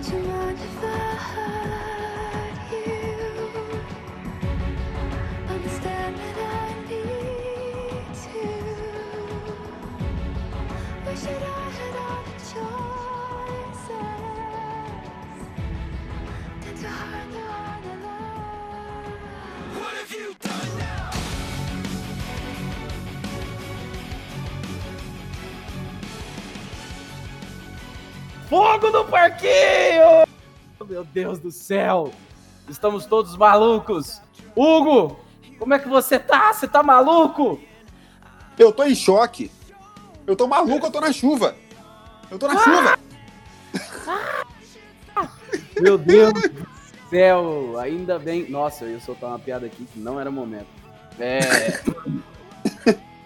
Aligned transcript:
Would 0.00 0.08
you 0.08 0.18
mind 0.20 0.58
if 0.58 0.82
I 0.82 0.89
Meu 31.00 31.06
Deus 31.06 31.38
do 31.38 31.50
céu! 31.50 32.12
Estamos 32.68 33.06
todos 33.06 33.34
malucos! 33.34 34.20
Hugo, 34.54 35.18
como 35.58 35.72
é 35.72 35.78
que 35.78 35.88
você 35.88 36.18
tá? 36.18 36.52
Você 36.52 36.68
tá 36.68 36.82
maluco? 36.82 37.58
Eu 38.58 38.70
tô 38.70 38.84
em 38.84 38.94
choque. 38.94 39.50
Eu 40.26 40.36
tô 40.36 40.46
maluco, 40.46 40.84
eu 40.84 40.90
tô 40.90 41.00
na 41.00 41.10
chuva. 41.10 41.56
Eu 42.30 42.38
tô 42.38 42.46
na 42.46 42.58
chuva. 42.58 42.98
Meu 45.80 45.96
Deus 45.96 46.34
do 46.34 46.66
céu! 47.08 47.78
Ainda 47.78 48.18
bem. 48.18 48.50
Nossa, 48.50 48.84
eu 48.84 48.90
ia 48.90 49.00
soltar 49.00 49.30
uma 49.30 49.38
piada 49.38 49.64
aqui 49.64 49.86
que 49.90 49.98
não 49.98 50.20
era 50.20 50.30
momento. 50.30 50.68
É. 51.18 51.40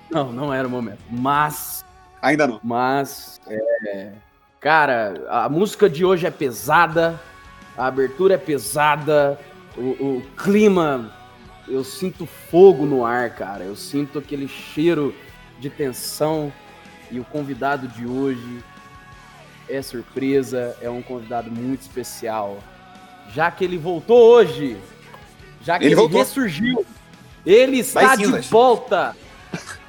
Não, 0.09 0.32
não 0.32 0.54
era 0.54 0.68
o 0.68 0.70
momento. 0.70 1.01
Mas 1.10 1.84
Ainda 2.23 2.46
não. 2.46 2.60
Mas, 2.62 3.41
é, 3.48 4.12
cara, 4.60 5.27
a 5.29 5.48
música 5.48 5.91
de 5.91 6.04
hoje 6.04 6.24
é 6.24 6.30
pesada, 6.30 7.20
a 7.77 7.87
abertura 7.87 8.35
é 8.35 8.38
pesada, 8.38 9.38
o, 9.76 9.80
o 10.18 10.23
clima, 10.37 11.12
eu 11.66 11.82
sinto 11.82 12.26
fogo 12.26 12.87
no 12.87 13.04
ar, 13.04 13.30
cara. 13.30 13.65
Eu 13.65 13.74
sinto 13.76 14.18
aquele 14.18 14.46
cheiro 14.49 15.15
de 15.59 15.71
tensão. 15.71 16.52
E 17.10 17.21
o 17.21 17.24
convidado 17.24 17.87
de 17.88 18.07
hoje 18.07 18.62
é 19.68 19.80
surpresa, 19.82 20.76
é 20.80 20.90
um 20.90 21.02
convidado 21.02 21.51
muito 21.51 21.82
especial. 21.82 22.59
Já 23.32 23.51
que 23.51 23.65
ele 23.65 23.79
voltou 23.79 24.18
hoje, 24.18 24.77
já 25.62 25.79
que 25.79 25.84
Ele 25.84 25.95
ele, 25.95 26.01
voltou. 26.01 26.18
ressurgiu, 26.18 26.84
ele 27.45 27.79
está 27.79 28.16
de 28.16 28.27
volta 28.49 29.16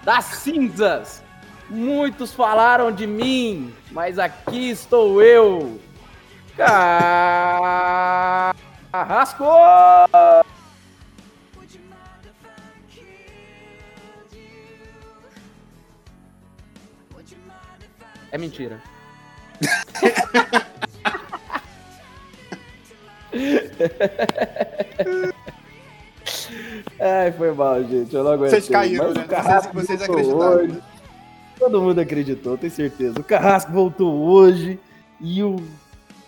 das 0.03 0.25
cinzas. 0.25 1.23
Muitos 1.69 2.31
falaram 2.33 2.91
de 2.91 3.07
mim, 3.07 3.73
mas 3.91 4.19
aqui 4.19 4.69
estou 4.69 5.21
eu. 5.21 5.79
Carrasco! 8.91 9.45
É 18.31 18.37
mentira. 18.37 18.81
Ai, 26.99 27.31
foi 27.33 27.51
mal, 27.53 27.83
gente. 27.83 28.13
Eu 28.15 28.23
não 28.23 28.31
aguentei. 28.31 28.61
Vocês 28.61 28.69
caíram, 28.69 29.05
Mas 29.05 29.15
né? 29.15 29.23
o 29.23 29.27
Carrasco 29.27 29.73
Vocês- 29.73 29.99
vocês 29.99 30.01
acreditaram. 30.09 30.55
hoje. 30.55 30.83
Todo 31.59 31.81
mundo 31.81 31.99
acreditou, 32.01 32.57
tenho 32.57 32.71
certeza. 32.71 33.19
O 33.19 33.23
Carrasco 33.23 33.71
voltou 33.71 34.13
hoje 34.13 34.77
e 35.21 35.41
o. 35.41 35.55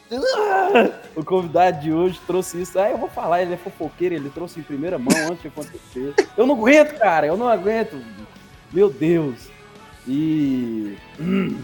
O 1.15 1.23
convidado 1.23 1.81
de 1.81 1.91
hoje 1.91 2.19
trouxe 2.27 2.61
isso. 2.61 2.79
Ah, 2.79 2.89
eu 2.89 2.97
vou 2.97 3.09
falar, 3.09 3.41
ele 3.41 3.53
é 3.53 3.57
fofoqueiro, 3.57 4.15
ele 4.15 4.29
trouxe 4.29 4.59
em 4.59 4.63
primeira 4.63 4.97
mão 4.97 5.13
antes 5.29 5.41
de 5.41 5.47
acontecer. 5.47 6.13
Eu 6.35 6.45
não 6.45 6.55
aguento, 6.55 6.97
cara, 6.97 7.27
eu 7.27 7.35
não 7.35 7.47
aguento. 7.47 7.99
Meu 8.71 8.89
Deus. 8.89 9.49
E. 10.07 10.95
hum, 11.19 11.59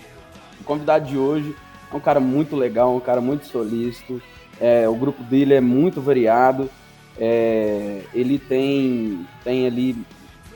o 0.60 0.64
convidado 0.64 1.06
de 1.06 1.16
hoje 1.16 1.54
é 1.92 1.96
um 1.96 2.00
cara 2.00 2.20
muito 2.20 2.56
legal, 2.56 2.94
um 2.94 3.00
cara 3.00 3.20
muito 3.20 3.46
solícito. 3.46 4.20
É, 4.60 4.88
o 4.88 4.94
grupo 4.94 5.22
dele 5.22 5.54
é 5.54 5.60
muito 5.60 6.00
variado. 6.00 6.68
É, 7.16 8.02
ele 8.12 8.38
tem, 8.38 9.26
tem 9.42 9.66
ali 9.66 9.96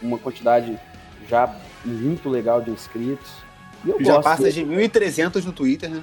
uma 0.00 0.19
quantidade 0.19 0.78
já 1.28 1.54
muito 1.84 2.28
legal 2.28 2.60
de 2.60 2.71
inscritos. 2.71 3.32
Já 4.00 4.21
passa 4.21 4.44
dele, 4.44 4.65
de 4.65 4.65
1.300 4.65 5.44
no 5.44 5.53
Twitter, 5.53 5.91
né? 5.91 6.03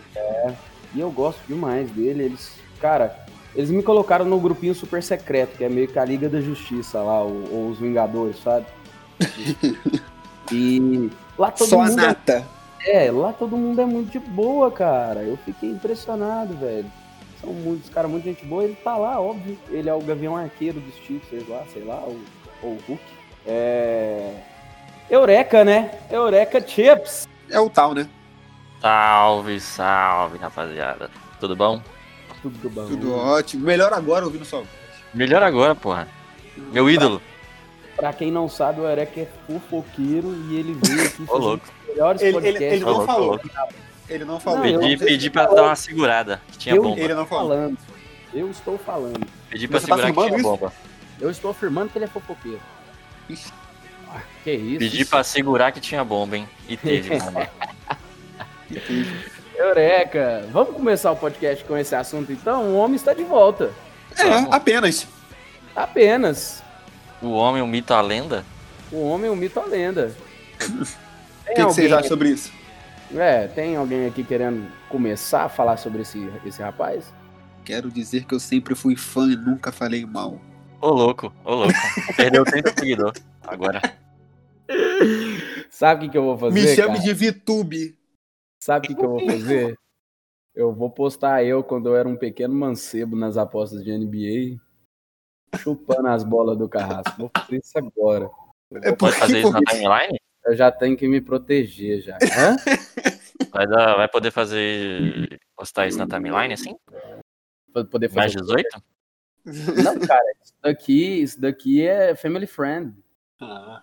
E 0.94 1.00
eu 1.00 1.12
gosto 1.12 1.40
demais 1.48 1.90
dele. 1.92 2.24
Eles, 2.24 2.52
cara, 2.80 3.26
eles 3.56 3.70
me 3.70 3.82
colocaram 3.84 4.26
no 4.26 4.40
grupinho 4.40 4.74
super 4.76 5.02
secreto, 5.02 5.58
que 5.58 5.64
é 5.64 5.70
meio 5.70 5.88
que 5.88 6.00
a 6.00 6.06
Liga 6.06 6.30
da 6.30 6.42
Justiça 6.42 7.02
lá, 7.02 7.22
ou, 7.22 7.44
ou 7.52 7.70
os 7.70 7.80
Vingadores, 7.80 8.38
sabe? 8.44 8.66
e 10.52 11.10
lá 11.38 11.52
todo 11.52 11.68
Só 11.68 11.82
a 11.82 11.86
mundo 11.86 12.00
é 12.00 12.06
nata. 12.08 12.48
é, 12.86 13.12
lá 13.12 13.34
todo 13.34 13.58
mundo 13.58 13.82
é 13.82 13.86
muito 13.86 14.12
de 14.12 14.20
boa, 14.20 14.72
cara. 14.72 15.22
Eu 15.22 15.38
fiquei 15.38 15.70
impressionado, 15.70 16.56
velho. 16.58 16.90
São 17.42 17.54
muitos 17.54 17.90
caras, 17.90 18.12
muita 18.12 18.28
gente 18.28 18.46
boa. 18.46 18.64
Ele 18.64 18.76
tá 18.76 18.98
lá, 18.98 19.20
óbvio. 19.20 19.58
Ele 19.70 19.90
é 19.90 19.94
o 19.94 20.02
Gavião 20.02 20.36
Arqueiro 20.36 20.80
dos 20.80 20.96
Chiefs, 21.06 21.30
sei 21.30 21.46
lá, 21.48 21.64
sei 21.72 21.84
lá, 21.84 22.04
ou, 22.06 22.20
ou 22.62 22.72
o 22.72 22.80
Hulk. 22.88 23.04
É. 23.48 24.34
Eureka, 25.10 25.64
né? 25.64 25.92
Eureka 26.12 26.62
Chips. 26.66 27.28
É 27.50 27.60
o 27.60 27.70
tal, 27.70 27.94
né? 27.96 28.08
Salve, 28.82 29.60
salve, 29.60 30.38
rapaziada. 30.38 31.10
Tudo 31.40 31.56
bom? 31.56 31.82
Tudo 32.42 32.70
bom. 32.70 32.88
Tudo 32.88 33.14
ótimo. 33.16 33.66
Melhor 33.66 33.92
agora 33.94 34.26
ouvindo 34.26 34.46
só. 34.46 34.64
Melhor 35.14 35.44
agora, 35.44 35.76
porra. 35.76 36.08
Meu 36.72 36.90
ídolo. 36.90 37.22
Pra 37.96 38.14
quem 38.14 38.32
não 38.32 38.48
sabe, 38.48 38.80
o 38.80 38.86
Eureka 38.86 39.20
é 39.22 39.28
fofoqueiro 39.46 40.34
e 40.50 40.56
ele 40.58 40.78
veio 40.82 41.06
aqui 41.06 41.24
Ô, 41.28 41.28
fazer 41.28 41.40
louco. 41.40 41.66
os 41.82 41.88
melhores 41.90 42.22
Ele, 42.22 42.30
ele, 42.30 42.42
podcasts. 42.42 42.74
ele 42.74 42.84
Ô, 42.84 42.88
não 42.88 42.94
louco, 42.94 43.08
falou. 43.08 43.40
Ele 44.10 44.26
não 44.26 44.40
falou. 44.40 44.60
Não, 44.66 44.80
Pedi, 44.80 44.98
pedi 44.98 45.30
pra 45.30 45.46
dar 45.48 45.64
uma 45.64 45.76
segurada, 45.76 46.42
que 46.52 46.58
tinha 46.58 46.76
Eu- 46.76 46.82
bomba. 46.84 47.00
Ele 47.02 47.14
não 47.14 47.26
falou. 47.26 47.50
falando. 47.50 47.78
Eu 48.34 48.50
estou 48.50 48.78
falando. 48.78 49.28
Pedi 49.50 49.68
pra 49.68 49.80
Você 49.80 49.88
tá 49.88 49.96
segurar 49.98 50.08
que 50.14 50.14
tinha 50.14 50.26
afirmando 50.36 50.44
bomba. 50.60 50.74
Eu 51.20 51.30
estou 51.30 51.52
afirmando 51.52 51.90
que 51.92 51.98
ele 51.98 52.06
é 52.06 52.08
fofoqueiro. 52.08 52.62
Ixi. 53.30 53.52
Ah, 54.10 54.22
que 54.44 54.52
isso? 54.54 54.80
Pedi 54.80 55.06
pra 55.06 55.24
segurar 55.24 55.72
que 55.72 55.80
tinha 55.82 56.04
bomba, 56.04 56.38
hein? 56.38 56.48
E 56.68 56.78
teve 56.78 57.10
bomba. 57.20 57.50
Eureka! 59.56 60.48
Vamos 60.52 60.76
começar 60.76 61.12
o 61.12 61.16
podcast 61.16 61.64
com 61.66 61.78
esse 61.78 61.96
assunto 61.96 62.32
então? 62.32 62.70
O 62.70 62.76
homem 62.76 62.96
está 62.96 63.14
de 63.14 63.24
volta. 63.24 63.72
É, 64.18 64.56
apenas. 64.56 65.08
Apenas. 65.76 66.64
O 67.22 67.32
homem, 67.32 67.62
o 67.62 67.68
mito, 67.68 67.94
a 67.94 68.02
lenda? 68.02 68.46
O 68.92 69.02
homem, 69.02 69.30
o 69.30 69.36
mito, 69.36 69.60
a 69.60 69.66
lenda. 69.66 70.12
O 71.50 71.52
que, 71.52 71.56
que 71.56 71.64
vocês 71.64 71.92
acham 71.92 72.08
sobre 72.08 72.30
isso? 72.30 72.52
É, 73.16 73.48
tem 73.48 73.76
alguém 73.76 74.06
aqui 74.06 74.24
querendo 74.24 74.72
começar 74.88 75.46
a 75.46 75.50
falar 75.50 75.78
sobre 75.78 76.04
esse, 76.04 76.30
esse 76.46 76.62
rapaz? 76.62 77.12
Quero 77.66 77.90
dizer 77.90 78.26
que 78.26 78.36
eu 78.36 78.40
sempre 78.40 78.76
fui 78.76 78.96
fã 78.96 79.26
e 79.26 79.36
nunca 79.36 79.72
falei 79.72 80.06
mal. 80.06 80.40
Ô, 80.80 80.90
louco, 80.90 81.34
ô, 81.44 81.56
louco. 81.56 81.74
Perdeu 82.16 82.46
30 82.46 82.74
seguidor. 82.78 83.14
Agora. 83.42 83.82
Sabe 85.72 86.02
o 86.02 86.06
que, 86.06 86.12
que 86.12 86.18
eu 86.20 86.24
vou 86.24 86.38
fazer? 86.38 86.54
Me 86.54 86.76
chame 86.76 87.00
cara? 87.00 87.00
de 87.00 87.14
VTube. 87.14 87.98
Sabe 88.60 88.86
o 88.86 88.90
que, 88.90 88.96
que 88.96 89.06
eu 89.06 89.10
vou 89.10 89.26
fazer? 89.26 89.78
Eu 90.54 90.74
vou 90.74 90.90
postar 90.90 91.44
eu 91.44 91.64
quando 91.64 91.88
eu 91.88 91.96
era 91.96 92.08
um 92.08 92.18
pequeno 92.18 92.54
mancebo 92.54 93.16
nas 93.16 93.38
apostas 93.38 93.84
de 93.84 93.92
NBA, 93.92 94.60
chupando 95.58 96.10
as 96.10 96.24
bolas 96.24 96.58
do 96.58 96.68
carrasco. 96.68 97.18
Vou 97.18 97.32
fazer 97.36 97.58
isso 97.58 97.78
agora. 97.78 98.30
É 98.84 98.92
Pode 98.92 99.16
fazer 99.16 99.40
isso 99.40 99.52
na 99.52 99.62
timeline? 99.62 100.20
Eu 100.46 100.56
já 100.56 100.72
tenho 100.72 100.98
que 100.98 101.08
me 101.08 101.22
proteger 101.22 102.02
já. 102.02 102.18
Hã? 102.18 102.56
Vai, 103.52 103.66
dar, 103.66 103.96
vai 103.96 104.08
poder 104.08 104.30
fazer. 104.30 105.40
postar 105.56 105.88
isso 105.88 105.98
na 105.98 106.06
timeline 106.06 106.54
assim? 106.54 106.76
Pra 107.74 107.84
poder 107.84 108.12
Mais 108.14 108.34
fazer. 108.34 108.46
18? 108.46 108.84
Não, 109.84 110.00
cara, 110.00 110.32
isso 110.44 110.54
daqui, 110.62 111.22
isso 111.22 111.42
daqui 111.42 111.82
é 111.82 112.16
family 112.16 112.46
friend. 112.46 112.94
Ah. 113.42 113.82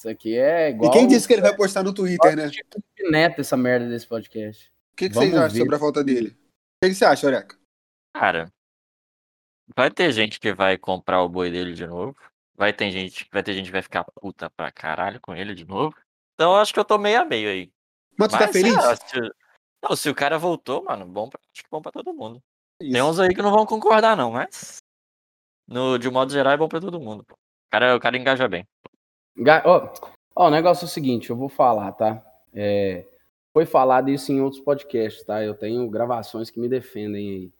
Isso 0.00 0.08
aqui 0.08 0.38
é 0.38 0.68
E 0.68 0.72
igual. 0.72 0.90
quem 0.92 1.06
disse 1.06 1.26
que 1.26 1.34
ele 1.34 1.42
vai 1.42 1.54
postar 1.54 1.82
no 1.82 1.92
Twitter, 1.92 2.34
né? 2.34 2.46
De 2.46 2.64
neto 3.10 3.42
essa 3.42 3.54
merda 3.54 3.86
desse 3.86 4.06
podcast. 4.06 4.72
O 4.94 4.96
que, 4.96 5.10
que 5.10 5.14
vocês 5.14 5.34
acham 5.34 5.58
sobre 5.58 5.76
a 5.76 5.78
falta 5.78 6.02
dele? 6.02 6.28
O 6.30 6.86
que, 6.86 6.88
que 6.88 6.94
você 6.94 7.04
acha, 7.04 7.26
Oreca? 7.26 7.58
Cara, 8.16 8.50
vai 9.76 9.90
ter 9.90 10.10
gente 10.10 10.40
que 10.40 10.54
vai 10.54 10.78
comprar 10.78 11.22
o 11.22 11.28
boi 11.28 11.50
dele 11.50 11.74
de 11.74 11.86
novo. 11.86 12.16
Vai 12.56 12.72
ter 12.72 12.90
gente, 12.90 13.28
vai 13.30 13.42
ter 13.42 13.52
gente 13.52 13.66
que 13.66 13.72
vai 13.72 13.82
ficar 13.82 14.04
puta 14.04 14.48
pra 14.48 14.72
caralho 14.72 15.20
com 15.20 15.34
ele 15.34 15.54
de 15.54 15.66
novo. 15.66 15.94
Então 16.32 16.52
eu 16.52 16.56
acho 16.56 16.72
que 16.72 16.80
eu 16.80 16.84
tô 16.84 16.96
meio 16.96 17.20
a 17.20 17.24
meio 17.26 17.50
aí. 17.50 17.70
Mas 18.18 18.28
tu 18.28 18.38
tá 18.38 18.46
Mas, 18.46 18.52
feliz? 18.52 18.74
lá, 18.74 18.96
se, 18.96 19.20
não, 19.82 19.94
se 19.94 20.08
o 20.08 20.14
cara 20.14 20.38
voltou, 20.38 20.82
mano, 20.82 21.04
bom 21.04 21.28
pra, 21.28 21.38
acho 21.52 21.62
que 21.62 21.68
bom 21.70 21.82
pra 21.82 21.92
todo 21.92 22.14
mundo. 22.14 22.42
Tem 22.78 22.88
Isso. 22.90 23.04
uns 23.04 23.20
aí 23.20 23.34
que 23.34 23.42
não 23.42 23.50
vão 23.50 23.66
concordar, 23.66 24.16
não, 24.16 24.30
mas. 24.30 24.78
No, 25.68 25.98
de 25.98 26.08
um 26.08 26.12
modo 26.12 26.32
geral 26.32 26.54
é 26.54 26.56
bom 26.56 26.68
pra 26.68 26.80
todo 26.80 26.98
mundo. 26.98 27.20
O 27.30 27.70
cara, 27.70 27.94
o 27.94 28.00
cara 28.00 28.16
engaja 28.16 28.48
bem. 28.48 28.66
Ó, 29.64 29.88
ó, 30.34 30.48
o 30.48 30.50
negócio 30.50 30.84
é 30.84 30.86
o 30.86 30.90
seguinte, 30.90 31.30
eu 31.30 31.36
vou 31.36 31.48
falar, 31.48 31.92
tá? 31.92 32.22
É, 32.52 33.06
foi 33.52 33.64
falado 33.64 34.10
isso 34.10 34.32
em 34.32 34.40
outros 34.40 34.60
podcasts, 34.60 35.24
tá? 35.24 35.42
Eu 35.42 35.54
tenho 35.54 35.88
gravações 35.88 36.50
que 36.50 36.60
me 36.60 36.68
defendem 36.68 37.30
aí. 37.30 37.52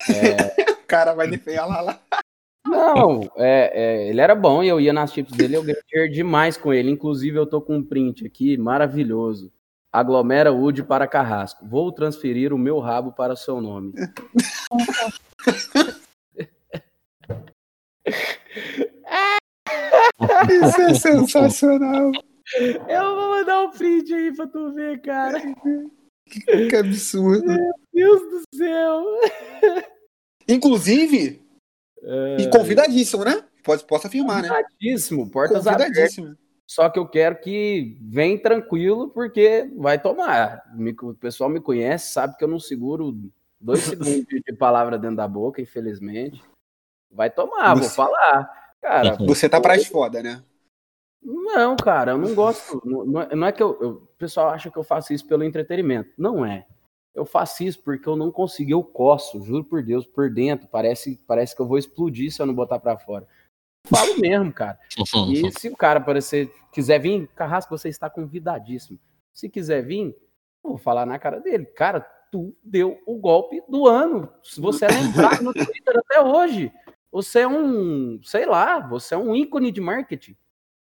O 0.80 0.90
cara 0.90 1.14
vai 1.14 1.28
defender 1.28 1.60
lá, 1.60 1.80
lá. 1.80 2.00
Não, 2.66 3.20
é, 3.36 3.70
é, 3.72 4.08
ele 4.08 4.20
era 4.20 4.34
bom 4.34 4.60
e 4.60 4.66
eu 4.66 4.80
ia 4.80 4.92
nas 4.92 5.12
chips 5.12 5.36
dele, 5.36 5.56
eu 5.56 5.62
ganhei 5.62 6.10
demais 6.10 6.56
com 6.56 6.74
ele. 6.74 6.90
Inclusive, 6.90 7.38
eu 7.38 7.46
tô 7.46 7.60
com 7.60 7.76
um 7.76 7.82
print 7.82 8.26
aqui 8.26 8.56
maravilhoso. 8.56 9.52
Aglomera 9.92 10.52
Wood 10.52 10.82
para 10.82 11.06
Carrasco. 11.06 11.64
Vou 11.64 11.92
transferir 11.92 12.52
o 12.52 12.58
meu 12.58 12.80
rabo 12.80 13.12
para 13.12 13.36
seu 13.36 13.60
nome. 13.60 13.94
Isso 20.64 20.80
é 20.82 20.94
sensacional. 20.94 22.10
Eu 22.88 23.14
vou 23.14 23.28
mandar 23.30 23.62
um 23.62 23.70
print 23.70 24.12
aí 24.12 24.34
pra 24.34 24.46
tu 24.46 24.72
ver, 24.72 25.00
cara. 25.02 25.40
Que 26.28 26.76
absurdo. 26.76 27.44
Deus 27.92 28.20
do 28.22 28.42
céu. 28.56 29.04
Inclusive, 30.48 31.40
É, 32.02 32.36
e 32.40 32.50
convidadíssimo, 32.50 33.24
né? 33.24 33.42
Pode, 33.62 33.84
posso 33.84 34.06
afirmar, 34.06 34.42
né? 34.42 34.48
Convidadíssimo, 34.48 35.30
portas 35.30 35.66
abertas. 35.66 35.86
Convidadíssimo. 35.88 36.36
Só 36.66 36.88
que 36.88 36.98
eu 36.98 37.06
quero 37.06 37.40
que 37.40 37.98
vem 38.00 38.38
tranquilo, 38.38 39.10
porque 39.10 39.68
vai 39.76 40.00
tomar. 40.00 40.62
O 41.02 41.14
pessoal 41.14 41.50
me 41.50 41.60
conhece, 41.60 42.12
sabe 42.12 42.36
que 42.36 42.44
eu 42.44 42.48
não 42.48 42.60
seguro 42.60 43.12
dois 43.60 43.80
segundos 44.24 44.24
de 44.28 44.52
palavra 44.56 44.98
dentro 44.98 45.16
da 45.16 45.26
boca, 45.28 45.60
infelizmente. 45.60 46.42
Vai 47.12 47.28
tomar, 47.28 47.74
vou 47.74 47.82
Você- 47.82 47.94
falar. 47.96 48.59
Cara, 48.80 49.16
Você 49.16 49.48
tá 49.48 49.60
pra 49.60 49.78
foda, 49.84 50.22
né? 50.22 50.42
não, 51.22 51.76
cara, 51.76 52.12
eu 52.12 52.18
não 52.18 52.34
gosto. 52.34 52.80
Não, 52.84 53.04
não 53.04 53.20
é- 53.20 53.34
não 53.36 53.46
é 53.46 53.52
que 53.52 53.62
eu, 53.62 53.78
eu- 53.80 53.90
O 53.90 54.20
pessoal 54.20 54.50
acha 54.50 54.70
que 54.70 54.76
eu 54.76 54.82
faço 54.84 55.12
isso 55.14 55.26
pelo 55.26 55.42
entretenimento. 55.44 56.10
Não 56.18 56.44
é. 56.44 56.66
Eu 57.14 57.24
faço 57.24 57.62
isso 57.64 57.82
porque 57.82 58.06
eu 58.08 58.14
não 58.16 58.30
consigo, 58.30 58.70
eu 58.70 58.84
coço, 58.84 59.40
juro 59.42 59.64
por 59.64 59.82
Deus, 59.82 60.06
por 60.06 60.30
dentro. 60.30 60.68
Parece, 60.68 61.18
parece 61.26 61.56
que 61.56 61.60
eu 61.62 61.66
vou 61.66 61.78
explodir 61.78 62.30
se 62.30 62.40
eu 62.40 62.46
não 62.46 62.54
botar 62.54 62.78
pra 62.78 62.96
fora. 62.98 63.26
Falo 63.86 64.18
mesmo, 64.20 64.52
cara. 64.52 64.78
E 64.96 65.50
se 65.58 65.68
o 65.68 65.76
cara 65.76 65.98
aparecer, 66.00 66.52
quiser 66.70 66.98
vir, 67.00 67.26
Carrasco, 67.34 67.76
você 67.76 67.88
está 67.88 68.08
convidadíssimo. 68.10 68.98
Se 69.32 69.48
quiser 69.48 69.82
vir, 69.82 70.08
eu 70.62 70.70
vou 70.70 70.78
falar 70.78 71.06
na 71.06 71.18
cara 71.18 71.40
dele. 71.40 71.64
Cara, 71.64 72.00
tu 72.30 72.54
deu 72.62 73.00
o 73.06 73.16
golpe 73.18 73.62
do 73.68 73.88
ano. 73.88 74.30
Se 74.42 74.60
você 74.60 74.84
é 74.84 74.88
lembrado 74.88 75.42
no 75.42 75.52
Twitter 75.54 75.98
até 75.98 76.20
hoje, 76.22 76.70
você 77.10 77.40
é 77.40 77.48
um, 77.48 78.20
sei 78.22 78.46
lá, 78.46 78.78
você 78.80 79.14
é 79.14 79.18
um 79.18 79.34
ícone 79.34 79.70
de 79.72 79.80
marketing. 79.80 80.36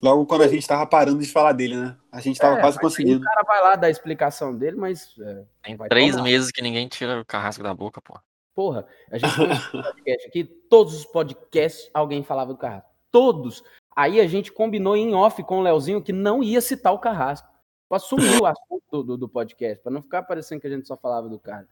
Logo 0.00 0.26
quando 0.26 0.42
a 0.42 0.48
gente 0.48 0.66
tava 0.66 0.86
parando 0.86 1.18
de 1.20 1.26
falar 1.30 1.52
dele, 1.52 1.76
né? 1.76 1.96
A 2.12 2.20
gente 2.20 2.38
tava 2.38 2.58
É, 2.58 2.60
quase 2.60 2.78
conseguindo. 2.78 3.20
O 3.20 3.24
cara 3.24 3.42
vai 3.44 3.60
lá 3.62 3.74
dar 3.76 3.88
a 3.88 3.90
explicação 3.90 4.56
dele, 4.56 4.76
mas, 4.76 5.14
é, 5.20 5.44
Tem 5.62 5.76
três 5.88 6.12
tomar. 6.12 6.24
meses 6.24 6.52
que 6.52 6.62
ninguém 6.62 6.86
tira 6.86 7.20
o 7.20 7.24
carrasco 7.24 7.62
da 7.64 7.74
boca, 7.74 8.00
pô. 8.00 8.16
porra, 8.54 8.86
a 9.10 9.18
gente 9.18 9.34
tem 9.36 9.50
esse 9.52 9.70
podcast 9.72 10.26
aqui, 10.28 10.44
todos 10.44 10.94
os 10.94 11.04
podcasts 11.04 11.90
alguém 11.92 12.22
falava 12.22 12.52
do 12.52 12.58
Carrasco. 12.58 12.88
Todos. 13.10 13.62
Aí 13.96 14.20
a 14.20 14.26
gente 14.28 14.52
combinou 14.52 14.96
em 14.96 15.14
off 15.14 15.42
com 15.42 15.58
o 15.58 15.62
Leozinho 15.62 16.02
que 16.02 16.12
não 16.12 16.42
ia 16.44 16.60
citar 16.60 16.92
o 16.92 16.98
Carrasco. 17.00 17.48
Pra 17.88 17.96
assumir 17.96 18.40
o 18.40 18.46
assunto 18.46 18.82
do, 18.92 19.02
do, 19.02 19.16
do 19.16 19.28
podcast, 19.28 19.82
pra 19.82 19.90
não 19.90 20.02
ficar 20.02 20.22
parecendo 20.22 20.60
que 20.60 20.66
a 20.66 20.70
gente 20.70 20.86
só 20.86 20.96
falava 20.96 21.28
do 21.28 21.38
cara. 21.40 21.66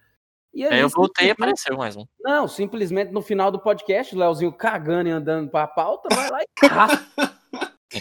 E 0.55 0.65
Aí 0.65 0.81
eu 0.81 0.89
voltei 0.89 1.29
e 1.29 1.31
apareceu 1.31 1.77
mais 1.77 1.97
um. 1.97 2.05
Não, 2.21 2.49
simplesmente 2.49 3.13
no 3.13 3.21
final 3.21 3.51
do 3.51 3.59
podcast, 3.59 4.15
o 4.15 4.19
Leozinho 4.19 4.53
cagando 4.53 5.09
e 5.09 5.13
andando 5.13 5.51
pra 5.51 5.67
pauta, 5.67 6.09
vai 6.15 6.31
lá 6.31 6.39
e. 6.43 6.47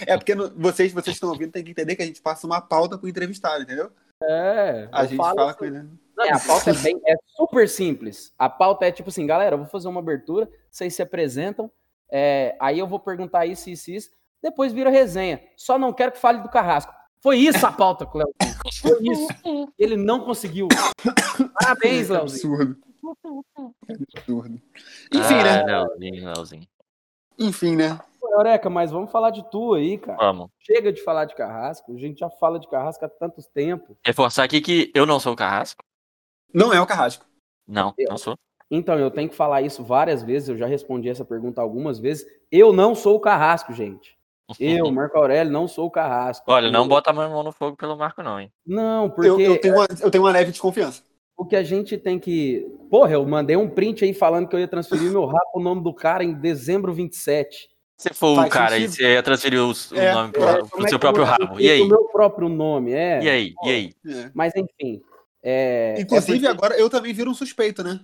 É 0.08 0.18
porque 0.18 0.34
no- 0.36 0.50
vocês, 0.58 0.92
vocês 0.92 1.16
estão 1.16 1.30
ouvindo, 1.30 1.52
tem 1.52 1.64
que 1.64 1.72
entender 1.72 1.96
que 1.96 2.02
a 2.02 2.06
gente 2.06 2.22
passa 2.22 2.46
uma 2.46 2.60
pauta 2.60 2.98
pro 2.98 3.08
entrevistado, 3.08 3.64
entendeu? 3.64 3.92
É, 4.22 4.90
A 4.92 5.06
gente 5.06 5.16
fala 5.18 5.50
assim, 5.50 5.58
com 5.60 5.66
ele. 5.66 5.88
Não, 6.18 6.26
a 6.34 6.40
pauta 6.40 6.72
é, 6.72 6.74
bem, 6.74 7.00
é 7.06 7.16
super 7.38 7.70
simples. 7.70 8.34
A 8.38 8.50
pauta 8.50 8.86
é 8.86 8.92
tipo 8.92 9.10
assim, 9.10 9.26
galera, 9.28 9.54
eu 9.54 9.60
vou 9.60 9.68
fazer 9.68 9.88
uma 9.88 10.00
abertura, 10.02 10.50
vocês 10.70 10.94
se 10.96 11.02
apresentam, 11.02 11.72
é, 12.12 12.58
aí 12.60 12.80
eu 12.80 12.88
vou 12.88 13.00
perguntar 13.00 13.46
isso, 13.46 13.70
isso, 13.70 13.92
isso, 13.92 14.10
depois 14.42 14.74
vira 14.74 14.90
resenha. 14.90 15.42
Só 15.56 15.78
não 15.78 15.94
quero 15.94 16.12
que 16.12 16.18
fale 16.18 16.40
do 16.42 16.50
Carrasco. 16.50 16.94
Foi 17.22 17.38
isso 17.38 17.66
a 17.66 17.72
pauta, 17.72 18.06
Cléo. 18.06 18.28
Foi 18.82 18.98
isso. 19.02 19.28
Ele 19.78 19.98
não 19.98 20.20
conseguiu. 20.22 20.68
Parabéns, 21.60 22.10
Leozinho. 22.10 22.54
Absurdo. 22.54 22.78
Absurdo. 24.16 24.62
Enfim, 25.14 25.36
né? 25.44 25.62
Ah, 25.62 25.66
Leozinho, 25.66 26.26
Leozinho. 26.34 26.68
Enfim, 27.38 27.76
né? 27.76 28.00
Eureka, 28.24 28.70
mas 28.70 28.92
vamos 28.92 29.12
falar 29.12 29.30
de 29.30 29.50
tu 29.50 29.74
aí, 29.74 29.98
cara. 29.98 30.18
Vamos. 30.18 30.50
Chega 30.60 30.92
de 30.92 31.02
falar 31.04 31.26
de 31.26 31.36
Carrasco. 31.36 31.96
A 31.96 31.98
gente 32.00 32.20
já 32.20 32.30
fala 32.30 32.60
de 32.60 32.68
Carrasco 32.68 33.06
há 33.06 33.10
tantos 33.10 33.48
tempos. 33.48 33.96
Reforçar 34.06 34.44
aqui 34.44 34.60
que 34.60 34.92
eu 34.94 35.06
não 35.06 35.20
sou 35.20 35.34
o 35.34 35.36
carrasco. 35.38 35.84
Não 36.54 36.74
é 36.74 36.82
o 36.82 36.86
Carrasco. 36.86 37.26
Não, 37.68 37.94
Eu- 37.98 38.10
não 38.10 38.18
sou. 38.18 38.36
Então, 38.70 38.98
eu 38.98 39.12
tenho 39.12 39.30
que 39.30 39.36
falar 39.36 39.62
isso 39.62 39.84
várias 39.84 40.24
vezes, 40.24 40.50
eu 40.50 40.58
já 40.58 40.66
respondi 40.66 41.08
essa 41.08 41.24
pergunta 41.24 41.62
algumas 41.62 42.00
vezes. 42.00 42.26
Eu 42.52 42.74
não 42.74 42.96
sou 42.96 43.16
o 43.16 43.20
Carrasco, 43.20 43.72
gente. 43.74 44.18
Eu, 44.60 44.90
Marco 44.92 45.18
Aurélio, 45.18 45.52
não 45.52 45.68
sou 45.68 45.88
o 45.88 45.92
Carrasco. 45.92 46.46
Olha, 46.52 46.70
não 46.72 46.84
Eu- 46.84 46.88
bota 46.88 47.10
a 47.10 47.14
mão 47.14 47.44
no 47.44 47.52
fogo 47.52 47.76
pelo 47.78 47.98
Marco, 47.98 48.22
não, 48.24 48.40
hein? 48.40 48.52
Não, 48.66 49.10
porque 49.10 49.30
Eu, 49.30 49.40
eu, 49.40 49.60
tenho 49.60 49.76
uma, 49.76 49.88
eu 50.02 50.12
tenho 50.12 50.24
uma 50.24 50.32
leve 50.32 50.52
desconfiança. 50.52 51.02
o 51.38 51.46
que 51.46 51.56
a 51.56 51.64
gente 51.64 51.98
tem 51.98 52.18
que. 52.20 52.66
Porra, 52.90 53.12
eu 53.14 53.26
mandei 53.26 53.56
um 53.58 53.70
print 53.70 54.04
aí 54.06 54.14
falando 54.14 54.48
que 54.48 54.56
eu 54.56 54.60
ia 54.60 54.68
transferir 54.68 55.12
meu 55.12 55.26
rap 55.26 55.42
o 55.54 55.60
nome 55.60 55.82
do 55.84 55.94
cara 55.94 56.24
em 56.24 56.34
dezembro 56.34 56.94
27. 56.94 57.70
Se 57.98 58.14
for 58.14 58.36
Faz 58.36 58.48
o 58.48 58.52
cara 58.52 58.78
e 58.78 58.82
sentido. 58.82 58.96
você 58.98 59.14
ia 59.14 59.24
transferir 59.24 59.60
o, 59.62 59.72
o 59.72 59.74
É, 59.98 60.14
nome 60.14 60.32
pro, 60.34 60.44
é, 60.44 60.64
pro 60.66 60.86
é 60.86 60.90
seu 60.90 60.90
que 60.90 60.94
eu 60.96 61.00
próprio 61.00 61.24
rabo. 61.24 61.60
E 61.60 61.70
aí? 61.70 61.82
O 61.82 61.88
meu 61.88 62.04
próprio 62.06 62.50
nome, 62.50 62.92
é. 62.92 63.24
E 63.24 63.30
aí? 63.30 63.54
E 63.64 63.70
aí? 63.70 63.94
É. 64.06 64.32
Mas 64.34 64.54
enfim. 64.56 65.02
é- 65.42 65.96
Inclusive, 66.00 66.46
é 66.46 66.50
porque- 66.50 66.66
agora 66.66 66.78
eu 66.80 66.90
também 66.90 67.14
viro 67.14 67.32
um 67.32 67.34
suspeito, 67.34 67.84
né? 67.84 68.00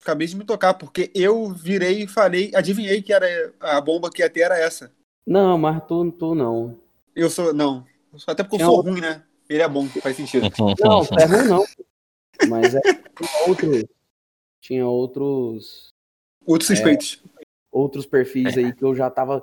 Acabei 0.00 0.26
de 0.28 0.36
me 0.36 0.44
tocar, 0.44 0.74
porque 0.74 1.10
eu 1.14 1.48
virei 1.48 2.02
e 2.02 2.06
falei, 2.06 2.52
adivinhei 2.54 3.02
que 3.02 3.12
era 3.12 3.26
a 3.60 3.80
bomba 3.80 4.08
que 4.10 4.22
ia 4.22 4.30
ter 4.30 4.40
era 4.42 4.56
essa. 4.58 4.92
Não, 5.26 5.56
mas 5.58 5.82
tu, 5.86 6.10
tu 6.12 6.34
não. 6.34 6.78
Eu 7.14 7.30
sou. 7.30 7.52
Não. 7.52 7.86
Até 8.26 8.42
porque 8.42 8.56
eu 8.56 8.58
Tinha 8.58 8.66
sou 8.66 8.76
outro- 8.76 8.92
ruim, 8.92 9.00
né? 9.00 9.22
Ele 9.48 9.62
é 9.62 9.68
bom, 9.68 9.86
faz 9.86 10.16
sentido. 10.16 10.42
Não, 10.80 11.02
é 11.18 11.24
ruim 11.26 11.48
não. 11.48 11.64
Mas 12.48 12.74
é, 12.74 12.80
tinha 12.80 13.46
outros. 13.46 13.84
Tinha 14.60 14.86
outros. 14.86 15.88
Outros 16.46 16.68
suspeitos. 16.68 17.22
Outros 17.70 18.06
perfis 18.06 18.56
aí 18.56 18.72
que 18.72 18.82
eu 18.84 18.94
já 18.94 19.10
tava 19.10 19.42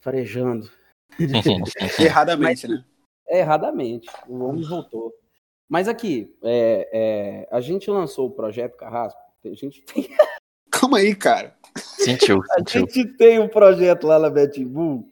farejando. 0.00 0.70
Erradamente, 2.00 2.66
né? 2.66 2.84
É, 3.28 3.40
erradamente. 3.40 4.08
O 4.26 4.42
homem 4.44 4.62
voltou. 4.66 5.12
Mas 5.68 5.88
aqui, 5.88 6.34
é, 6.42 6.88
é, 6.92 7.48
a 7.54 7.60
gente 7.60 7.90
lançou 7.90 8.28
o 8.28 8.30
projeto 8.30 8.76
Carrasco. 8.76 9.20
A 9.44 9.48
gente 9.54 9.82
tem, 9.82 10.08
Calma 10.70 10.98
aí, 10.98 11.14
cara. 11.14 11.54
Sentiu, 11.76 12.42
a 12.50 12.54
sentiu. 12.58 12.80
gente 12.88 13.04
tem 13.16 13.38
um 13.38 13.48
projeto 13.48 14.06
lá 14.06 14.18
na 14.18 14.30
Betbull, 14.30 15.08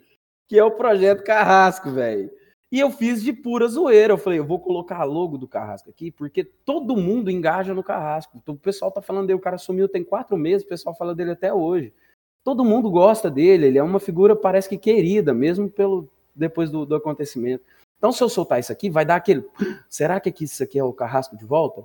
que 0.50 0.58
é 0.58 0.64
o 0.64 0.72
projeto 0.72 1.22
Carrasco, 1.22 1.92
velho. 1.92 2.28
E 2.72 2.80
eu 2.80 2.90
fiz 2.90 3.22
de 3.22 3.32
pura 3.32 3.68
zoeira. 3.68 4.14
Eu 4.14 4.18
falei, 4.18 4.40
eu 4.40 4.44
vou 4.44 4.58
colocar 4.58 4.96
a 4.96 5.04
logo 5.04 5.38
do 5.38 5.46
Carrasco 5.46 5.88
aqui, 5.90 6.10
porque 6.10 6.42
todo 6.42 6.96
mundo 6.96 7.30
engaja 7.30 7.72
no 7.72 7.84
Carrasco. 7.84 8.36
Então, 8.36 8.56
O 8.56 8.58
pessoal 8.58 8.90
tá 8.90 9.00
falando 9.00 9.28
dele, 9.28 9.38
o 9.38 9.42
cara 9.42 9.58
sumiu 9.58 9.88
tem 9.88 10.02
quatro 10.02 10.36
meses, 10.36 10.66
o 10.66 10.68
pessoal 10.68 10.92
fala 10.92 11.14
dele 11.14 11.30
até 11.30 11.54
hoje. 11.54 11.94
Todo 12.42 12.64
mundo 12.64 12.90
gosta 12.90 13.30
dele, 13.30 13.68
ele 13.68 13.78
é 13.78 13.82
uma 13.82 14.00
figura, 14.00 14.34
parece 14.34 14.68
que 14.68 14.76
querida, 14.76 15.32
mesmo 15.32 15.70
pelo 15.70 16.10
depois 16.34 16.68
do, 16.68 16.84
do 16.84 16.96
acontecimento. 16.96 17.62
Então, 17.98 18.10
se 18.10 18.20
eu 18.20 18.28
soltar 18.28 18.58
isso 18.58 18.72
aqui, 18.72 18.90
vai 18.90 19.04
dar 19.04 19.14
aquele. 19.14 19.46
Será 19.88 20.18
que 20.18 20.30
aqui, 20.30 20.42
isso 20.42 20.64
aqui 20.64 20.80
é 20.80 20.82
o 20.82 20.92
Carrasco 20.92 21.36
de 21.36 21.44
volta? 21.44 21.84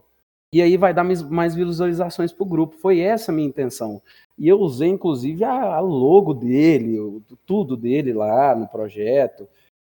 E 0.51 0.59
aí 0.59 0.75
vai 0.75 0.91
dar 0.91 1.03
mais, 1.03 1.21
mais 1.21 1.53
visualizações 1.53 2.33
pro 2.33 2.47
grupo. 2.47 2.77
Foi 2.77 2.99
essa 2.99 3.31
a 3.31 3.35
minha 3.35 3.47
intenção. 3.47 4.01
E 4.37 4.47
eu 4.47 4.59
usei, 4.59 4.89
inclusive, 4.89 5.43
a, 5.43 5.75
a 5.75 5.79
logo 5.79 6.33
dele, 6.33 6.99
o- 6.99 7.21
tudo 7.45 7.77
dele 7.77 8.13
lá 8.13 8.53
no 8.55 8.67
projeto. 8.67 9.47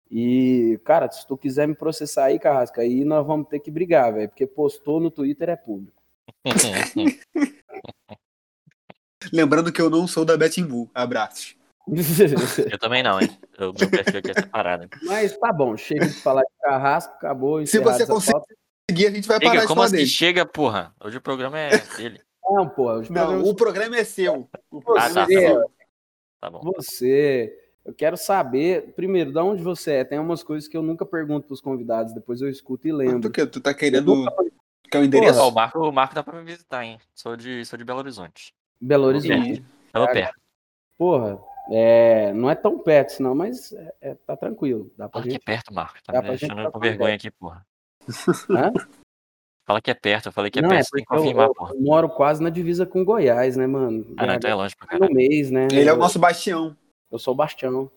E, 0.09 0.79
cara, 0.85 1.11
se 1.11 1.27
tu 1.27 1.37
quiser 1.37 1.67
me 1.67 1.75
processar 1.75 2.25
aí, 2.25 2.39
Carrasco, 2.39 2.79
aí 2.81 3.03
nós 3.05 3.25
vamos 3.27 3.47
ter 3.47 3.59
que 3.59 3.69
brigar, 3.69 4.13
velho, 4.13 4.29
porque 4.29 4.47
postou 4.47 4.99
no 4.99 5.11
Twitter 5.11 5.49
é 5.49 5.55
público. 5.55 6.01
Lembrando 9.31 9.71
que 9.71 9.81
eu 9.81 9.89
não 9.89 10.07
sou 10.07 10.23
da 10.25 10.37
Betting 10.37 10.65
Bull. 10.65 10.89
Abraços. 10.93 11.55
Eu 12.71 12.77
também 12.79 13.03
não, 13.03 13.19
hein? 13.19 13.29
O 13.59 13.73
meu 13.77 13.89
perfil 13.89 14.19
aqui 14.19 14.31
é 14.31 14.33
separado. 14.35 14.83
hein? 14.83 14.89
Mas 15.03 15.35
tá 15.37 15.51
bom, 15.51 15.75
chega 15.75 16.05
de 16.07 16.13
falar 16.13 16.41
de 16.43 16.51
Carrasco, 16.61 17.13
acabou. 17.15 17.65
Se 17.65 17.79
você 17.79 18.03
essa 18.03 18.13
consegue- 18.13 18.33
pauta. 18.33 18.55
Seguir, 18.89 19.07
a 19.07 19.11
gente 19.11 19.27
vai 19.27 19.39
parar 19.39 19.51
Chega, 19.51 19.61
de 19.61 19.67
como 19.67 19.75
falar 19.75 19.85
assim? 19.87 19.95
dele. 19.97 20.07
Chega, 20.07 20.45
porra. 20.45 20.95
Hoje 21.03 21.17
o 21.17 21.21
programa 21.21 21.59
é 21.59 21.77
dele. 21.97 22.21
Não, 22.49 22.67
pô, 22.69 23.01
Não, 23.09 23.43
o 23.43 23.55
programa 23.55 23.97
é 23.97 24.03
seu. 24.03 24.49
O 24.71 24.77
Ah, 24.79 24.81
programa 24.81 25.13
tá, 25.13 25.21
é 25.21 25.25
tá 25.25 25.25
Você- 25.25 25.53
bom. 25.53 25.71
Tá 26.41 26.49
bom. 26.49 26.61
Você, 26.77 27.53
eu 27.85 27.93
quero 27.93 28.15
saber, 28.17 28.93
primeiro, 28.93 29.31
de 29.31 29.39
onde 29.39 29.61
você 29.61 29.93
é. 29.95 30.03
Tem 30.03 30.17
umas 30.19 30.41
coisas 30.41 30.67
que 30.69 30.77
eu 30.77 30.81
nunca 30.81 31.05
pergunto 31.05 31.47
pros 31.47 31.59
convidados, 31.61 32.13
depois 32.13 32.41
eu 32.41 32.49
escuto 32.49 32.87
e 32.87 32.91
Tu, 32.91 32.95
lembro. 32.97 33.29
que, 33.31 33.45
tu 33.45 33.59
tá 33.59 33.73
querendo. 33.73 34.25
Quer 34.89 34.99
o 34.99 35.03
endereço? 35.03 35.39
Ó, 35.39 35.49
o, 35.49 35.51
Marco, 35.51 35.79
o 35.79 35.91
Marco 35.91 36.15
dá 36.15 36.23
pra 36.23 36.39
me 36.39 36.45
visitar, 36.45 36.83
hein? 36.83 36.97
Sou 37.13 37.35
de, 37.35 37.63
sou 37.65 37.77
de 37.77 37.83
Belo 37.85 37.99
Horizonte. 37.99 38.53
Belo 38.81 39.05
Horizonte. 39.07 39.63
Tava 39.91 40.07
perto. 40.07 40.39
Porra, 40.97 41.39
é, 41.71 42.33
não 42.33 42.49
é 42.49 42.55
tão 42.55 42.79
perto, 42.79 43.21
não, 43.21 43.35
mas 43.35 43.71
é- 43.73 43.93
é- 44.01 44.15
tá 44.15 44.35
tranquilo. 44.35 44.91
Dá 44.97 45.07
pra 45.07 45.19
Olha 45.19 45.27
que 45.27 45.33
gente. 45.33 45.43
perto, 45.43 45.73
Marco. 45.73 45.99
Tá 46.03 46.13
Dá 46.13 46.21
me 46.21 46.29
gente 46.37 46.47
deixando 46.47 46.71
com 46.71 46.79
vergonha 46.79 47.15
aqui, 47.15 47.29
porra. 47.31 47.65
Hã? 48.49 48.71
Fala 49.69 49.79
que 49.79 49.91
é 49.91 49.93
perto, 49.93 50.25
eu 50.29 50.31
falei 50.31 50.49
que 50.49 50.57
é 50.57 50.61
Não, 50.63 50.71
é 50.71 50.77
perto, 50.77 50.85
você 50.87 50.95
tem 50.95 51.05
que 51.05 51.13
eu, 51.13 51.17
confirmar, 51.19 51.47
eu- 51.47 51.53
porra. 51.53 51.75
eu 51.75 51.79
moro 51.79 52.09
quase 52.09 52.41
na 52.41 52.49
divisa 52.49 52.87
com 52.87 53.05
Goiás, 53.05 53.55
né, 53.55 53.67
mano? 53.67 54.03
Ah, 54.17 54.25
não, 54.25 54.33
então 54.33 54.49
é 54.49 54.55
longe 54.55 54.75
pra 54.75 54.85
no 54.87 54.89
caralho. 55.01 55.13
mês, 55.15 55.51
né? 55.51 55.67
Ele 55.71 55.87
é 55.87 55.93
o 55.93 55.95
Eu- 55.95 55.99
nosso 55.99 56.17
bastião. 56.17 56.75
Eu 57.11 57.19
sou 57.19 57.35
o 57.35 57.37
Bastião. 57.37 57.91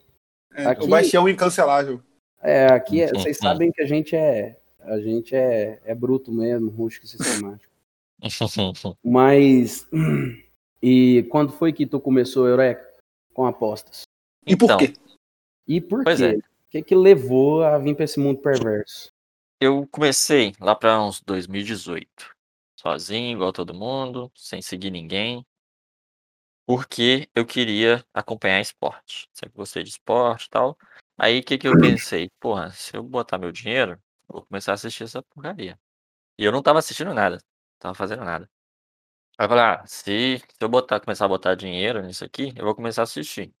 É, 0.53 0.67
Aqui- 0.67 0.83
O 0.83 0.87
bastião 0.87 1.27
incancelável. 1.27 1.99
É, 2.43 2.67
aqui 2.67 3.01
é- 3.01 3.07
vocês 3.09 3.37
sabem 3.37 3.71
que 3.71 3.81
a 3.81 3.87
gente 3.87 4.15
é. 4.15 4.55
A 4.81 4.99
gente 4.99 5.35
é, 5.35 5.79
é 5.83 5.95
bruto 5.95 6.31
mesmo, 6.31 6.69
rústico 6.69 7.07
e 7.07 7.09
sistemático. 7.09 7.73
Mas. 9.03 9.87
E 10.85 11.23
quando 11.31 11.53
foi 11.53 11.71
que 11.73 11.85
tu 11.87 11.97
começou, 11.99 12.45
Eureka? 12.45 12.85
Com 13.33 13.45
apostas? 13.47 14.01
E 14.45 14.53
por 14.55 14.65
Então, 14.65 14.77
quê? 14.77 14.93
E 15.65 15.79
por 15.79 16.03
Pois 16.03 16.19
quê? 16.19 16.25
é. 16.25 16.35
O 16.35 16.41
que 16.69 16.81
que 16.83 16.93
levou 16.93 17.63
a 17.63 17.77
vir 17.77 17.95
pra 17.95 18.03
esse 18.03 18.19
mundo 18.19 18.39
perverso? 18.41 19.07
Eu 19.65 19.87
comecei 19.87 20.51
lá 20.59 20.75
pra 20.75 21.01
uns 21.01 21.21
2018. 21.21 22.35
Sozinho, 22.75 23.37
igual 23.37 23.53
todo 23.53 23.73
mundo, 23.73 24.29
sem 24.35 24.61
seguir 24.61 24.91
ninguém. 24.91 25.45
Porque 26.67 27.29
eu 27.33 27.45
queria 27.45 28.05
acompanhar 28.13 28.59
esporte. 28.59 29.29
Sempre 29.31 29.55
gostei 29.55 29.81
de 29.83 29.91
esporte 29.91 30.47
e 30.47 30.49
tal. 30.49 30.77
Aí 31.17 31.39
o 31.39 31.43
que, 31.43 31.57
que 31.57 31.65
eu 31.65 31.79
pensei? 31.79 32.29
Porra, 32.41 32.71
se 32.71 32.97
eu 32.97 33.01
botar 33.01 33.37
meu 33.37 33.53
dinheiro, 33.53 33.93
eu 34.27 34.33
vou 34.33 34.45
começar 34.45 34.73
a 34.73 34.75
assistir 34.75 35.05
essa 35.05 35.23
porcaria. 35.23 35.79
E 36.37 36.43
eu 36.43 36.51
não 36.51 36.61
tava 36.61 36.79
assistindo 36.79 37.13
nada. 37.13 37.39
Tava 37.79 37.95
fazendo 37.95 38.25
nada. 38.25 38.49
Aí 39.37 39.45
eu 39.45 39.49
falei, 39.49 39.63
ah, 39.63 39.85
se, 39.87 40.39
se 40.39 40.45
eu 40.59 40.67
botar, 40.67 40.99
começar 40.99 41.23
a 41.23 41.29
botar 41.29 41.55
dinheiro 41.55 42.01
nisso 42.01 42.25
aqui, 42.25 42.53
eu 42.57 42.65
vou 42.65 42.75
começar 42.75 43.03
a 43.03 43.05
assistir. 43.05 43.53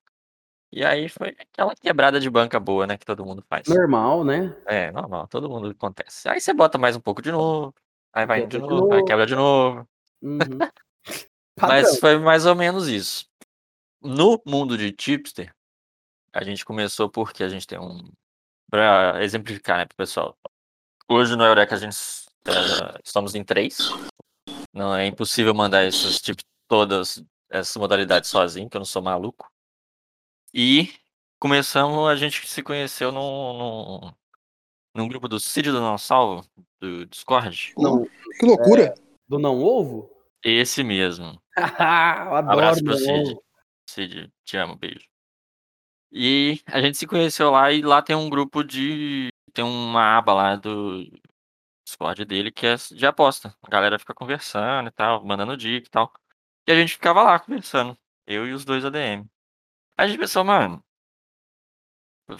E 0.75 0.83
aí 0.83 1.07
foi 1.07 1.35
aquela 1.39 1.75
quebrada 1.75 2.19
de 2.19 2.27
banca 2.27 2.59
boa, 2.59 2.87
né, 2.87 2.97
que 2.97 3.05
todo 3.05 3.23
mundo 3.23 3.43
faz. 3.47 3.67
Normal, 3.67 4.23
né? 4.23 4.55
É, 4.65 4.91
normal, 4.91 5.27
todo 5.27 5.47
mundo 5.47 5.69
acontece. 5.69 6.27
Aí 6.27 6.41
você 6.41 6.51
bota 6.51 6.79
mais 6.79 6.95
um 6.95 6.99
pouco 6.99 7.21
de 7.21 7.31
novo, 7.31 7.75
aí 8.11 8.25
vai 8.25 8.47
de 8.47 8.57
Quebra 8.57 8.67
de 8.67 8.73
novo, 8.73 8.91
aí 8.91 8.97
novo. 8.97 9.05
quebra 9.05 9.25
de 9.27 9.35
novo. 9.35 9.87
Uhum. 10.23 10.37
Mas 11.61 11.99
foi 11.99 12.17
mais 12.17 12.47
ou 12.47 12.55
menos 12.55 12.87
isso. 12.87 13.27
No 14.01 14.41
mundo 14.47 14.75
de 14.75 14.91
tipster, 14.91 15.53
a 16.33 16.43
gente 16.43 16.65
começou 16.65 17.07
porque 17.07 17.43
a 17.43 17.49
gente 17.49 17.67
tem 17.67 17.79
um. 17.79 18.11
Pra 18.71 19.23
exemplificar, 19.23 19.77
né, 19.77 19.85
pro 19.85 19.95
pessoal. 19.95 20.35
Hoje 21.07 21.35
no 21.35 21.43
Eureka 21.43 21.75
a 21.75 21.77
gente 21.77 21.95
eh, 22.47 22.99
estamos 23.03 23.35
em 23.35 23.43
três. 23.43 23.91
Não 24.73 24.95
é 24.95 25.05
impossível 25.05 25.53
mandar 25.53 25.85
esses 25.85 26.19
tipos, 26.19 26.43
todas 26.67 27.23
essas 27.47 27.77
modalidades 27.77 28.31
sozinho, 28.31 28.67
que 28.67 28.75
eu 28.75 28.79
não 28.79 28.85
sou 28.85 29.03
maluco. 29.03 29.52
E 30.53 30.93
começamos, 31.39 32.07
a 32.07 32.15
gente 32.15 32.47
se 32.47 32.61
conheceu 32.61 33.11
num, 33.11 33.53
num, 33.57 34.13
num 34.95 35.07
grupo 35.07 35.27
do 35.27 35.39
Cid 35.39 35.71
do 35.71 35.81
Não 35.81 35.97
Salvo, 35.97 36.47
do 36.79 37.05
Discord. 37.05 37.73
Não, 37.77 38.05
Que 38.39 38.45
loucura. 38.45 38.93
do 39.27 39.39
não 39.39 39.59
ovo? 39.59 40.09
Esse 40.43 40.83
mesmo. 40.83 41.41
eu 41.57 42.35
adoro 42.35 42.51
Abraço 42.51 42.83
pro 42.83 42.97
Cid. 42.97 43.31
ovo. 43.31 43.43
Cid, 43.89 44.31
te 44.45 44.57
amo, 44.57 44.75
beijo. 44.75 45.07
E 46.11 46.61
a 46.67 46.79
gente 46.79 46.97
se 46.97 47.07
conheceu 47.07 47.49
lá 47.49 47.71
e 47.71 47.81
lá 47.81 48.01
tem 48.01 48.15
um 48.15 48.29
grupo 48.29 48.63
de. 48.63 49.29
Tem 49.51 49.65
uma 49.65 50.17
aba 50.17 50.33
lá 50.33 50.55
do 50.55 51.03
Discord 51.85 52.23
dele 52.25 52.51
que 52.51 52.67
é 52.67 52.75
de 52.75 53.05
aposta. 53.05 53.55
A 53.63 53.69
galera 53.69 53.97
fica 53.97 54.13
conversando 54.13 54.87
e 54.89 54.91
tal, 54.91 55.25
mandando 55.25 55.57
dica 55.57 55.87
e 55.87 55.89
tal. 55.89 56.13
E 56.67 56.71
a 56.71 56.75
gente 56.75 56.93
ficava 56.93 57.23
lá 57.23 57.39
conversando. 57.39 57.97
Eu 58.27 58.47
e 58.47 58.53
os 58.53 58.63
dois 58.63 58.85
ADM. 58.85 59.27
Aí 59.97 60.05
a 60.05 60.07
gente 60.07 60.19
pensou, 60.19 60.43
mano. 60.43 60.83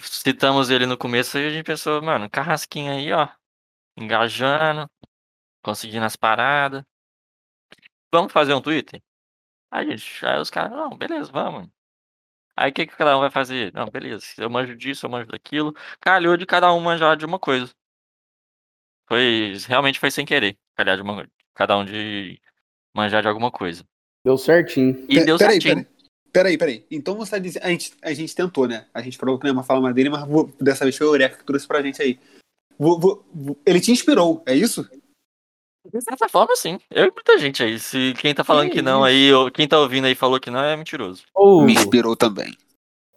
Citamos 0.00 0.70
ele 0.70 0.86
no 0.86 0.96
começo 0.96 1.38
e 1.38 1.46
a 1.46 1.50
gente 1.50 1.64
pensou, 1.64 2.02
mano, 2.02 2.28
carrasquinho 2.30 2.92
aí, 2.92 3.12
ó. 3.12 3.28
Engajando, 3.96 4.90
conseguindo 5.62 6.04
as 6.04 6.16
paradas. 6.16 6.84
Vamos 8.12 8.32
fazer 8.32 8.54
um 8.54 8.60
Twitter? 8.62 9.02
Aí, 9.70 9.96
gente, 9.96 10.24
aí 10.26 10.40
os 10.40 10.50
caras, 10.50 10.72
não, 10.72 10.96
beleza, 10.96 11.30
vamos. 11.32 11.68
Aí 12.56 12.70
o 12.70 12.74
que, 12.74 12.86
que 12.86 12.96
cada 12.96 13.16
um 13.16 13.20
vai 13.20 13.30
fazer? 13.30 13.72
Não, 13.72 13.86
beleza, 13.86 14.26
eu 14.38 14.48
manjo 14.48 14.76
disso, 14.76 15.06
eu 15.06 15.10
manjo 15.10 15.26
daquilo. 15.26 15.74
Calhou 16.00 16.36
de 16.36 16.46
cada 16.46 16.72
um 16.72 16.80
manjar 16.80 17.16
de 17.16 17.26
uma 17.26 17.38
coisa. 17.38 17.74
Foi, 19.06 19.54
realmente 19.66 19.98
foi 19.98 20.10
sem 20.10 20.24
querer. 20.24 20.56
Calhar 20.76 20.96
de 20.96 21.02
uma, 21.02 21.28
cada 21.54 21.76
um 21.76 21.84
de 21.84 22.40
manjar 22.94 23.22
de 23.22 23.28
alguma 23.28 23.50
coisa. 23.50 23.84
Deu 24.24 24.38
certinho. 24.38 24.94
E 25.10 25.16
Pe- 25.16 25.24
deu 25.24 25.36
peraí, 25.36 25.60
certinho. 25.60 25.84
peraí. 25.84 25.93
Peraí, 26.34 26.58
peraí. 26.58 26.84
Então 26.90 27.14
você 27.14 27.30
tá 27.30 27.38
dizendo. 27.38 27.62
A 27.64 27.68
gente, 27.68 27.92
a 28.02 28.12
gente 28.12 28.34
tentou, 28.34 28.66
né? 28.66 28.86
A 28.92 29.00
gente 29.00 29.16
falou 29.16 29.38
que 29.38 29.44
não 29.44 29.50
ia 29.50 29.54
mais 29.54 29.66
falar 29.68 29.80
mais 29.80 29.94
dele, 29.94 30.10
mas 30.10 30.26
vou- 30.26 30.50
dessa 30.60 30.84
vez 30.84 30.96
foi 30.96 31.06
o 31.06 31.10
Eureka 31.10 31.38
que 31.38 31.44
trouxe 31.44 31.64
pra 31.64 31.80
gente 31.80 32.02
aí. 32.02 32.18
Vou- 32.76 32.98
vou- 32.98 33.24
ele 33.64 33.80
te 33.80 33.92
inspirou, 33.92 34.42
é 34.44 34.52
isso? 34.52 34.84
De 35.92 36.00
certa 36.00 36.28
forma, 36.28 36.56
sim. 36.56 36.80
Eu 36.90 37.04
e 37.04 37.10
muita 37.12 37.38
gente 37.38 37.62
aí. 37.62 37.78
Se 37.78 38.14
quem 38.14 38.34
tá 38.34 38.42
falando 38.42 38.68
que 38.70 38.82
não 38.82 39.04
aí, 39.04 39.32
ou 39.32 39.48
quem 39.48 39.68
tá 39.68 39.78
ouvindo 39.78 40.06
aí 40.06 40.14
falou 40.16 40.40
que 40.40 40.50
não, 40.50 40.58
é 40.60 40.76
mentiroso. 40.76 41.22
Ô, 41.32 41.62
Me 41.62 41.72
inspirou 41.74 42.16
também. 42.16 42.52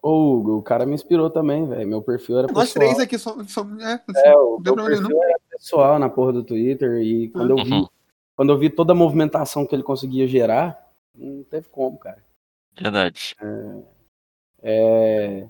ô, 0.04 0.36
Hugo, 0.36 0.58
o 0.58 0.62
cara 0.62 0.86
me 0.86 0.94
inspirou 0.94 1.30
também, 1.32 1.68
velho. 1.68 1.88
Meu 1.88 2.02
perfil 2.04 2.38
era 2.38 2.48
Nós 2.54 2.72
pessoal. 2.72 2.86
três 2.86 3.00
aqui 3.00 3.18
somos. 3.18 3.52
somos 3.52 3.82
é, 3.84 4.00
É, 4.26 4.36
o 4.38 4.58
não 4.58 4.62
deu 4.62 4.76
meu 4.76 4.86
perfil 4.86 5.24
era 5.24 5.40
pessoal 5.50 5.98
na 5.98 6.08
porra 6.10 6.34
do 6.34 6.44
Twitter. 6.44 7.02
E 7.02 7.30
quando 7.30 7.58
eu 7.58 7.66
vi, 7.66 7.74
Uhum. 7.74 7.88
quando 8.36 8.52
eu 8.52 8.60
vi 8.60 8.70
toda 8.70 8.92
a 8.92 8.96
movimentação 8.96 9.66
que 9.66 9.74
ele 9.74 9.82
conseguia 9.84 10.28
gerar, 10.28 10.78
não 11.16 11.44
teve 11.46 11.68
como, 11.70 11.98
cara. 11.98 12.24
Verdade. 12.80 13.36
É, 14.62 15.48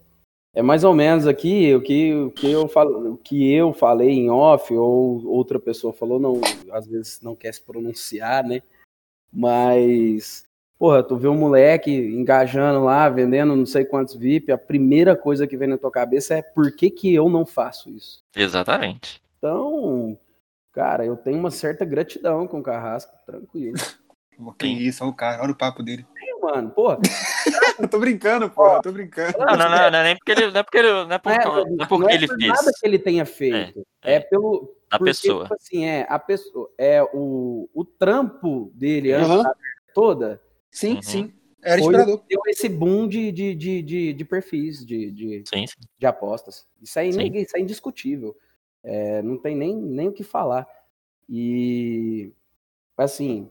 é 0.53 0.62
mais 0.62 0.84
ou 0.84 0.93
menos 0.93 1.27
aqui 1.27 1.74
o 1.75 1.81
que, 1.81 2.13
o 2.13 2.31
que, 2.31 2.51
eu 2.51 2.67
falo, 2.67 3.13
o 3.13 3.17
que 3.17 3.53
eu 3.53 3.74
falei 3.74 4.10
em 4.10 4.29
off, 4.29 4.74
ou 4.74 5.25
outra 5.27 5.60
pessoa 5.60 5.93
falou, 5.93 6.19
não, 6.19 6.41
às 6.72 6.88
vezes 6.88 7.22
não 7.22 7.36
quer 7.36 7.53
se 7.53 7.62
pronunciar, 7.62 8.43
né? 8.43 8.62
Mas, 9.31 10.46
porra, 10.79 11.03
tu 11.03 11.17
vê 11.17 11.27
um 11.27 11.38
moleque 11.38 11.91
engajando 11.91 12.84
lá, 12.84 13.07
vendendo 13.10 13.55
não 13.55 13.65
sei 13.65 13.86
quantos 13.86 14.15
VIP, 14.15 14.51
a 14.51 14.57
primeira 14.57 15.15
coisa 15.15 15.46
que 15.46 15.57
vem 15.57 15.67
na 15.67 15.77
tua 15.77 15.91
cabeça 15.91 16.36
é 16.36 16.41
por 16.41 16.75
que, 16.75 16.89
que 16.89 17.13
eu 17.13 17.29
não 17.29 17.46
faço 17.46 17.89
isso? 17.89 18.24
Exatamente. 18.36 19.22
Então, 19.38 20.17
cara, 20.72 21.05
eu 21.05 21.15
tenho 21.15 21.38
uma 21.38 21.51
certa 21.51 21.86
gratidão 21.86 22.48
com 22.48 22.60
o 22.60 22.63
Carrasco, 22.63 23.13
tranquilo. 23.25 23.77
Que 24.58 24.67
Sim. 24.67 24.77
isso, 24.77 25.03
olha 25.03 25.12
o 25.12 25.15
cara, 25.15 25.41
olha 25.41 25.51
o 25.51 25.58
papo 25.58 25.82
dele. 25.82 26.06
Ih, 26.22 26.39
Mano, 26.41 26.70
porra, 26.70 27.00
Eu 27.79 27.88
tô 27.88 28.00
brincando, 28.00 28.50
pô, 28.50 28.75
eu 28.75 28.82
tô 28.82 28.91
brincando. 28.91 29.38
Não, 29.38 29.58
não, 29.58 29.70
não, 29.70 29.91
não 29.91 30.00
é 30.00 30.03
nem 30.03 30.17
porque 30.17 30.32
ele. 30.32 30.51
Não 30.51 30.60
é 30.60 30.63
porque 30.63 30.77
ele, 30.77 30.91
não 30.91 31.12
é 31.12 31.17
por, 31.20 31.29
não 31.29 31.36
é, 31.36 31.84
é 31.84 31.86
porque 31.88 32.03
não 32.03 32.10
é 32.10 32.13
ele 32.15 32.27
por 32.27 32.38
fez. 32.38 32.48
nada 32.48 32.72
que 32.79 32.88
ele 32.88 33.00
tenha 33.00 33.25
feito. 33.25 33.86
É, 34.03 34.15
é. 34.15 34.20
pelo. 34.20 34.75
A 34.89 34.98
porque, 34.98 35.12
pessoa. 35.12 35.44
tipo 35.44 35.56
assim, 35.56 35.86
é, 35.86 36.06
a 36.10 36.17
pessoa. 36.17 36.72
É 36.77 37.03
o, 37.13 37.70
o 37.74 37.84
trampo 37.84 38.72
dele 38.74 39.12
antes 39.12 39.29
Aham. 39.29 39.44
da 39.44 39.50
merda 39.50 39.94
toda 39.94 40.41
Sim, 40.72 40.96
Uhum. 40.96 41.01
sim. 41.01 41.34
Era 41.62 41.82
inspirador. 41.82 42.24
deu 42.29 42.39
esse 42.48 42.70
boom 42.70 43.08
de, 43.08 43.32
de, 43.32 43.56
de, 43.56 43.82
de, 43.82 44.13
de 44.13 44.25
perfis, 44.25 44.86
de, 44.86 45.12
de, 45.12 45.44
Sim, 45.46 45.65
sim. 45.67 45.75
de 45.98 46.06
apostas. 46.06 46.67
Isso 46.82 46.98
aí, 47.00 47.12
Sim. 47.12 47.20
ninguém, 47.20 47.41
isso 47.41 47.56
aí 47.56 47.62
é 47.62 47.63
indiscutível. 47.63 48.38
É, 48.84 49.22
não 49.22 49.38
tem 49.38 49.56
nem, 49.56 49.75
nem 49.75 50.08
o 50.08 50.13
que 50.13 50.24
falar. 50.24 50.67
E, 51.27 52.32
assim, 52.96 53.50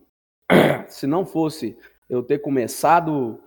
se 0.89 1.07
não 1.07 1.25
fosse 1.27 1.77
eu 2.09 2.23
ter 2.23 2.39
começado 2.39 3.41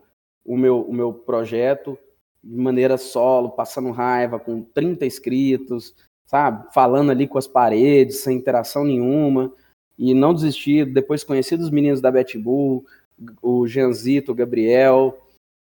o 0.46 0.58
meu, 0.58 0.82
o 0.82 0.94
meu 0.94 1.14
projeto 1.14 1.98
de 2.44 2.58
maneira 2.58 2.98
solo, 2.98 3.52
passando 3.52 3.92
raiva, 3.92 4.40
com 4.40 4.62
30 4.62 5.06
inscritos, 5.06 5.94
sabe? 6.26 6.74
Falando 6.74 7.12
ali 7.12 7.28
com 7.28 7.38
as 7.38 7.48
paredes, 7.48 8.22
sem 8.22 8.38
interação 8.38 8.84
nenhuma, 8.86 9.54
e 9.98 10.14
não 10.14 10.34
desistir. 10.34 10.86
Depois 10.86 11.24
conheci 11.24 11.56
os 11.56 11.70
meninos 11.70 12.00
da 12.00 12.12
Betbull, 12.12 12.86
o 13.42 13.68
Janzito, 13.68 14.32
o 14.32 14.36
Gabriel, 14.36 15.20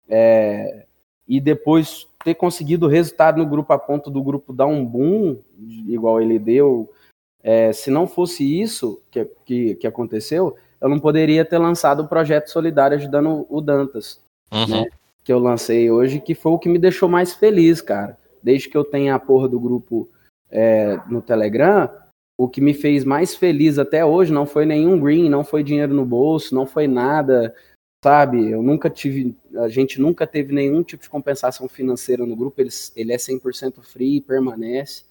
é, 0.07 0.85
e 1.27 1.41
depois 1.41 2.07
ter 2.23 2.35
conseguido 2.35 2.85
o 2.85 2.89
resultado 2.89 3.37
no 3.37 3.45
grupo 3.45 3.73
a 3.73 3.79
ponto 3.79 4.09
do 4.09 4.23
grupo 4.23 4.53
dar 4.53 4.67
um 4.67 4.85
boom, 4.85 5.39
igual 5.87 6.21
ele 6.21 6.37
deu. 6.37 6.89
É, 7.41 7.71
se 7.73 7.89
não 7.89 8.07
fosse 8.07 8.61
isso 8.61 9.01
que, 9.09 9.25
que, 9.45 9.75
que 9.75 9.87
aconteceu, 9.87 10.55
eu 10.79 10.89
não 10.89 10.99
poderia 10.99 11.43
ter 11.43 11.57
lançado 11.57 12.03
o 12.03 12.07
projeto 12.07 12.49
solidário 12.49 12.97
ajudando 12.97 13.45
o 13.49 13.61
Dantas 13.61 14.19
Uhum. 14.51 14.83
Né? 14.83 14.85
que 15.27 15.33
eu 15.33 15.39
lancei 15.39 15.91
hoje, 15.91 16.21
que 16.21 16.33
foi 16.33 16.53
o 16.53 16.57
que 16.57 16.69
me 16.69 16.79
deixou 16.79 17.09
mais 17.09 17.33
feliz, 17.33 17.81
cara. 17.81 18.17
Desde 18.41 18.69
que 18.69 18.77
eu 18.77 18.85
tenha 18.85 19.13
a 19.13 19.19
porra 19.19 19.49
do 19.49 19.59
grupo 19.59 20.09
é, 20.49 20.97
no 21.09 21.21
Telegram, 21.21 21.89
o 22.37 22.47
que 22.47 22.61
me 22.61 22.73
fez 22.73 23.03
mais 23.03 23.35
feliz 23.35 23.77
até 23.77 24.05
hoje 24.05 24.31
não 24.31 24.45
foi 24.45 24.65
nenhum 24.65 24.97
green, 24.97 25.27
não 25.27 25.43
foi 25.43 25.63
dinheiro 25.63 25.93
no 25.93 26.05
bolso, 26.05 26.55
não 26.55 26.65
foi 26.65 26.87
nada, 26.87 27.53
sabe? 28.01 28.49
Eu 28.49 28.63
nunca 28.63 28.89
tive, 28.89 29.35
a 29.57 29.67
gente 29.67 29.99
nunca 29.99 30.25
teve 30.25 30.53
nenhum 30.53 30.81
tipo 30.81 31.03
de 31.03 31.09
compensação 31.09 31.67
financeira 31.67 32.25
no 32.25 32.33
grupo, 32.33 32.61
ele, 32.61 32.69
ele 32.95 33.11
é 33.11 33.17
100% 33.17 33.81
free 33.81 34.15
e 34.15 34.21
permanece. 34.21 35.03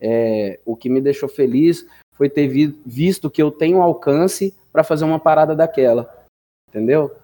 É, 0.00 0.60
o 0.64 0.76
que 0.76 0.88
me 0.88 1.00
deixou 1.00 1.28
feliz 1.28 1.84
foi 2.18 2.28
ter 2.28 2.48
vi, 2.48 2.66
visto 2.84 3.30
que 3.30 3.40
eu 3.40 3.50
tenho 3.50 3.80
alcance 3.80 4.52
para 4.72 4.84
fazer 4.84 5.04
uma 5.04 5.20
parada 5.20 5.54
daquela, 5.54 6.26
entendeu? 6.68 7.16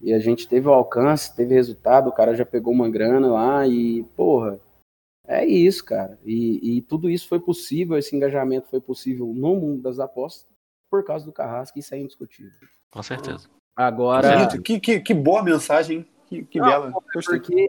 E 0.00 0.12
a 0.12 0.18
gente 0.18 0.46
teve 0.46 0.68
o 0.68 0.72
alcance, 0.72 1.34
teve 1.34 1.54
resultado, 1.54 2.08
o 2.08 2.12
cara 2.12 2.34
já 2.34 2.44
pegou 2.44 2.72
uma 2.72 2.90
grana 2.90 3.32
lá 3.32 3.66
e, 3.66 4.04
porra, 4.14 4.60
é 5.26 5.46
isso, 5.46 5.84
cara. 5.84 6.18
E, 6.24 6.76
e 6.76 6.82
tudo 6.82 7.08
isso 7.08 7.26
foi 7.26 7.40
possível, 7.40 7.96
esse 7.96 8.14
engajamento 8.14 8.68
foi 8.68 8.80
possível 8.80 9.26
no 9.26 9.56
mundo 9.56 9.80
das 9.80 9.98
apostas, 9.98 10.46
por 10.90 11.02
causa 11.04 11.24
do 11.24 11.32
Carrasco, 11.32 11.78
isso 11.78 11.94
é 11.94 11.98
indiscutível. 11.98 12.52
Com 12.90 13.02
certeza. 13.02 13.48
Agora. 13.74 14.46
Que, 14.58 14.78
que, 14.78 15.00
que 15.00 15.14
boa 15.14 15.42
mensagem, 15.42 15.98
hein? 15.98 16.06
Que, 16.28 16.44
que 16.44 16.58
Não, 16.58 16.66
bela. 16.66 16.92
Gostei. 17.14 17.40
porque 17.40 17.68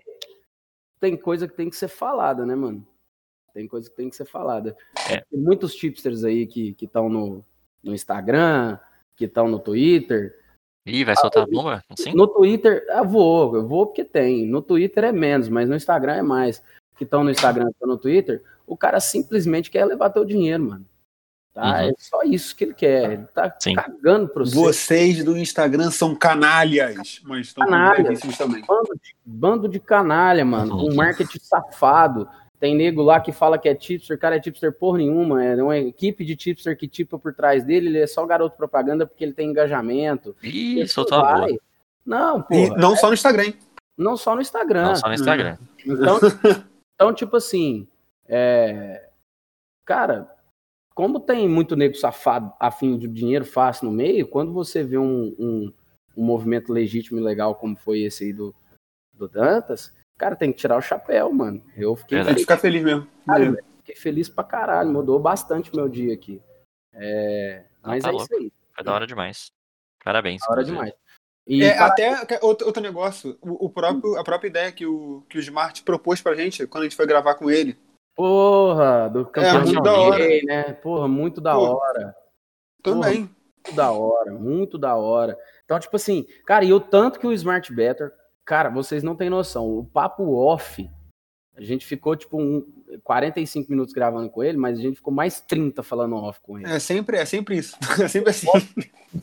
tem 1.00 1.16
coisa 1.16 1.48
que 1.48 1.56
tem 1.56 1.70
que 1.70 1.76
ser 1.78 1.88
falada, 1.88 2.46
né, 2.46 2.56
mano? 2.56 2.86
Tem 3.54 3.68
coisa 3.68 3.90
que 3.90 3.96
tem 3.96 4.10
que 4.10 4.16
ser 4.16 4.26
falada. 4.26 4.76
É. 5.10 5.18
Tem 5.30 5.40
muitos 5.40 5.76
tipsters 5.76 6.24
aí 6.24 6.48
que 6.48 6.76
estão 6.82 7.08
no, 7.08 7.44
no 7.84 7.94
Instagram, 7.94 8.80
que 9.16 9.26
estão 9.26 9.48
no 9.48 9.60
Twitter. 9.60 10.34
Ih, 10.86 11.06
vai 11.06 11.16
soltar 11.16 11.44
a 11.44 11.48
bomba? 11.48 11.84
Assim? 11.90 12.14
No 12.14 12.28
Twitter, 12.28 12.86
eu 12.90 13.06
vou, 13.06 13.56
eu 13.56 13.68
vou 13.68 13.86
porque 13.86 14.04
tem. 14.04 14.46
No 14.48 14.62
Twitter 14.62 15.06
é 15.06 15.12
menos, 15.12 15.48
mas 15.50 15.70
no 15.70 15.76
Instagram 15.76 16.16
é 16.16 16.22
mais. 16.22 16.62
Que 16.98 17.04
estão 17.04 17.24
no 17.24 17.32
Instagram, 17.32 17.70
estão 17.70 17.88
no 17.88 17.98
Twitter, 17.98 18.44
o 18.68 18.78
cara 18.78 19.00
simplesmente 19.00 19.72
quer 19.72 19.86
levar 19.86 20.10
teu 20.10 20.26
dinheiro, 20.26 20.64
mano. 20.64 20.86
Tá? 21.54 21.84
Uhum. 21.84 21.90
É 21.90 21.94
só 22.00 22.24
isso 22.24 22.56
que 22.56 22.64
ele 22.64 22.74
quer. 22.74 23.12
Ele 23.14 23.26
tá 23.28 23.56
Sim. 23.60 23.76
cagando 23.76 24.28
pro 24.28 24.44
você. 24.44 24.56
Vocês 24.56 25.24
do 25.24 25.38
Instagram 25.38 25.92
são 25.92 26.16
canalhas, 26.16 27.22
mas 27.24 27.48
estão 27.48 27.66
Canalhas. 27.66 28.20
também. 28.38 28.64
Bando 28.66 28.90
de, 28.96 29.16
bando 29.24 29.68
de 29.70 29.80
canalha, 29.80 30.44
mano. 30.44 30.76
Uhum. 30.76 30.92
Um 30.92 30.96
marketing 30.96 31.40
safado. 31.40 32.28
Tem 32.64 32.74
nego 32.74 33.02
lá 33.02 33.20
que 33.20 33.34
fala 33.34 33.58
que 33.58 33.68
é 33.68 33.76
tipster, 33.76 34.18
cara 34.18 34.38
é 34.38 34.40
tipster 34.40 34.72
porra 34.72 35.00
nenhuma. 35.00 35.44
É 35.44 35.62
uma 35.62 35.78
equipe 35.78 36.24
de 36.24 36.34
tipster 36.34 36.78
que 36.78 36.88
tipa 36.88 37.20
por 37.20 37.34
trás 37.36 37.62
dele, 37.62 37.88
ele 37.88 38.00
é 38.00 38.08
só 38.08 38.26
garoto 38.26 38.56
propaganda 38.56 39.06
porque 39.06 39.22
ele 39.22 39.34
tem 39.34 39.50
engajamento. 39.50 40.34
E 40.42 40.80
Ih, 40.80 40.88
soltou 40.88 41.18
a 41.18 41.42
boa. 41.42 41.60
Não, 42.06 42.40
E 42.40 42.70
porra. 42.70 42.78
não 42.78 42.96
só 42.96 43.08
no 43.08 43.16
Instagram. 43.16 43.44
hein? 43.44 43.56
Não 43.98 44.16
só 44.16 44.34
no 44.34 44.42
Instagram. 44.42 44.84
Não, 44.84 44.96
só 44.96 45.08
no 45.10 45.14
Instagram. 45.14 45.58
Então, 45.86 46.20
então 46.96 47.14
tipo 47.14 47.36
assim, 47.36 47.86
é, 48.30 49.10
cara, 49.84 50.34
como 50.96 51.20
tem 51.20 51.50
muito 51.50 51.76
nego 51.76 51.96
safado 51.96 52.54
afim 52.62 52.98
de 52.98 53.10
dinheiro 53.10 53.44
fácil 53.44 53.88
no 53.88 53.92
meio, 53.92 54.26
quando 54.26 54.54
você 54.54 54.86
vê 54.86 54.98
um, 54.98 55.36
um, 55.38 55.74
um 56.16 56.24
movimento 56.24 56.72
legítimo 56.72 57.20
e 57.20 57.24
legal 57.24 57.56
como 57.56 57.76
foi 57.76 58.04
esse 58.04 58.24
aí 58.24 58.32
do, 58.32 58.56
do 59.12 59.28
Dantas, 59.28 59.92
cara, 60.18 60.36
tem 60.36 60.52
que 60.52 60.58
tirar 60.60 60.78
o 60.78 60.82
chapéu, 60.82 61.32
mano. 61.32 61.62
Eu 61.76 61.96
fiquei, 61.96 62.18
Tem 62.18 62.20
que 62.20 62.26
Verdade. 62.26 62.40
ficar 62.42 62.58
feliz 62.58 62.84
mesmo. 62.84 63.08
caralho, 63.26 63.58
fiquei 63.80 63.96
feliz 63.96 64.30
pra 64.30 64.44
caralho, 64.44 64.90
mudou 64.90 65.20
bastante 65.20 65.76
meu 65.76 65.88
dia 65.90 66.14
aqui. 66.14 66.42
É, 66.94 67.66
Ah, 67.82 67.90
mas 67.90 68.04
tá 68.04 68.10
é 68.10 68.12
louco. 68.12 68.26
isso 68.26 68.36
aí, 68.36 68.52
Foi 68.76 68.84
da 68.84 68.94
hora 68.94 69.08
demais. 69.08 69.52
Parabéns. 70.04 70.42
da 70.46 70.52
hora 70.52 70.64
demais. 70.64 70.94
E 71.48 71.64
É, 71.64 71.76
pra- 71.76 71.86
até 71.88 72.26
que- 72.26 72.40
outro, 72.46 72.66
outro 72.68 72.82
negócio, 72.82 73.38
o, 73.42 73.66
o 73.66 73.70
próprio, 73.70 74.18
a 74.18 74.24
própria 74.24 74.48
ideia 74.48 74.72
que 74.72 74.86
o, 74.86 75.24
que 75.30 75.38
o 75.38 75.42
Smart 75.42 75.84
propôs 75.84 76.22
pra 76.22 76.36
gente 76.36 76.66
quando 76.68 76.84
a 76.84 76.86
gente 76.86 76.96
foi 76.96 77.06
gravar 77.06 77.36
com 77.36 77.50
ele. 77.50 77.78
porra, 78.16 79.10
do 79.10 79.26
campeão 79.26 79.62
muito 79.64 79.76
de 79.78 79.82
da 79.82 79.94
hora. 79.94 80.24
NBA, 80.24 80.46
né? 80.46 80.74
Porra, 80.74 81.08
muito 81.08 81.42
da 81.42 81.54
Pô. 81.56 81.76
hora. 81.78 82.16
Também. 82.84 83.20
muito 83.22 83.76
da 83.76 83.92
hora, 83.92 84.32
muito 84.34 84.78
da 84.78 84.96
hora. 84.96 85.38
Então, 85.66 85.80
tipo 85.80 85.96
assim, 85.96 86.26
cara, 86.46 86.64
e 86.66 86.72
o 86.74 86.80
tanto 86.80 87.20
que 87.20 87.26
o 87.28 87.32
Smart 87.34 87.74
Better, 87.74 88.12
cara, 88.46 88.70
vocês 88.70 89.04
não 89.04 89.16
têm 89.16 89.30
noção. 89.30 89.78
O 89.78 89.86
papo 89.86 90.36
off, 90.36 90.90
a 91.56 91.62
gente 91.62 91.86
ficou, 91.86 92.16
tipo, 92.16 92.42
um, 92.42 92.66
45 93.04 93.70
minutos 93.70 93.94
gravando 93.94 94.30
com 94.30 94.44
ele, 94.44 94.58
mas 94.58 94.78
a 94.78 94.82
gente 94.82 94.96
ficou 94.98 95.14
mais 95.14 95.40
30 95.42 95.84
falando 95.84 96.16
off 96.16 96.40
com 96.42 96.58
ele. 96.58 96.68
É 96.68 96.80
sempre, 96.80 97.18
é 97.18 97.26
sempre 97.26 97.58
isso. 97.58 97.78
É 98.02 98.08
sempre 98.08 98.32
assim. 98.32 98.48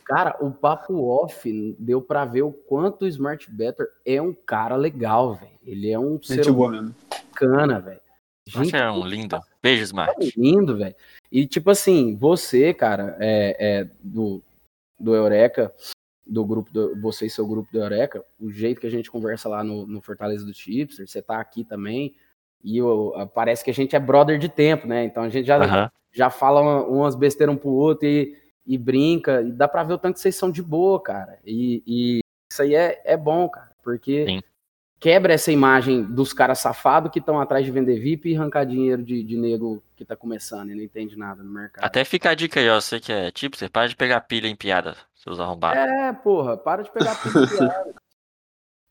Cara, 0.05 0.37
o 0.39 0.51
papo 0.51 1.05
off 1.07 1.75
deu 1.77 2.01
pra 2.01 2.23
ver 2.25 2.43
o 2.43 2.51
quanto 2.51 3.03
o 3.03 3.07
Smart 3.07 3.49
Better 3.51 3.87
é 4.05 4.21
um 4.21 4.33
cara 4.33 4.75
legal, 4.75 5.35
velho. 5.35 5.51
Ele 5.65 5.91
é 5.91 5.99
um 5.99 6.21
ser 6.21 6.43
Gente 6.43 6.51
boa 6.51 6.71
mesmo. 6.71 6.95
bacana, 7.09 7.79
velho. 7.79 8.01
Você 8.49 8.75
é 8.75 8.89
um 8.89 9.05
lindo. 9.05 9.39
Beijo, 9.61 9.83
Smart. 9.83 10.33
lindo, 10.37 10.77
velho. 10.77 10.95
E 11.31 11.45
tipo 11.45 11.69
assim, 11.69 12.15
você, 12.15 12.73
cara, 12.73 13.15
é, 13.19 13.55
é 13.59 13.89
do, 14.01 14.41
do 14.99 15.15
Eureka, 15.15 15.73
do 16.31 16.45
grupo, 16.45 16.71
do, 16.71 16.99
você 17.01 17.25
e 17.25 17.29
seu 17.29 17.45
grupo 17.45 17.69
do 17.73 17.79
Eureka, 17.79 18.23
o 18.39 18.49
jeito 18.49 18.79
que 18.79 18.87
a 18.87 18.89
gente 18.89 19.11
conversa 19.11 19.49
lá 19.49 19.63
no, 19.65 19.85
no 19.85 19.99
Fortaleza 19.99 20.45
do 20.45 20.53
Chipster, 20.53 21.05
você 21.05 21.21
tá 21.21 21.41
aqui 21.41 21.65
também, 21.65 22.15
e 22.63 22.77
eu- 22.77 23.13
parece 23.35 23.63
que 23.65 23.69
a 23.69 23.73
gente 23.73 23.97
é 23.97 23.99
brother 23.99 24.39
de 24.39 24.47
tempo, 24.47 24.87
né? 24.87 25.03
Então 25.03 25.23
a 25.23 25.29
gente 25.29 25.45
já, 25.45 25.57
Aham. 25.57 25.91
já 26.09 26.29
fala 26.29 26.61
uma- 26.61 26.85
umas 26.85 27.15
besteiras 27.15 27.53
um 27.53 27.57
pro 27.57 27.69
outro 27.71 28.07
e, 28.07 28.33
e 28.65 28.77
brinca, 28.77 29.41
e 29.41 29.51
dá 29.51 29.67
pra 29.67 29.83
ver 29.83 29.93
o 29.95 29.97
tanto 29.97 30.13
que 30.15 30.21
vocês 30.21 30.35
são 30.35 30.49
de 30.49 30.63
boa, 30.63 31.01
cara. 31.01 31.37
E, 31.45 31.83
e 31.85 32.19
isso 32.49 32.61
aí 32.61 32.75
é, 32.75 33.01
é 33.03 33.17
bom, 33.17 33.49
cara, 33.49 33.71
porque 33.83 34.25
Sim. 34.25 34.41
quebra 35.01 35.33
essa 35.33 35.51
imagem 35.51 36.01
dos 36.03 36.31
caras 36.31 36.59
safados 36.59 37.11
que 37.11 37.19
estão 37.19 37.41
atrás 37.41 37.65
de 37.65 37.71
vender 37.71 37.99
VIP 37.99 38.29
e 38.29 38.37
arrancar 38.37 38.63
dinheiro 38.63 39.03
de, 39.03 39.21
de 39.21 39.35
nego 39.35 39.83
que 39.97 40.05
tá 40.05 40.15
começando 40.15 40.69
e 40.71 40.75
não 40.75 40.83
entende 40.83 41.17
nada 41.17 41.43
no 41.43 41.51
mercado. 41.51 41.83
Até 41.83 42.05
fica 42.05 42.29
a 42.29 42.35
dica 42.35 42.61
aí, 42.61 42.69
ó. 42.69 42.79
Você 42.79 43.01
que 43.01 43.11
é 43.11 43.31
você 43.53 43.67
para 43.67 43.87
de 43.89 43.97
pegar 43.97 44.21
pilha 44.21 44.47
em 44.47 44.55
piada, 44.55 44.95
seus 45.23 45.39
arrombados. 45.39 45.77
É, 45.79 46.13
porra, 46.13 46.57
para 46.57 46.83
de 46.83 46.91
pegar 46.91 47.15
piada. 47.21 47.93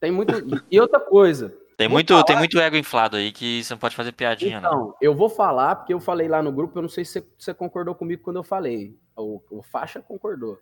Tem 0.01 0.11
muito. 0.11 0.33
E 0.71 0.81
outra 0.81 1.01
coisa. 1.01 1.55
Tem 1.77 1.89
muito, 1.89 2.13
falar- 2.13 2.25
tem 2.25 2.37
muito 2.37 2.59
ego 2.61 2.77
inflado 2.77 3.17
aí 3.17 3.33
que 3.33 3.65
você 3.65 3.73
não 3.73 3.79
pode 3.79 3.97
fazer 3.97 4.13
piadinha, 4.13 4.61
não. 4.61 4.71
Então, 4.71 4.95
eu 5.01 5.15
vou 5.15 5.31
falar, 5.31 5.77
porque 5.77 5.95
eu 5.95 6.01
falei 6.01 6.29
lá 6.29 6.43
no 6.43 6.53
grupo, 6.53 6.79
eu 6.79 6.83
não 6.83 6.89
sei 6.91 7.05
se 7.07 7.25
você, 7.39 7.55
concordou 7.55 7.95
comigo 7.95 8.23
quando 8.23 8.37
eu 8.37 8.45
falei. 8.45 8.99
O, 9.17 9.41
o 9.51 9.63
Faixa 9.63 10.01
concordou. 10.03 10.59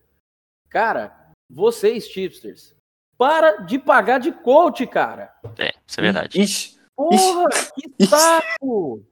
Cara, 0.68 1.32
vocês, 1.50 2.08
tipsters, 2.08 2.76
para 3.16 3.56
de 3.56 3.78
pagar 3.80 4.18
de 4.18 4.30
coach, 4.30 4.86
cara. 4.86 5.34
É, 5.58 5.72
isso 5.86 5.98
é 5.98 6.02
verdade. 6.02 6.40
Ixi, 6.40 6.78
Porra, 6.94 7.48
que 7.74 7.92
Ixi. 7.98 8.10
saco! 8.10 9.04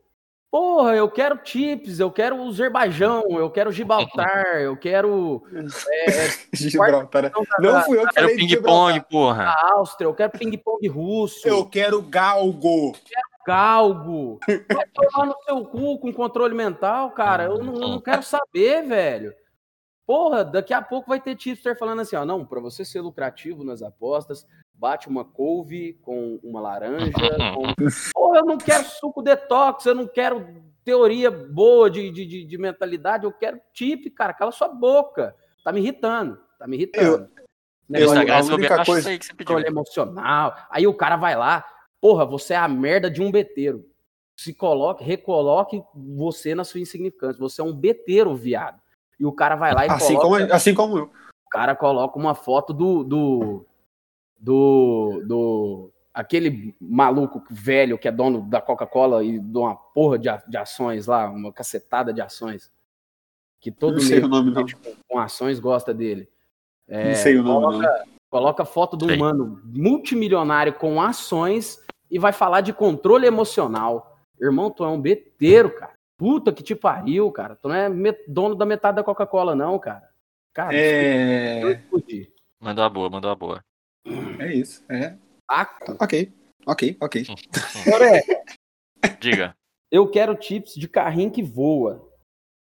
Porra, 0.56 0.96
eu 0.96 1.10
quero 1.10 1.38
chips, 1.44 2.00
eu 2.00 2.10
quero 2.10 2.34
o 2.34 2.48
Azerbaijão, 2.48 3.24
eu 3.32 3.50
quero 3.50 3.70
Gibraltar, 3.70 4.56
eu 4.62 4.74
quero 4.74 5.42
Gibraltar. 6.50 7.30
Não 7.60 7.82
fui 7.82 7.98
eu 7.98 8.06
que 8.06 8.14
Quero 8.14 8.28
falei 8.30 8.36
de 8.46 8.56
ping-pong, 8.56 8.94
Gibraltar. 8.94 9.04
porra. 9.10 9.44
a 9.50 9.72
Áustria, 9.74 10.06
eu 10.06 10.14
quero 10.14 10.32
ping-pong 10.32 10.88
russo, 10.88 11.46
Eu 11.46 11.66
quero 11.68 12.00
galgo. 12.00 12.92
galgo. 13.46 14.40
Vai 14.72 14.86
tomar 14.94 15.26
no 15.26 15.36
seu 15.44 15.62
cu 15.66 15.98
com 15.98 16.10
controle 16.10 16.54
mental, 16.54 17.10
cara. 17.10 17.44
Eu 17.44 17.58
não, 17.62 17.74
eu 17.74 17.88
não 17.90 18.00
quero 18.00 18.22
saber, 18.22 18.80
velho. 18.82 19.34
Porra, 20.06 20.42
daqui 20.42 20.72
a 20.72 20.80
pouco 20.80 21.10
vai 21.10 21.20
ter 21.20 21.36
tipster 21.36 21.76
falando 21.78 22.00
assim, 22.00 22.16
ó, 22.16 22.24
não, 22.24 22.46
pra 22.46 22.60
você 22.60 22.82
ser 22.82 23.02
lucrativo 23.02 23.62
nas 23.62 23.82
apostas, 23.82 24.46
bate 24.78 25.08
uma 25.08 25.24
couve 25.24 25.94
com 26.02 26.38
uma 26.42 26.60
laranja, 26.60 27.12
com... 27.54 27.74
Porra, 28.12 28.38
eu 28.38 28.44
não 28.44 28.58
quero 28.58 28.84
suco 28.84 29.22
detox, 29.22 29.86
eu 29.86 29.94
não 29.94 30.06
quero 30.06 30.62
teoria 30.84 31.30
boa 31.30 31.90
de, 31.90 32.10
de, 32.10 32.24
de, 32.26 32.44
de 32.44 32.58
mentalidade, 32.58 33.24
eu 33.24 33.32
quero 33.32 33.60
tip, 33.72 34.08
cara, 34.10 34.32
cala 34.32 34.52
sua 34.52 34.68
boca. 34.68 35.34
Tá 35.64 35.72
me 35.72 35.80
irritando, 35.80 36.38
tá 36.58 36.66
me 36.66 36.76
irritando. 36.76 37.28
Eu- 37.88 38.04
Instagram, 38.04 38.34
a 38.36 38.54
única 38.54 38.84
coisa- 38.84 39.10
aí 39.10 39.18
que 39.18 39.26
você 39.26 39.34
pediu. 39.34 39.58
emocional. 39.60 40.56
Aí 40.70 40.86
o 40.86 40.94
cara 40.94 41.16
vai 41.16 41.36
lá, 41.36 41.64
porra, 42.00 42.24
você 42.24 42.54
é 42.54 42.56
a 42.56 42.66
merda 42.68 43.10
de 43.10 43.22
um 43.22 43.30
beteiro. 43.30 43.84
Se 44.38 44.52
coloque, 44.52 45.02
recoloque 45.02 45.82
você 45.94 46.54
na 46.54 46.62
sua 46.64 46.80
insignificância. 46.80 47.38
Você 47.40 47.60
é 47.60 47.64
um 47.64 47.72
beteiro, 47.72 48.34
viado. 48.34 48.78
E 49.18 49.24
o 49.24 49.32
cara 49.32 49.54
vai 49.56 49.72
lá 49.72 49.86
e 49.86 49.90
Assim 49.90 50.14
coloca, 50.14 50.40
como, 50.44 50.52
assim 50.54 50.74
como 50.74 50.98
eu. 50.98 51.04
o 51.04 51.48
cara 51.50 51.74
coloca 51.74 52.18
uma 52.18 52.34
foto 52.34 52.72
do 52.74 53.02
do 53.02 53.66
do, 54.46 55.22
do 55.26 55.92
aquele 56.14 56.72
maluco 56.80 57.42
velho 57.50 57.98
que 57.98 58.06
é 58.06 58.12
dono 58.12 58.42
da 58.48 58.61
Coca-Cola 58.61 59.24
e 59.24 59.40
de 59.40 59.59
uma 59.59 59.74
porra 59.74 60.16
de, 60.16 60.28
de 60.48 60.56
ações 60.56 61.09
lá, 61.09 61.28
uma 61.28 61.52
cacetada 61.52 62.12
de 62.12 62.20
ações. 62.20 62.70
Que 63.61 63.72
todo 63.72 63.94
Não 63.94 64.00
sei 64.00 64.20
o 64.20 64.28
nome, 64.28 64.52
não. 64.52 64.64
com 65.09 65.18
ações 65.18 65.59
gosta 65.59 65.92
dele. 65.92 66.28
É, 66.87 67.09
Não 67.09 67.14
sei 67.16 67.37
o 67.37 67.42
nome, 67.42 67.64
coloca, 67.66 67.88
não. 68.06 68.06
coloca 68.30 68.64
foto 68.64 68.96
de 68.96 69.04
um 69.04 69.09
Sei. 69.09 69.16
mano 69.16 69.61
multimilionário 69.64 70.74
com 70.74 71.02
ações 71.02 71.85
e 72.09 72.16
vai 72.16 72.32
falar 72.32 72.61
de 72.61 72.72
controle 72.72 73.26
emocional. 73.26 74.16
Irmão, 74.40 74.70
tu 74.70 74.85
é 74.85 74.88
um 74.88 75.00
beteiro, 75.00 75.74
cara. 75.74 75.94
Puta 76.16 76.52
que 76.52 76.62
te 76.62 76.76
pariu, 76.76 77.32
cara. 77.32 77.56
Tu 77.56 77.66
não 77.68 77.74
é 77.74 77.90
dono 78.28 78.54
da 78.54 78.64
metade 78.64 78.96
da 78.96 79.02
Coca-Cola, 79.02 79.56
não, 79.56 79.76
cara. 79.80 80.09
Cara, 80.54 80.70
É. 80.72 81.82
Mandou 82.61 82.85
a 82.85 82.88
boa, 82.88 83.11
mandou 83.11 83.30
a 83.30 83.35
boa. 83.35 83.64
É 84.38 84.52
isso. 84.54 84.84
É. 84.88 85.14
Saco. 85.50 85.96
Ok. 86.00 86.32
Ok, 86.66 86.96
ok. 87.00 87.24
Agora 87.86 88.16
é, 88.16 88.22
Diga. 89.20 89.56
eu 89.90 90.08
quero 90.10 90.36
chips 90.40 90.74
de 90.74 90.88
carrinho 90.88 91.30
que 91.30 91.42
voa. 91.42 92.04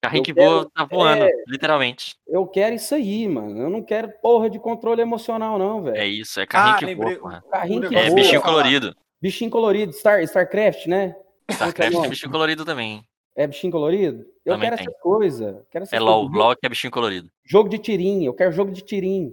Carrinho 0.05 0.23
Eu 0.23 0.25
que 0.25 0.35
quero- 0.35 0.51
voa, 0.51 0.71
tá 0.75 0.85
voando, 0.85 1.25
é. 1.25 1.31
literalmente. 1.47 2.17
Eu 2.27 2.45
quero 2.47 2.75
isso 2.75 2.93
aí, 2.97 3.29
mano. 3.29 3.61
Eu 3.63 3.71
não 3.71 3.81
quero 3.83 4.11
porra 4.21 4.51
de 4.51 4.59
controle 4.59 5.01
emocional, 5.01 5.57
não, 5.57 5.87
É 5.89 5.93
velho. 5.93 6.11
isso, 6.13 6.41
é 6.41 6.47
carrinho 6.47 6.75
Ah, 6.75 6.79
que 6.79 6.85
lembrei. 6.87 7.15
voa, 7.15 7.21
porra. 7.23 7.45
Carrinho 7.49 7.89
que 7.89 7.95
É, 7.95 8.07
voa. 8.07 8.15
bichinho 8.17 8.43
colorido. 8.43 8.97
Bichinho 9.21 9.51
colorido, 9.53 9.93
Star, 9.93 10.21
StarCraft, 10.25 10.87
né? 10.89 11.15
StarCraft 11.49 11.93
Não. 11.93 12.05
é 12.05 12.09
bichinho 12.09 12.33
colorido 12.33 12.65
também. 12.65 13.05
É 13.37 13.47
bichinho 13.47 13.71
colorido? 13.73 14.27
Eu 14.45 14.55
Também 14.55 14.69
quero 14.71 14.77
tem. 14.79 14.87
essas 14.89 15.01
coisas. 15.01 15.57
Quero 15.71 15.83
essas 15.85 15.93
É 15.93 16.01
LOL, 16.01 16.23
coisas. 16.29 16.37
LOL 16.37 16.57
que 16.57 16.67
é 16.67 16.69
bichinho 16.69 16.91
colorido. 16.91 17.29
Jogo 17.45 17.69
de 17.69 17.79
tirinho. 17.79 18.25
Eu 18.27 18.35
quero 18.35 18.51
jogo 18.51 18.73
de 18.73 18.83
tirinho. 18.83 19.33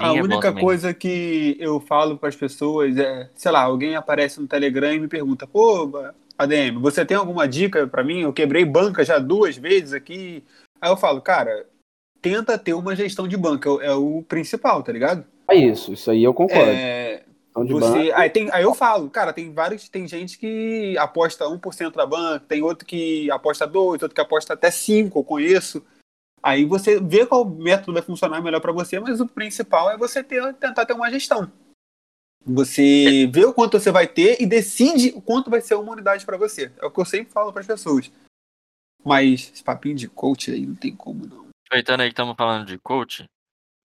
A 0.00 0.16
é 0.16 0.22
única 0.22 0.48
também. 0.48 0.64
coisa 0.64 0.92
que 0.92 1.56
eu 1.60 1.78
falo 1.80 2.18
para 2.18 2.28
as 2.28 2.36
pessoas 2.36 2.96
é, 2.96 3.30
sei 3.34 3.52
lá, 3.52 3.62
alguém 3.62 3.94
aparece 3.94 4.40
no 4.40 4.48
Telegram 4.48 4.92
e 4.92 4.98
me 4.98 5.08
pergunta, 5.08 5.46
pô, 5.46 5.90
ADM, 6.36 6.80
você 6.80 7.04
tem 7.04 7.16
alguma 7.16 7.46
dica 7.46 7.86
para 7.86 8.02
mim? 8.02 8.22
Eu 8.22 8.32
quebrei 8.32 8.64
banca 8.64 9.04
já 9.04 9.18
duas 9.18 9.56
vezes 9.56 9.92
aqui. 9.92 10.42
Aí 10.80 10.90
eu 10.90 10.96
falo, 10.96 11.20
cara, 11.20 11.66
tenta 12.20 12.58
ter 12.58 12.74
uma 12.74 12.96
gestão 12.96 13.28
de 13.28 13.36
banco, 13.36 13.80
é 13.80 13.94
o, 13.94 14.20
é 14.20 14.22
principal, 14.22 14.82
tá 14.82 14.92
ligado? 14.92 15.24
É 15.48 15.54
isso, 15.54 15.92
isso 15.92 16.10
aí 16.10 16.24
eu 16.24 16.34
concordo. 16.34 16.70
É, 16.70 17.22
você, 17.54 18.12
aí, 18.14 18.28
tem, 18.28 18.50
aí 18.52 18.64
eu 18.64 18.74
falo, 18.74 19.08
cara, 19.08 19.32
tem 19.32 19.50
vários, 19.52 19.88
tem 19.88 20.06
gente 20.06 20.36
que 20.36 20.96
aposta 20.98 21.46
1% 21.46 21.94
da 21.94 22.04
banca, 22.04 22.44
tem 22.46 22.62
outro 22.62 22.84
que 22.84 23.30
aposta 23.30 23.66
2, 23.66 24.02
outro 24.02 24.14
que 24.14 24.20
aposta 24.20 24.52
até 24.52 24.70
5, 24.70 25.18
eu 25.18 25.24
conheço. 25.24 25.82
Aí 26.42 26.64
você 26.64 27.00
vê 27.00 27.26
qual 27.26 27.44
método 27.44 27.92
vai 27.92 28.02
funcionar 28.02 28.40
melhor 28.40 28.60
para 28.60 28.72
você, 28.72 29.00
mas 29.00 29.20
o 29.20 29.26
principal 29.26 29.90
é 29.90 29.96
você 29.96 30.22
ter, 30.22 30.54
tentar 30.54 30.86
ter 30.86 30.92
uma 30.92 31.10
gestão. 31.10 31.50
Você 32.44 33.28
vê 33.32 33.44
o 33.44 33.52
quanto 33.52 33.78
você 33.80 33.90
vai 33.90 34.06
ter 34.06 34.40
e 34.40 34.46
decide 34.46 35.12
o 35.16 35.20
quanto 35.20 35.50
vai 35.50 35.60
ser 35.60 35.74
uma 35.74 35.92
unidade 35.92 36.24
para 36.24 36.36
você. 36.36 36.70
É 36.80 36.86
o 36.86 36.90
que 36.90 37.00
eu 37.00 37.04
sempre 37.04 37.32
falo 37.32 37.52
para 37.52 37.60
as 37.60 37.66
pessoas. 37.66 38.10
Mas 39.04 39.50
esse 39.52 39.64
papinho 39.64 39.96
de 39.96 40.08
coach 40.08 40.52
aí 40.52 40.64
não 40.64 40.76
tem 40.76 40.94
como 40.94 41.26
não. 41.26 41.46
Aproveitando 41.66 42.02
aí 42.02 42.08
que 42.08 42.12
estamos 42.12 42.36
falando 42.36 42.66
de 42.66 42.78
coach, 42.78 43.24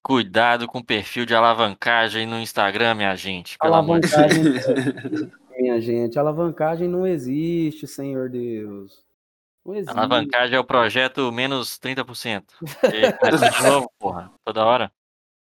cuidado 0.04 0.68
com 0.68 0.78
o 0.78 0.86
perfil 0.86 1.26
de 1.26 1.34
alavancagem 1.34 2.28
no 2.28 2.40
Instagram, 2.40 2.94
minha 2.94 3.16
gente. 3.16 3.58
Pelo 3.58 3.74
amor 3.74 4.00
de 4.00 4.14
alavancagem, 4.14 5.32
minha 5.58 5.82
gente, 5.82 6.20
alavancagem 6.20 6.88
não 6.88 7.08
existe, 7.08 7.88
Senhor 7.88 8.30
Deus. 8.30 9.04
Não 9.66 9.76
existe. 9.76 9.96
Alavancagem 9.98 10.56
é 10.56 10.60
o 10.60 10.64
projeto 10.64 11.32
menos 11.32 11.78
30%. 11.80 12.44
E 12.86 13.62
de 13.62 13.70
novo, 13.70 13.92
porra. 14.00 14.32
Toda 14.44 14.66
hora. 14.66 14.92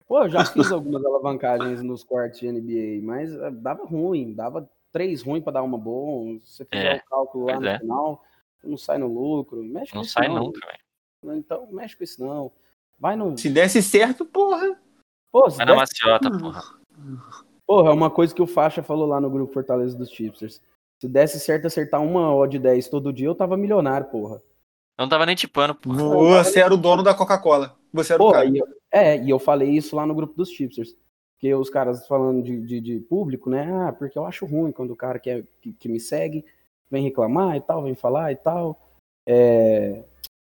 Pô, 0.07 0.23
eu 0.23 0.31
já 0.31 0.45
fiz 0.45 0.73
algumas 0.73 1.05
alavancagens 1.05 1.83
nos 1.83 2.03
cortes 2.03 2.41
de 2.41 2.51
NBA, 2.51 3.05
mas 3.07 3.33
eh, 3.35 3.51
dava 3.51 3.85
ruim, 3.85 4.33
dava 4.33 4.69
três 4.91 5.23
ruim 5.23 5.41
para 5.41 5.55
dar 5.55 5.63
uma 5.63 5.77
boa. 5.77 6.39
Você 6.41 6.65
fizer 6.65 6.97
É, 6.97 6.97
o 6.97 7.11
cálculo 7.11 7.47
lá 7.47 7.61
no 7.61 7.69
é. 7.69 7.79
final, 7.79 8.25
não 8.65 8.77
sai 8.79 8.99
no 8.99 9.07
lucro. 9.07 9.63
Mexe 9.63 9.93
com 9.93 9.99
Não 9.99 10.03
isso 10.03 10.13
sai 10.13 10.29
não. 10.29 10.45
nunca, 10.45 10.61
velho. 10.67 11.39
Então, 11.39 11.69
mexe 11.71 11.97
com 11.97 12.05
isso 12.05 12.25
não. 12.25 12.51
Vai 12.99 13.17
no. 13.17 13.37
Se 13.37 13.51
desse 13.51 13.83
certo, 13.83 14.25
porra. 14.25 14.81
Pô, 15.31 15.51
se 15.51 15.59
Vai 15.59 15.67
na 15.67 15.77
maciota, 15.77 16.31
porra. 16.31 16.63
Porra, 17.67 17.91
é 17.91 17.93
uma 17.93 18.11
coisa 18.11 18.35
que 18.35 18.41
o 18.43 18.47
Faixa 18.47 18.83
falou 18.83 19.07
lá 19.07 19.21
no 19.21 19.29
grupo 19.31 19.53
Fortaleza 19.53 19.97
dos 19.97 20.11
Chipsters. 20.11 20.61
Se 21.01 21.09
desse 21.09 21.39
certo 21.39 21.67
acertar 21.67 22.03
uma 22.03 22.35
odd 22.35 22.59
10 22.59 22.89
todo 22.89 23.13
dia, 23.13 23.27
eu 23.29 23.35
tava 23.35 23.57
milionário, 23.57 24.09
porra. 24.09 24.37
Eu 24.99 25.03
não 25.03 25.09
tava 25.09 25.27
nem 25.27 25.37
tipando, 25.37 25.75
porra. 25.75 26.43
Você 26.45 26.59
era 26.61 26.75
o 26.75 26.77
dono 26.77 27.03
da 27.03 27.15
Coca-Cola. 27.15 27.77
Você 27.93 28.15
era 28.15 28.23
o 28.23 28.27
Porra, 28.27 28.39
cara. 28.41 28.49
e 28.51 28.59
eu- 28.59 28.67
é, 28.91 29.17
e 29.23 29.31
eu 29.31 29.39
falei 29.39 29.71
isso 29.71 29.95
lá 29.95 30.05
no 30.05 30.15
grupo 30.15 30.35
dos 30.35 30.51
Chipsters. 30.51 30.97
Porque 31.35 31.55
os 31.55 31.71
caras 31.71 32.05
falando 32.09 32.43
de, 32.43 32.61
de, 32.67 32.81
de 32.81 33.01
público, 33.01 33.49
né? 33.49 33.71
Ah, 33.73 33.93
porque 33.93 34.19
eu 34.19 34.27
acho 34.27 34.45
ruim 34.45 34.73
quando 34.73 34.91
o 34.91 34.97
cara 34.97 35.21
que, 35.21 35.31
é- 35.31 35.45
que, 35.63 35.73
que 35.73 35.89
me 35.89 36.01
segue 36.01 36.45
vem 36.91 37.05
reclamar 37.05 37.55
e 37.57 37.61
tal, 37.61 37.83
vem 37.85 37.95
falar 37.95 38.33
e 38.33 38.37
tal. 38.37 38.77
É, 39.27 40.05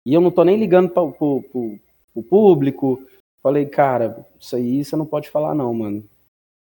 E 0.06 0.14
eu 0.14 0.22
não 0.22 0.32
tô 0.32 0.44
nem 0.44 0.58
ligando 0.58 0.90
pra, 0.90 1.06
pro, 1.12 1.44
pro, 1.44 1.80
pro 2.14 2.24
público. 2.24 3.06
Falei, 3.44 3.66
cara, 3.68 4.26
isso 4.40 4.56
aí 4.56 4.84
você 4.84 4.96
não 4.96 5.06
pode 5.06 5.30
falar, 5.30 5.54
não, 5.54 5.72
mano. 5.74 6.04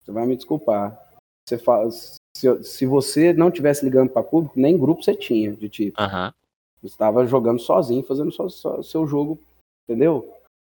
Você 0.04 0.12
vai 0.12 0.26
me 0.26 0.36
desculpar. 0.36 1.00
Você 1.48 1.56
fala, 1.56 1.88
se, 2.36 2.62
se 2.62 2.86
você 2.86 3.32
não 3.32 3.50
tivesse 3.50 3.84
ligando 3.84 4.10
pra 4.10 4.22
público, 4.22 4.58
nem 4.58 4.78
grupo 4.78 5.02
você 5.02 5.14
tinha 5.14 5.52
de 5.56 5.68
tipo. 5.68 6.00
Aham. 6.00 6.32
Você 6.80 6.86
estava 6.86 7.26
jogando 7.26 7.58
sozinho, 7.58 8.04
fazendo 8.04 8.30
só, 8.30 8.48
só 8.48 8.80
seu 8.82 9.06
jogo, 9.06 9.40
entendeu? 9.88 10.32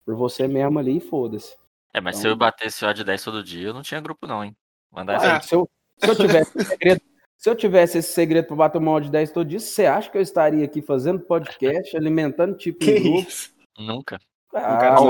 Por 0.05 0.15
você 0.15 0.47
mesmo 0.47 0.79
ali 0.79 0.99
e 0.99 1.01
foda-se. 1.01 1.57
É, 1.93 2.01
mas 2.01 2.17
se 2.17 2.21
Então- 2.23 2.31
eu 2.33 2.37
batesse 2.37 2.85
o 2.85 2.93
de 2.93 3.03
10 3.03 3.25
todo 3.25 3.43
dia, 3.43 3.69
eu 3.69 3.75
não 3.75 3.83
tinha 3.83 4.01
grupo, 4.01 4.27
não, 4.27 4.45
hein? 4.45 4.55
Mandar 4.93 5.15
Ah, 5.21 5.37
essa 5.39 5.49
Se 5.49 5.55
eu, 5.55 5.69
se 5.99 6.09
eu 6.11 6.15
tivesse 6.17 6.59
esse 6.59 6.69
segredo, 6.69 7.01
se 7.37 7.51
eu 7.51 7.57
tivesse 7.57 7.99
esse 7.99 8.13
segredo 8.13 8.47
para 8.47 8.57
bater 8.57 8.79
uma 8.79 9.01
de 9.01 9.11
10 9.11 9.33
todo 9.33 9.49
dia, 9.49 9.59
você 9.59 9.87
acha 9.87 10.09
que 10.11 10.17
eu 10.17 10.23
estaria 10.23 10.65
aqui 10.65 10.81
fazendo 10.81 11.19
podcast, 11.21 11.97
alimentando 11.97 12.57
tipo 12.57 12.79
Que 12.79 12.93
em 12.93 13.03
grupo? 13.03 13.29
isso? 13.29 13.53
nunca. 13.79 14.21
cara 14.51 14.95
Ah, 14.95 15.01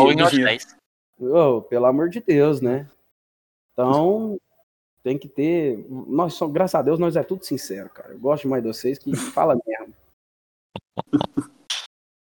odd. 0.00 0.44
10. 0.44 0.76
ô, 1.18 1.62
pelo 1.62 1.86
amor 1.86 2.08
de 2.08 2.20
Deus, 2.20 2.60
né? 2.60 2.88
Então, 3.72 4.38
tem 5.06 5.16
que 5.16 5.28
ter. 5.28 5.86
Nós 5.88 6.34
somos, 6.34 6.52
graças 6.52 6.74
a 6.74 6.82
Deus, 6.82 6.98
nós 6.98 7.14
é 7.14 7.22
tudo 7.22 7.44
sincero, 7.44 7.88
cara. 7.90 8.12
Eu 8.12 8.18
gosto 8.18 8.48
mais 8.48 8.60
de 8.60 8.68
vocês 8.68 8.98
que 8.98 9.14
fala 9.14 9.56
mesmo. 9.64 9.94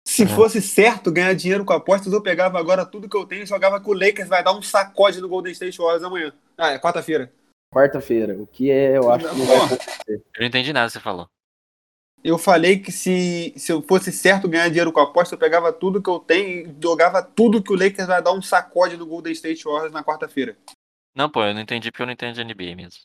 Se 0.07 0.27
fosse 0.27 0.61
certo 0.61 1.11
ganhar 1.11 1.33
dinheiro 1.33 1.65
com 1.65 1.73
apostas, 1.73 2.13
eu 2.13 2.21
pegava 2.21 2.59
agora 2.59 2.85
tudo 2.85 3.09
que 3.09 3.17
eu 3.17 3.25
tenho 3.25 3.41
e 3.41 3.47
jogava 3.47 3.81
com 3.81 3.89
o 3.89 3.93
Lakers, 3.95 4.29
vai 4.29 4.43
dar 4.43 4.55
um 4.55 4.61
sacode 4.61 5.19
no 5.19 5.27
Golden 5.27 5.51
State 5.53 5.75
Warriors 5.79 6.03
amanhã. 6.03 6.31
Ah, 6.55 6.73
é 6.73 6.79
quarta-feira. 6.79 7.33
Quarta-feira, 7.73 8.35
o 8.35 8.45
que 8.45 8.69
é, 8.69 8.95
eu 8.95 9.11
acho 9.11 9.27
que 9.27 9.35
não 9.35 9.45
vai 9.47 9.57
acontecer. 9.57 10.23
Eu 10.35 10.41
não 10.41 10.47
entendi 10.47 10.71
nada 10.71 10.85
que 10.85 10.93
você 10.93 10.99
falou. 10.99 11.27
Eu 12.23 12.37
falei 12.37 12.77
que 12.77 12.91
se, 12.91 13.53
se 13.57 13.71
eu 13.71 13.81
fosse 13.81 14.11
certo 14.11 14.47
ganhar 14.47 14.69
dinheiro 14.69 14.91
com 14.91 14.99
aposta, 14.99 15.33
eu 15.33 15.39
pegava 15.39 15.73
tudo 15.73 16.01
que 16.01 16.09
eu 16.09 16.19
tenho 16.19 16.69
e 16.69 16.75
jogava 16.79 17.23
tudo 17.23 17.61
que 17.61 17.73
o 17.73 17.75
Lakers 17.75 18.07
vai 18.07 18.21
dar 18.21 18.33
um 18.33 18.41
sacode 18.41 18.97
no 18.97 19.05
Golden 19.07 19.33
State 19.33 19.63
Warriors 19.63 19.91
na 19.91 20.03
quarta-feira. 20.03 20.55
Não, 21.17 21.27
pô, 21.31 21.43
eu 21.43 21.53
não 21.55 21.61
entendi 21.61 21.89
porque 21.91 22.03
eu 22.03 22.05
não 22.05 22.13
entendo 22.13 22.35
de 22.35 22.41
NBA 22.43 22.75
mesmo. 22.75 23.01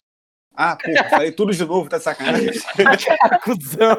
Ah, 0.55 0.77
porra, 0.77 1.09
falei 1.09 1.33
tudo 1.33 1.51
de 1.51 1.65
novo, 1.65 1.89
tá 1.89 1.97
de 1.97 2.05
sacanagem. 2.05 2.51
Cusão. 3.43 3.97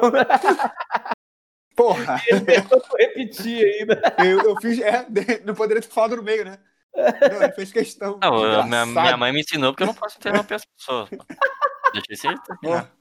Porra, 1.74 2.22
Eu 2.30 2.62
vou 2.68 2.80
repetir 2.96 3.64
ainda. 3.66 4.00
eu, 4.24 4.40
eu 4.42 4.60
fiz. 4.60 4.78
É, 4.80 5.04
não 5.44 5.52
poderia 5.52 5.82
ter 5.82 5.88
falado 5.88 6.14
no 6.14 6.22
meio, 6.22 6.44
né? 6.44 6.60
Não, 6.94 7.42
ele 7.42 7.52
fez 7.54 7.72
questão. 7.72 8.20
Não, 8.22 8.44
eu- 8.44 8.62
minha, 8.64 8.86
minha 8.86 9.16
mãe 9.16 9.32
me 9.32 9.40
ensinou 9.40 9.72
porque 9.72 9.82
eu 9.82 9.88
não 9.88 9.94
posso 9.94 10.16
interromper 10.16 10.54
as 10.54 10.64
pessoas. 10.64 11.10
Deixa 12.06 12.28
aí 12.30 12.36
terminar. 12.42 12.92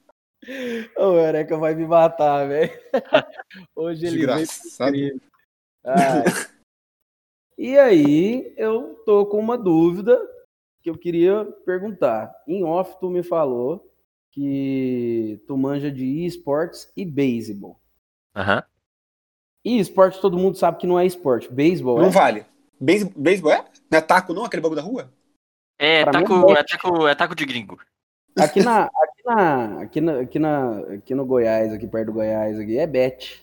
O 0.98 1.16
Ereca 1.20 1.56
vai 1.58 1.76
me 1.76 1.86
matar, 1.86 2.48
velho. 2.48 2.72
Hoje 3.76 4.08
ele 4.08 4.26
veio 4.26 4.36
desgraçado. 4.40 4.92
crime. 4.92 5.22
Ai. 5.86 6.24
E 7.56 7.78
aí, 7.78 8.52
eu 8.58 8.96
tô 9.06 9.28
com 9.28 9.38
uma 9.38 9.56
dúvida 9.56 10.20
que 10.84 10.90
eu 10.90 10.98
queria 10.98 11.46
perguntar. 11.66 12.32
Em 12.48 12.64
off, 12.64 13.00
tu 13.00 13.10
me 13.10 13.24
falou 13.24 13.90
que 14.32 15.42
tu 15.48 15.58
manja 15.58 15.90
de 15.90 16.26
esportes 16.26 16.92
e 16.96 17.06
beisebol. 17.06 17.80
Aham. 18.36 18.64
E 19.64 19.80
esporte 19.80 20.20
todo 20.20 20.38
mundo 20.38 20.58
sabe 20.58 20.78
que 20.80 20.88
não 20.88 21.00
é 21.00 21.06
esporte. 21.06 21.50
Beisebol 21.52 21.98
Não 22.00 22.08
é? 22.08 22.12
vale. 22.12 22.46
Beis- 22.80 23.04
Beisebol 23.16 23.54
é? 23.54 23.66
Não 23.90 23.98
é 23.98 24.02
taco, 24.02 24.34
não? 24.34 24.44
Aquele 24.44 24.62
bagulho 24.62 24.82
da 24.82 24.86
rua? 24.86 25.14
É, 25.80 26.06
mim 26.06 26.12
taco, 26.12 26.50
é 26.50 26.60
é, 26.60 26.64
taco, 26.64 27.08
é 27.08 27.16
taco 27.16 27.36
de 27.36 27.46
gringo. 27.46 27.80
Aqui 28.38 28.62
na, 28.62 28.86
aqui 28.86 29.24
na, 29.26 29.82
aqui 29.82 30.02
na, 30.02 30.20
aqui 30.20 30.40
na, 30.40 30.80
aqui 30.96 31.16
no 31.16 31.26
Goiás, 31.26 31.72
aqui 31.72 31.88
perto 31.88 32.08
do 32.08 32.14
Goiás, 32.14 32.60
aqui 32.60 32.78
é 32.78 32.86
bet. 32.88 33.42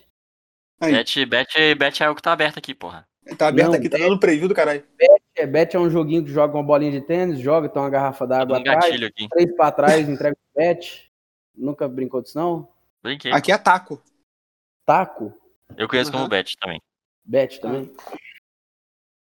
Aí, 0.79 0.91
Bet, 0.93 1.25
bet, 1.25 1.75
bet 1.75 2.03
é 2.03 2.09
o 2.09 2.15
que 2.15 2.21
tá 2.21 2.33
aberto 2.33 2.57
aqui, 2.59 2.75
porra. 2.75 3.07
tá 3.37 3.47
aberto 3.47 3.69
Não, 3.69 3.75
aqui, 3.77 3.89
tá 3.89 3.97
dando 3.97 4.19
preview 4.19 4.47
do 4.47 4.53
caralho. 4.55 4.83
É, 4.99 5.15
bet 5.47 5.75
é 5.75 5.79
um 5.79 5.89
joguinho 5.89 6.23
que 6.23 6.31
joga 6.31 6.55
uma 6.57 6.63
bolinha 6.63 6.91
de 6.91 7.01
tênis, 7.01 7.39
joga, 7.39 7.69
tem 7.69 7.81
uma 7.81 7.89
garrafa 7.89 8.27
d'água 8.27 8.57
um 8.57 8.59
atrás, 8.61 9.01
aqui. 9.01 9.27
três 9.29 9.55
pra 9.55 9.71
trás, 9.71 10.07
entrega 10.09 10.35
o 10.35 10.57
bet. 10.59 11.09
Nunca 11.55 11.87
brincou 11.87 12.21
disso, 12.21 12.37
não? 12.37 12.67
Brinquei. 13.03 13.31
Aqui 13.31 13.51
é 13.51 13.57
taco. 13.57 14.01
Taco, 14.85 15.33
Eu 15.77 15.87
conheço 15.87 16.11
como 16.11 16.23
Aham. 16.23 16.29
bet 16.29 16.57
também. 16.59 16.81
bet 17.23 17.59
também. 17.61 17.89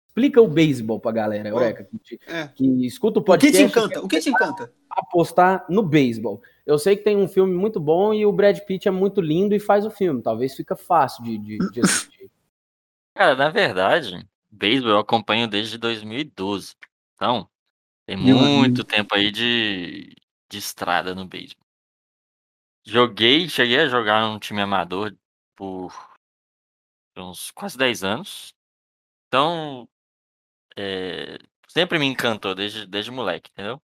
Explica 0.09 0.41
o 0.43 0.49
beisebol 0.49 0.99
pra 0.99 1.13
galera, 1.13 1.49
Eureka, 1.49 1.85
que, 1.85 1.99
te- 1.99 2.21
É. 2.27 2.49
que 2.49 2.87
escuta 2.87 3.19
o 3.19 3.23
O 3.23 3.25
que 3.25 3.27
podcast 3.31 3.57
te 3.59 3.65
encanta? 3.65 4.01
O 4.05 4.09
que 4.09 4.21
te 4.21 4.31
encanta? 4.31 4.73
apostar 4.91 5.65
no 5.69 5.83
beisebol. 5.83 6.43
Eu 6.67 6.77
sei 6.79 6.97
que 6.97 7.05
tem 7.05 7.17
um 7.17 7.29
filme 7.29 7.55
muito 7.55 7.79
bom 7.79 8.13
e 8.13 8.27
o 8.27 8.33
Brad 8.33 8.59
Pitt 8.61 8.89
é 8.89 8.91
muito 8.91 9.21
lindo 9.21 9.55
e 9.55 9.61
faz 9.61 9.87
o 9.87 9.91
filme. 9.91 10.21
Talvez 10.23 10.55
fica 10.57 10.75
fácil 10.75 11.23
de, 11.23 11.39
de, 11.39 11.59
de 11.71 11.81
assistir. 11.81 12.31
Cara, 13.15 13.37
na 13.37 13.49
verdade, 13.49 14.27
beisebol 14.51 14.93
eu 14.93 14.99
acompanho 14.99 15.49
desde 15.49 15.79
2012. 15.79 16.77
Então, 17.15 17.49
tem 18.07 18.17
muito 18.17 18.85
tempo 18.85 19.15
aí 19.15 19.31
de, 19.31 20.15
de 20.49 20.59
estrada 20.59 21.15
no 21.15 21.27
beisebol. 21.27 21.67
Joguei, 22.85 23.49
cheguei 23.49 23.81
a 23.81 23.89
jogar 23.89 24.23
num 24.23 24.39
time 24.39 24.63
amador 24.63 25.15
por 25.55 25.93
uns 27.17 27.51
quase 27.51 27.77
10 27.77 28.03
anos. 28.03 28.55
Então, 29.27 29.89
é, 30.77 31.39
sempre 31.67 31.99
me 31.99 32.07
encantou 32.07 32.55
desde, 32.55 32.87
desde 32.87 33.11
moleque, 33.11 33.51
entendeu? 33.51 33.83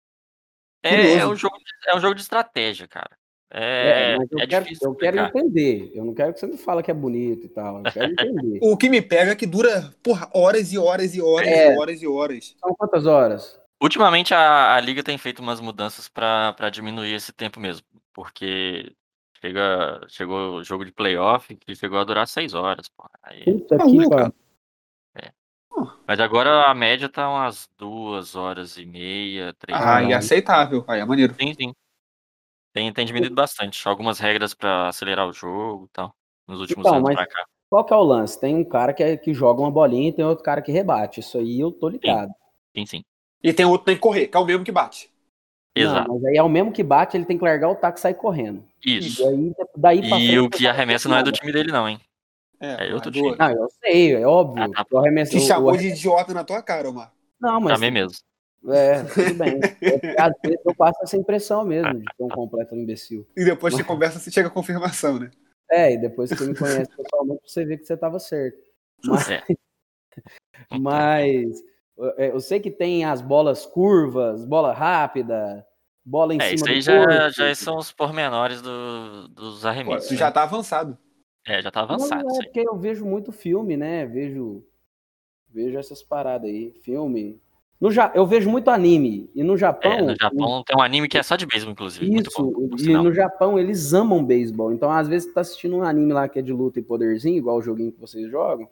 É, 0.83 1.15
é, 1.15 1.27
um 1.27 1.35
jogo 1.35 1.57
é 1.87 1.97
um 1.97 2.01
jogo 2.01 2.15
de 2.15 2.23
estratégia, 2.23 2.87
cara. 2.87 3.17
É, 3.55 4.13
É, 4.15 4.17
mas 4.17 4.29
eu, 4.33 4.39
é 4.39 4.47
quero, 4.47 4.65
difícil 4.65 4.89
eu 4.89 4.95
quero 4.95 5.19
entender. 5.19 5.93
Eu 5.95 6.05
não 6.07 6.15
quero 6.15 6.33
que 6.33 6.41
você 6.41 6.47
me 6.47 6.57
fale 6.57 6.83
que 6.83 6.91
é 6.91 6.95
bonito 6.95 7.45
e 7.45 7.49
tal. 7.51 7.79
Eu 7.85 7.93
quero 7.93 8.13
entender. 8.19 8.59
O 8.63 8.77
que 8.77 8.89
me 8.89 9.03
pega 9.03 9.33
é 9.33 9.37
que 9.37 9.47
dura, 9.47 9.95
porra, 10.03 10.31
horas 10.35 10.73
e 10.73 10.79
horas 10.79 11.15
e 11.15 11.21
horas 11.21 11.49
É. 11.49 11.75
e 11.75 11.79
horas 11.79 12.03
e 12.03 12.07
horas. 12.07 12.57
São 12.59 12.75
quantas 12.75 13.07
horas? 13.07 13.61
Ultimamente 13.83 14.33
a, 14.33 14.75
a 14.75 14.81
liga 14.81 15.03
tem 15.03 15.19
feito 15.19 15.41
umas 15.43 15.61
mudanças 15.61 16.09
pra 16.09 16.53
pra 16.55 16.71
diminuir 16.71 17.13
esse 17.15 17.33
tempo 17.33 17.59
mesmo, 17.61 17.85
porque 18.15 18.93
chega, 19.41 20.01
chegou 20.09 20.55
o 20.55 20.65
jogo 20.65 20.85
de 20.85 20.93
playoff 20.93 21.55
que 21.57 21.75
chegou 21.75 21.99
a 21.99 22.05
durar 22.05 22.27
seis 22.29 22.55
horas, 22.55 22.89
pô. 22.89 23.05
Aí- 23.23 23.45
Puta 23.45 23.77
Tá 23.77 23.85
que 23.85 24.09
pariu. 24.09 24.33
mas 26.07 26.21
agora 26.21 26.71
a 26.71 26.75
média 26.75 27.09
tá 27.09 27.29
umas 27.29 27.69
duas 27.77 28.35
horas 28.37 28.77
e 28.77 28.87
meia, 28.87 29.53
três 29.59 29.79
Ah, 29.81 29.97
horas. 29.97 30.09
e 30.09 30.15
aceitável. 30.15 30.85
Aí 30.87 31.01
é 31.01 31.05
maneiro. 31.05 31.35
Sim, 31.35 31.53
sim. 31.53 31.75
Tem, 32.73 32.93
tem 32.93 33.05
diminuído 33.07 33.35
bastante. 33.35 33.87
Algumas 33.87 34.19
regras 34.19 34.55
pra 34.55 34.89
acelerar 34.89 35.29
o 35.29 35.33
jogo 35.33 35.87
e 35.87 35.93
tal, 35.93 36.15
nos 36.49 36.61
últimos 36.61 36.87
Então, 36.87 36.95
anos 36.99 37.09
mas- 37.09 37.17
pra 37.17 37.27
cá. 37.27 37.45
Qual 37.69 37.85
que 37.85 37.93
é 37.93 37.97
o 37.97 38.03
lance? 38.03 38.39
Tem 38.39 38.55
um 38.55 38.65
cara 38.65 38.93
que, 38.93 39.03
é- 39.03 39.17
que 39.17 39.33
joga 39.33 39.63
uma 39.63 39.71
bolinha 39.71 40.11
e 40.11 40.13
tem 40.13 40.25
outro 40.25 40.45
cara 40.45 40.61
que 40.61 40.71
rebate. 40.71 41.21
Isso 41.21 41.39
aí 41.39 41.59
eu 41.59 41.73
tô 41.73 41.89
ligado. 41.89 42.31
Sim, 42.77 42.85
sim. 42.85 43.05
E 43.43 43.53
tem 43.53 43.65
outro 43.65 43.81
que 43.81 43.87
tem 43.87 43.95
que 43.95 44.01
correr, 44.03 44.27
que 44.29 44.37
é 44.37 44.41
o 44.41 44.45
mesmo 44.45 44.63
que 44.65 44.71
bate. 44.73 45.11
Exato. 45.75 46.07
Não, 46.09 46.17
mas 46.17 46.25
aí 46.27 46.37
é 46.37 46.43
o 46.43 46.51
mesmo 46.51 46.71
que 46.71 46.83
bate, 46.83 47.17
ele 47.17 47.25
tem 47.25 47.39
que 47.39 47.45
largar 47.45 47.71
o 47.71 47.75
taco 47.75 47.97
e 47.97 48.01
sair 48.01 48.13
correndo. 48.15 48.63
Isso. 48.85 49.23
E 49.23 49.27
aí, 49.27 49.55
daí 49.75 49.99
pra 50.07 50.19
E 50.19 50.27
frente, 50.27 50.39
o 50.39 50.51
que 50.51 50.67
arremessa 50.67 51.09
não 51.09 51.17
é 51.17 51.23
do 51.23 51.33
time 51.33 51.51
dele, 51.51 51.73
não, 51.73 51.89
hein? 51.89 51.99
É, 52.61 52.89
É 52.91 52.95
outro 52.95 53.11
do- 53.11 53.23
time. 53.23 53.37
Não, 53.39 53.51
eu 53.51 53.69
sei, 53.83 54.15
é 54.17 54.27
óbvio. 54.27 54.63
Ah, 54.65 54.85
tá. 54.85 54.87
O 54.93 54.99
arremesso- 54.99 55.33
Te 55.33 55.41
chamou 55.41 55.73
o- 55.73 55.77
de 55.77 55.89
idiota 55.89 56.35
na 56.35 56.45
tua 56.45 56.63
cara, 56.63 56.91
Omar. 56.91 57.11
Não, 57.41 57.59
mas 57.59 57.73
Também 57.73 57.91
mesmo. 57.91 58.19
É, 58.69 59.03
tudo 59.05 59.35
bem. 59.35 59.61
É 59.81 59.93
porque 59.99 60.15
às 60.19 60.33
vezes 60.45 60.61
eu 60.65 60.75
passo 60.75 61.03
essa 61.03 61.17
impressão 61.17 61.65
mesmo 61.65 61.99
de 62.01 62.05
ser 62.17 62.23
um 62.23 62.29
completo 62.29 62.75
imbecil. 62.77 63.27
E 63.37 63.45
depois 63.45 63.75
você 63.75 63.83
conversa, 63.85 64.19
você 64.19 64.31
chega 64.31 64.49
a 64.49 64.51
confirmação, 64.51 65.19
né? 65.19 65.31
É, 65.71 65.95
e 65.95 65.99
depois 65.99 66.31
que 66.31 66.37
você 66.37 66.47
me 66.49 66.55
conhece 66.59 66.91
pessoalmente, 66.97 67.41
você 67.47 67.65
vê 67.65 67.79
que 67.79 67.85
você 67.87 67.97
tava 67.97 68.19
certo. 68.19 68.59
Mas, 69.05 69.31
É. 69.31 69.43
mas 70.81 71.63
é, 72.19 72.31
eu 72.31 72.41
sei 72.41 72.61
que 72.61 72.71
tem 72.71 73.05
as 73.05 73.21
bolas 73.21 73.65
curvas, 73.67 74.45
bola 74.45 74.73
rápida, 74.73 75.67
bola 76.05 76.35
em 76.35 76.41
É, 76.41 76.55
isso 76.55 76.65
cima 76.65 76.71
aí 76.75 76.79
do 76.79 76.83
já, 76.85 76.99
corpo. 76.99 77.31
já 77.35 77.55
são 77.55 77.77
os 77.79 77.93
pormenores 77.93 78.61
do, 78.61 79.29
dos 79.29 79.65
arremessos. 79.65 80.05
isso 80.05 80.15
né? 80.15 80.19
já 80.21 80.31
tá 80.31 80.43
avançado. 80.43 80.99
É, 81.47 81.61
já 81.63 81.71
tá 81.71 81.81
Não, 81.87 81.95
avançado 81.95 82.23
é 82.23 82.27
isso 82.31 82.41
aí. 82.41 82.47
porque 82.47 82.61
eu 82.69 82.77
vejo 82.77 83.05
muito 83.05 83.33
filme, 83.33 83.77
né? 83.77 84.07
Vejo, 84.07 84.65
vejo 85.49 85.79
essas 85.79 86.03
paradas 86.03 86.49
aí, 86.49 86.71
filme. 86.85 87.41
No, 87.83 87.91
Ja- 87.91 88.13
eu 88.15 88.25
vejo 88.25 88.49
muito 88.49 88.71
anime. 88.71 89.29
E 89.35 89.43
no 89.43 89.57
Japão. 89.57 89.91
É, 89.91 90.01
no 90.01 90.15
Japão 90.15 90.63
tem 90.63 90.77
um 90.77 90.81
anime 90.81 91.09
que 91.09 91.19
é 91.19 91.23
só 91.25 91.35
de 91.35 91.45
beisebol, 91.45 91.73
inclusive. 91.73 92.09
muito 92.09 92.31
Isso, 92.31 92.41
bom, 92.41 92.77
e 92.77 92.79
sinal. 92.79 93.03
no 93.03 93.13
Japão 93.13 93.59
eles 93.59 93.93
amam 93.93 94.25
beisebol. 94.25 94.73
Então, 94.73 94.89
às 94.89 95.09
vezes, 95.09 95.27
você 95.27 95.35
tá 95.35 95.41
assistindo 95.41 95.75
um 95.75 95.83
anime 95.83 96.13
lá 96.13 96.29
que 96.29 96.39
é 96.39 96.43
de 96.43 96.53
luta 96.53 96.79
e 96.79 96.83
poderzinho, 96.83 97.37
igual 97.37 97.57
o 97.57 97.63
joguinho 97.63 97.91
que 97.91 98.01
vocês 98.01 98.31
jogam. 98.31 98.69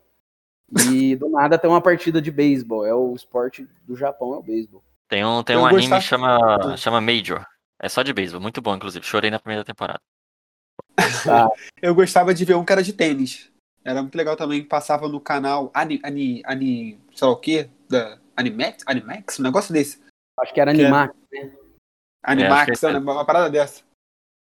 E 0.92 1.16
do 1.18 1.29
nada 1.29 1.59
tem 1.59 1.68
uma 1.68 1.81
partida 1.81 2.23
de 2.23 2.31
beisebol. 2.31 2.87
É 2.87 2.94
o 2.94 3.12
esporte 3.12 3.66
do 3.85 3.96
Japão, 3.96 4.33
é 4.33 4.37
o 4.37 4.42
beisebol. 4.44 4.85
Tem 5.09 5.25
um, 5.25 5.42
tem 5.42 5.57
Eu 5.57 5.62
um 5.62 5.66
anime 5.66 5.88
que 5.96 6.01
chama, 6.03 6.77
chama 6.77 7.01
Major. 7.01 7.44
É 7.83 7.88
só 7.88 8.05
de 8.05 8.12
beisebol, 8.12 8.40
muito 8.40 8.62
bom, 8.62 8.77
inclusive. 8.77 9.05
Chorei 9.05 9.29
na 9.29 9.40
primeira 9.40 9.64
temporada. 9.64 9.99
Eu 11.83 11.96
gostava 11.96 12.33
de 12.33 12.44
ver 12.44 12.55
um 12.55 12.64
que 12.64 12.73
era 12.73 12.83
de 12.83 12.92
tênis. 12.92 13.51
Era 13.85 14.03
muito 14.03 14.14
legal 14.14 14.37
também, 14.37 14.62
passava 14.62 15.09
no 15.09 15.18
canal 15.18 15.68
Ani, 15.75 15.99
Ani, 16.05 16.42
Ani 16.44 17.01
sei 17.12 17.27
lá 17.27 17.35
o 17.35 17.37
quê, 17.37 17.68
da 17.88 18.19
Animax, 18.37 18.83
Animax, 18.87 19.38
um 19.40 19.43
negócio 19.43 19.73
desse. 19.73 20.01
Acho 20.38 20.55
que 20.55 20.61
era 20.61 20.73
Que 20.75 20.81
é- 20.83 20.85
Animax, 20.87 21.14
Animax, 22.23 22.71
acho 22.73 22.81
que 22.81 22.87
é- 22.87 22.93
né, 22.93 22.99
uma 22.99 23.25
parada 23.25 23.51
dessa. 23.51 23.83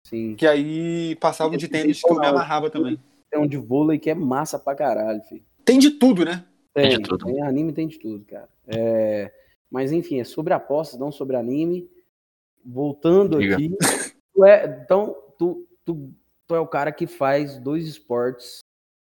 sim. 0.08 0.36
Que 0.36 0.46
aí 0.48 1.16
passava 1.18 1.56
de 1.58 1.68
tênis 1.68 2.02
que 2.02 2.10
eu 2.12 2.20
me 2.20 2.26
amarrava 2.26 2.70
também. 2.70 3.00
Tem 3.32 3.40
um 3.40 3.48
de 3.48 3.58
vôlei 3.58 3.98
que 4.00 4.10
é 4.10 4.16
massa 4.16 4.60
pra 4.60 4.76
caralho, 4.76 5.22
filho. 5.24 5.44
Tem 5.66 5.80
de 5.80 5.92
tudo, 5.92 6.24
né? 6.26 6.46
Tem 6.74 6.90
de 6.90 6.96
Tem, 6.98 7.04
tudo. 7.06 7.26
tem 7.26 7.42
anime, 7.42 7.74
tem 7.74 7.88
de 7.88 8.00
tudo, 8.00 8.24
cara. 8.26 8.50
É, 8.68 9.32
Mas 9.72 9.92
enfim, 9.92 10.20
é 10.20 10.24
sobre 10.24 10.54
apostas, 10.54 11.00
não 11.00 11.12
sobre 11.12 11.36
anime. 11.36 11.90
Voltando 12.64 13.40
Diga. 13.40 13.56
aqui. 13.56 13.76
tu 14.34 14.46
é- 14.46 14.66
Então, 14.84 15.16
tu, 15.38 15.68
tu, 15.84 16.14
tu 16.48 16.56
é 16.56 16.60
o 16.60 16.68
cara 16.68 16.92
que 16.92 17.08
faz 17.08 17.58
dois 17.60 17.88
esportes 17.88 18.60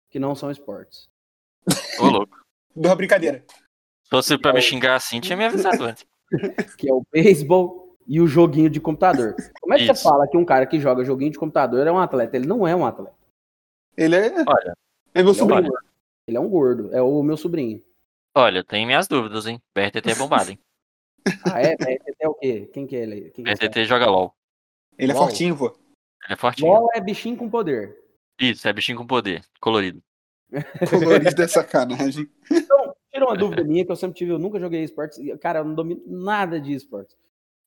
que 0.09 0.17
não 0.19 0.33
são 0.35 0.49
esportes. 0.49 1.07
Ô, 1.99 2.05
louco. 2.07 2.39
Dou 2.75 2.95
brincadeira. 2.95 3.43
Se 4.05 4.09
fosse 4.09 4.37
pra 4.37 4.53
me 4.53 4.61
xingar 4.61 4.95
assim, 4.95 5.19
tinha 5.19 5.35
me 5.37 5.45
avisado 5.45 5.83
antes. 5.83 6.05
Que 6.77 6.89
é 6.89 6.93
o 6.93 7.03
beisebol 7.11 7.95
e 8.07 8.19
o 8.19 8.27
joguinho 8.27 8.69
de 8.69 8.79
computador. 8.79 9.35
Como 9.61 9.73
é 9.73 9.77
que 9.77 9.83
Isso. 9.83 9.95
você 9.95 10.03
fala 10.03 10.27
que 10.27 10.35
um 10.37 10.43
cara 10.45 10.65
que 10.65 10.79
joga 10.79 11.03
joguinho 11.05 11.31
de 11.31 11.37
computador 11.37 11.85
é 11.85 11.91
um 11.91 11.99
atleta? 11.99 12.35
Ele 12.35 12.47
não 12.47 12.67
é 12.67 12.75
um 12.75 12.85
atleta. 12.85 13.15
Ele 13.95 14.15
é, 14.15 14.31
Olha, 14.47 14.73
é 15.13 15.23
meu 15.23 15.33
sobrinho. 15.33 15.71
olha, 15.71 15.79
Ele 16.27 16.37
é 16.37 16.39
um 16.39 16.49
gordo. 16.49 16.93
É 16.93 17.01
o 17.01 17.21
meu 17.23 17.37
sobrinho. 17.37 17.81
olha, 18.35 18.63
tem 18.63 18.85
minhas 18.85 19.07
dúvidas, 19.07 19.45
hein? 19.45 19.61
BRTT 19.73 20.11
é 20.11 20.15
bombado, 20.15 20.51
hein? 20.51 20.59
Ah, 21.51 21.61
é? 21.61 21.75
BRTT 21.77 22.15
é 22.19 22.27
o 22.27 22.33
quê? 22.33 22.69
Quem 22.73 22.85
que 22.87 22.95
é 22.95 22.99
ele? 23.03 23.29
Quem 23.31 23.45
que 23.45 23.49
é? 23.51 23.53
BRTT 23.55 23.85
joga 23.85 24.07
LOL. 24.09 24.35
Ele 24.97 25.11
é 25.11 25.15
Uau. 25.15 25.25
fortinho, 25.25 25.55
pô. 25.57 25.67
Ele 26.25 26.33
é 26.33 26.35
fortinho. 26.35 26.71
LOL 26.71 26.89
é 26.93 26.99
bichinho 27.01 27.37
com 27.37 27.49
poder. 27.49 27.95
Isso, 28.39 28.67
é 28.67 28.73
bichinho 28.73 28.97
com 28.97 29.07
poder, 29.07 29.43
colorido. 29.61 30.01
Colorido 30.89 31.41
é 31.41 31.47
sacanagem. 31.47 32.29
Tira 33.15 33.25
uma 33.27 33.37
dúvida 33.37 33.63
minha 33.63 33.85
que 33.85 33.91
eu 33.91 33.95
sempre 33.95 34.17
tive, 34.17 34.31
eu 34.31 34.37
nunca 34.39 34.59
joguei 34.59 34.83
esportes. 34.83 35.17
Cara, 35.39 35.59
eu 35.59 35.63
não 35.65 35.73
domino 35.73 36.01
nada 36.05 36.59
de 36.59 36.73
esportes. 36.73 37.15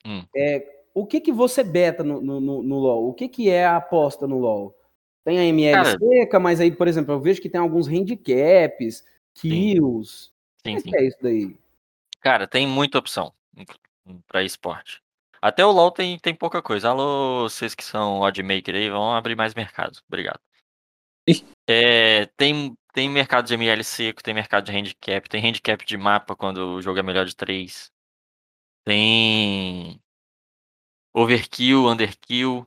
Hum. 0.07 0.23
É, 0.37 0.83
o 0.93 1.07
que 1.07 1.21
que 1.23 1.33
você 1.33 1.65
beta 1.65 2.05
no, 2.05 2.21
no, 2.21 2.39
no- 2.39 2.63
no 2.63 2.79
LoL? 2.79 3.09
O 3.09 3.15
que 3.15 3.29
que 3.29 3.49
é 3.49 3.65
a 3.65 3.77
aposta 3.77 4.27
no 4.27 4.39
LoL? 4.39 4.75
Tem 5.25 5.39
a 5.39 5.45
ML 5.45 5.75
Cara- 5.85 5.99
seca, 5.99 6.39
mas 6.39 6.61
aí, 6.61 6.71
por 6.71 6.87
exemplo, 6.87 7.15
eu 7.15 7.21
vejo 7.21 7.41
que 7.41 7.49
tem 7.49 7.61
alguns 7.61 7.87
handicaps, 7.89 9.03
kills. 9.35 10.33
Sim, 10.67 10.77
O 10.77 10.81
sim. 10.81 10.91
que 10.91 10.97
é 10.97 11.05
isso 11.07 11.19
daí? 11.23 11.57
Cara, 12.21 12.47
tem 12.47 12.67
muita 12.67 12.99
opção 12.99 13.33
pra 14.27 14.43
esporte. 14.45 15.01
Até 15.41 15.65
o 15.65 15.71
LoL 15.71 15.91
tem, 15.93 16.19
tem 16.19 16.35
pouca 16.35 16.61
coisa. 16.61 16.91
Alô, 16.91 17.49
vocês 17.49 17.75
que 17.75 17.85
são 17.85 18.21
oddmaker 18.21 18.75
aí, 18.75 18.91
vão 18.91 19.13
abrir 19.15 19.35
mais 19.37 19.55
mercado. 19.55 19.99
Obrigado. 20.09 20.41
É, 21.71 22.25
tem, 22.39 22.75
tem 22.95 23.11
mercado 23.11 23.47
de 23.47 23.53
ML 23.53 23.85
seco, 23.85 24.23
tem 24.23 24.33
mercado 24.33 24.65
de 24.65 24.73
handicap, 24.73 25.29
tem 25.29 25.47
handicap 25.47 25.85
de 25.85 25.97
mapa 25.99 26.35
quando 26.35 26.77
o 26.77 26.81
jogo 26.81 26.99
é 26.99 27.03
melhor 27.03 27.27
de 27.27 27.37
3. 27.37 27.93
Tem 28.87 30.01
overkill, 31.15 31.87
underkill. 31.87 32.67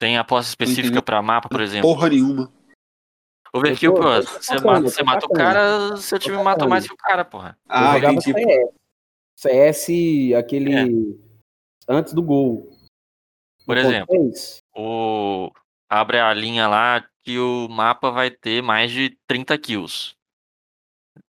Tem 0.00 0.18
aposta 0.18 0.48
específica 0.48 1.00
pra 1.00 1.22
mapa, 1.22 1.48
por 1.48 1.60
exemplo. 1.60 1.88
Porra 1.88 2.08
nenhuma. 2.08 2.52
Overkill, 3.52 3.94
pô, 3.94 4.02
você 4.02 4.60
mata, 4.60 4.80
você 4.80 5.02
mata 5.04 5.26
o 5.26 5.32
cara, 5.32 5.96
seu 5.96 6.18
time 6.18 6.42
mata 6.42 6.66
mais 6.66 6.86
que 6.86 6.94
o 6.94 6.96
cara, 6.96 7.24
porra. 7.24 7.56
Ah, 7.68 7.96
eu 7.98 8.00
jogava. 8.00 8.20
CS. 8.20 9.86
CS, 9.86 10.34
aquele 10.36 11.20
antes 11.88 12.12
do 12.12 12.22
gol. 12.22 12.68
É. 12.72 13.64
Por 13.64 13.76
No 13.76 13.80
exemplo. 13.80 14.32
O 14.74 15.52
abre 15.90 16.18
a 16.20 16.32
linha 16.32 16.68
lá 16.68 17.04
que 17.22 17.38
o 17.38 17.68
mapa 17.68 18.10
vai 18.10 18.30
ter 18.30 18.62
mais 18.62 18.92
de 18.92 19.10
30 19.26 19.58
kills 19.58 20.14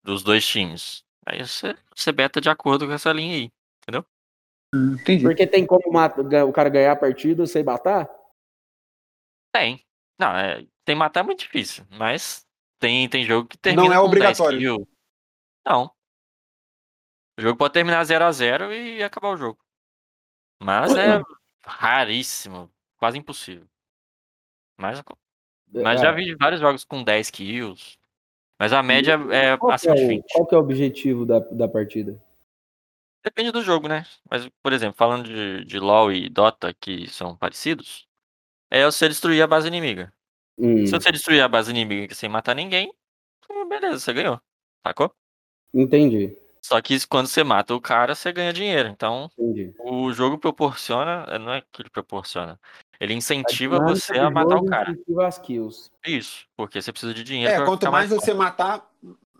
dos 0.04 0.22
dois 0.22 0.46
times. 0.46 1.02
Aí 1.26 1.44
você, 1.44 1.76
você 1.96 2.12
beta 2.12 2.40
de 2.40 2.50
acordo 2.50 2.86
com 2.86 2.92
essa 2.92 3.12
linha 3.12 3.34
aí. 3.36 3.52
Hum, 4.74 4.94
Entendi. 4.94 5.24
Porque 5.24 5.46
tem 5.46 5.66
como 5.66 5.90
mata- 5.92 6.22
ga- 6.22 6.44
o 6.44 6.52
cara 6.52 6.68
ganhar 6.68 6.92
a 6.92 6.96
partida 6.96 7.44
sem 7.46 7.64
matar? 7.64 8.08
Tem. 9.52 9.84
Não, 10.18 10.36
é, 10.36 10.64
tem 10.84 10.94
matar 10.94 11.20
é 11.20 11.22
muito 11.24 11.40
difícil, 11.40 11.84
mas 11.90 12.46
tem, 12.78 13.08
tem 13.08 13.24
jogo 13.24 13.48
que 13.48 13.56
termina 13.58 13.88
Não 13.88 13.92
é 13.94 13.96
com 13.96 14.10
10 14.10 14.38
obrigatório. 14.40 14.88
Não. 15.66 15.86
O 17.38 17.42
jogo 17.42 17.56
pode 17.58 17.72
terminar 17.72 18.04
0 18.04 18.24
a 18.24 18.30
0 18.32 18.72
e 18.72 19.02
acabar 19.02 19.30
o 19.30 19.36
jogo. 19.36 19.58
Mas 20.62 20.94
é 20.94 21.20
raríssimo, 21.64 22.70
quase 22.98 23.18
impossível. 23.18 23.66
Mas, 24.80 25.02
mas 25.72 26.00
já 26.00 26.10
Ah, 26.10 26.12
vi 26.12 26.34
vários 26.34 26.60
jogos 26.60 26.84
com 26.84 27.02
10 27.04 27.30
kills. 27.30 27.98
Mas 28.58 28.72
a 28.72 28.82
média 28.82 29.18
é 29.30 29.56
qual, 29.56 29.70
que 29.70 29.74
acima 29.74 29.94
de 29.94 30.02
é 30.02 30.04
o, 30.04 30.08
20. 30.08 30.24
qual 30.32 30.46
que 30.46 30.54
é 30.54 30.58
o 30.58 30.60
objetivo 30.60 31.24
da, 31.24 31.38
da 31.38 31.68
partida? 31.68 32.20
Depende 33.24 33.52
do 33.52 33.62
jogo, 33.62 33.86
né? 33.88 34.04
Mas, 34.30 34.48
por 34.62 34.72
exemplo, 34.72 34.96
falando 34.96 35.24
de, 35.24 35.64
de 35.64 35.78
LoL 35.78 36.12
e 36.12 36.28
Dota, 36.28 36.72
que 36.74 37.06
são 37.08 37.36
parecidos, 37.36 38.06
é 38.70 38.84
você 38.84 39.08
destruir 39.08 39.42
a 39.42 39.46
base 39.46 39.68
inimiga. 39.68 40.12
Hum, 40.58 40.86
Se 40.86 40.92
você 40.92 41.10
destruir 41.12 41.42
a 41.42 41.48
base 41.48 41.70
inimiga 41.70 42.14
sem 42.14 42.28
matar 42.28 42.54
ninguém, 42.54 42.92
beleza, 43.68 44.00
você 44.00 44.12
ganhou. 44.12 44.40
Sacou? 44.86 45.14
entendi, 45.72 46.36
Só 46.62 46.80
que 46.82 47.06
quando 47.06 47.28
você 47.28 47.44
mata 47.44 47.74
o 47.74 47.80
cara, 47.80 48.14
você 48.14 48.32
ganha 48.32 48.52
dinheiro. 48.52 48.88
Então, 48.88 49.30
entendi. 49.38 49.74
o 49.78 50.12
jogo 50.12 50.38
proporciona. 50.38 51.38
Não 51.38 51.54
é 51.54 51.62
que 51.72 51.82
ele 51.82 51.90
proporciona. 51.90 52.58
Ele 53.00 53.14
incentiva 53.14 53.76
dinâmica 53.76 53.96
você 54.00 54.18
a 54.18 54.30
matar 54.30 54.56
o 54.58 54.64
cara. 54.66 54.90
incentiva 54.90 55.26
as 55.26 55.38
kills. 55.38 55.90
Isso, 56.06 56.46
porque 56.56 56.82
você 56.82 56.92
precisa 56.92 57.14
de 57.14 57.24
dinheiro 57.24 57.50
É, 57.52 57.56
pra 57.56 57.64
quanto 57.66 57.80
ficar 57.80 57.90
mais 57.90 58.10
forte. 58.10 58.24
você 58.24 58.34
matar, 58.34 58.90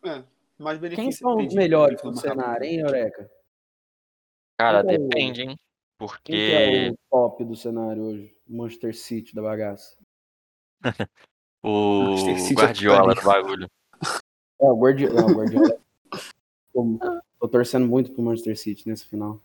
é, 0.05 0.23
mais 0.59 0.79
benefício. 0.79 1.05
Quem 1.05 1.13
são 1.13 1.37
os 1.37 1.55
melhores 1.55 2.01
do 2.01 2.07
mais 2.11 2.23
rápido. 2.23 2.41
cenário, 2.41 2.65
hein, 2.67 2.79
Eureka? 2.81 3.31
Cara, 4.59 4.81
Quem 4.83 4.89
que 4.89 4.95
é 4.95 4.99
depende, 4.99 5.43
hein? 5.43 5.49
Quem 5.49 5.57
Porque. 5.99 6.33
que 6.33 6.53
é 6.53 6.91
o 6.91 6.97
top 7.11 7.45
do 7.45 7.55
cenário 7.55 8.03
hoje? 8.03 8.35
O 8.49 8.57
Manchester 8.57 8.97
City 8.97 9.35
da 9.35 9.43
bagaça. 9.43 9.97
O 11.63 12.15
é 12.27 12.55
Guardiola 12.55 13.15
do 13.15 13.21
bagulho. 13.23 13.69
É, 14.59 14.65
o 14.65 14.77
Guardiola. 14.79 15.21
Não, 15.21 15.29
o 15.29 15.35
Guardiola. 15.35 15.79
tô, 16.73 16.99
tô 17.39 17.49
torcendo 17.49 17.87
muito 17.87 18.11
pro 18.15 18.23
Manchester 18.23 18.59
City 18.59 18.89
nesse 18.89 19.05
final. 19.07 19.39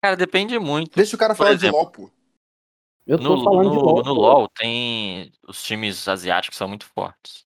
Cara, 0.00 0.16
depende 0.16 0.56
muito. 0.56 0.94
Deixa 0.94 1.16
o 1.16 1.18
cara 1.18 1.34
falar 1.34 1.50
exemplo, 1.50 1.90
de. 2.06 2.12
Eu 3.06 3.18
tô 3.18 3.36
No, 3.36 3.44
falando 3.44 3.70
de 3.70 3.76
no, 3.76 3.82
LoL. 3.82 4.02
no 4.04 4.12
LoL 4.14 4.48
tem. 4.48 5.30
Os 5.46 5.62
times 5.62 6.08
asiáticos 6.08 6.58
são 6.58 6.66
muito 6.68 6.84
fortes. 6.86 7.44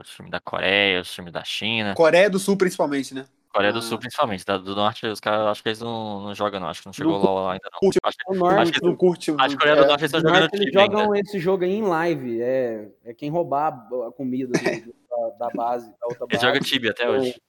Os 0.00 0.08
times 0.14 0.30
da 0.30 0.38
Coreia, 0.40 1.00
os 1.00 1.10
times 1.12 1.32
da 1.32 1.42
China. 1.42 1.94
Coreia 1.94 2.28
do 2.28 2.38
Sul, 2.38 2.56
principalmente, 2.56 3.14
né? 3.14 3.24
Coreia 3.52 3.72
do 3.72 3.78
Ah. 3.80 3.82
Sul, 3.82 3.98
principalmente. 3.98 4.44
Da, 4.44 4.58
do 4.58 4.76
Norte, 4.76 5.06
os 5.06 5.18
caras, 5.18 5.46
acho 5.48 5.62
que 5.62 5.70
eles 5.70 5.80
não, 5.80 6.20
não 6.20 6.34
jogam, 6.34 6.60
não. 6.60 6.68
Acho 6.68 6.82
que 6.82 6.86
não 6.86 6.92
chegou 6.92 7.18
lá 7.18 7.52
ainda, 7.54 7.68
não. 7.72 7.78
curte 7.80 7.98
Acho, 8.04 8.16
que- 8.18 8.30
O 8.30 8.34
norte, 8.36 8.60
acho 8.60 8.72
que, 8.72 8.84
Não 8.86 8.94
curte. 8.94 9.34
acho 9.36 9.48
que 9.56 9.56
Coreia 9.56 9.76
do 9.76 9.82
é, 9.84 9.86
Norte 9.88 10.00
eles 10.02 10.12
estão 10.14 10.20
o 10.20 10.34
jogando 10.34 10.54
eles 10.54 10.66
time 10.70 10.80
ainda. 10.82 10.96
jogam 10.98 11.14
esse 11.16 11.38
jogo 11.40 11.64
aí 11.64 11.72
em 11.74 11.82
live. 11.82 12.42
É, 12.42 12.88
é 13.06 13.14
quem 13.14 13.30
roubar 13.30 13.88
a 14.06 14.12
comida 14.12 14.52
do- 14.52 14.94
da, 15.08 15.46
da 15.46 15.50
base, 15.54 15.90
da 15.98 16.06
outra 16.06 16.26
Eles 16.28 16.40
base. 16.40 16.46
jogam 16.46 16.60
Tibia 16.60 16.90
até 16.90 17.08
hoje. 17.10 17.40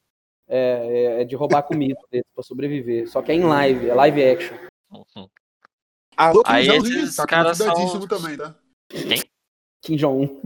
É, 0.48 1.18
é, 1.18 1.22
é 1.22 1.26
de 1.26 1.36
roubar 1.36 1.62
comida 1.64 2.00
deles 2.10 2.26
pra 2.34 2.44
sobreviver. 2.44 3.08
Só 3.10 3.22
que 3.22 3.32
é 3.32 3.36
em 3.36 3.44
live, 3.44 3.90
é 3.90 3.94
live 3.94 4.24
action. 4.24 4.58
Uhum. 4.90 5.28
Alô, 6.18 6.44
Aí 6.46 6.68
Kim 6.68 6.76
esses 6.78 6.90
Jong-un, 6.94 7.16
tá 7.16 7.26
caras 7.26 7.58
são- 7.58 7.68
cuidadíssimo 7.74 8.08
também, 8.08 8.38
tá? 8.38 8.56
Kim 9.82 9.96
Jong-un. 9.96 10.42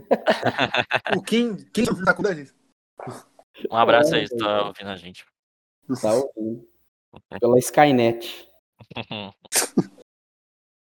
O 1.18 1.22
Kim, 1.22 1.56
Kim 1.74 1.84
Jong-un 1.84 2.04
tá 2.06 2.14
cuidadíssimo. 2.14 2.58
Um 3.72 3.76
abraço 3.76 4.16
aí, 4.16 4.28
se 4.28 4.38
tá 4.38 4.68
ouvindo 4.68 4.90
a 4.90 4.96
gente. 4.96 5.26
Tá 6.02 6.14
ouvindo. 6.14 6.68
Pela 7.40 7.60
Skynet. 7.60 8.48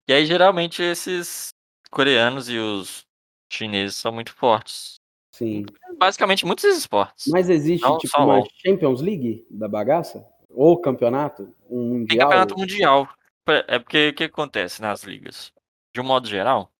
E 0.05 0.11
aí, 0.11 0.25
geralmente, 0.25 0.83
esses 0.83 1.47
coreanos 1.89 2.49
e 2.49 2.57
os 2.57 3.05
chineses 3.49 3.95
são 3.95 4.11
muito 4.11 4.33
fortes. 4.33 4.95
Sim. 5.33 5.65
Basicamente, 5.97 6.45
muitos 6.45 6.65
esportes. 6.65 7.27
Mas 7.27 7.49
existe 7.49 7.83
Não, 7.83 7.97
tipo 7.97 8.21
uma. 8.21 8.43
Champions 8.65 8.99
League 8.99 9.47
da 9.49 9.65
bagaça? 9.69 10.27
Ou 10.49 10.77
campeonato? 10.81 11.55
Um 11.69 11.99
mundial? 11.99 12.07
Tem 12.07 12.17
campeonato 12.17 12.57
mundial. 12.57 13.07
É 13.67 13.79
porque 13.79 14.10
o 14.10 14.13
que 14.13 14.23
acontece 14.25 14.82
nas 14.82 15.03
ligas? 15.03 15.51
De 15.93 16.01
um 16.01 16.03
modo 16.03 16.27
geral, 16.27 16.71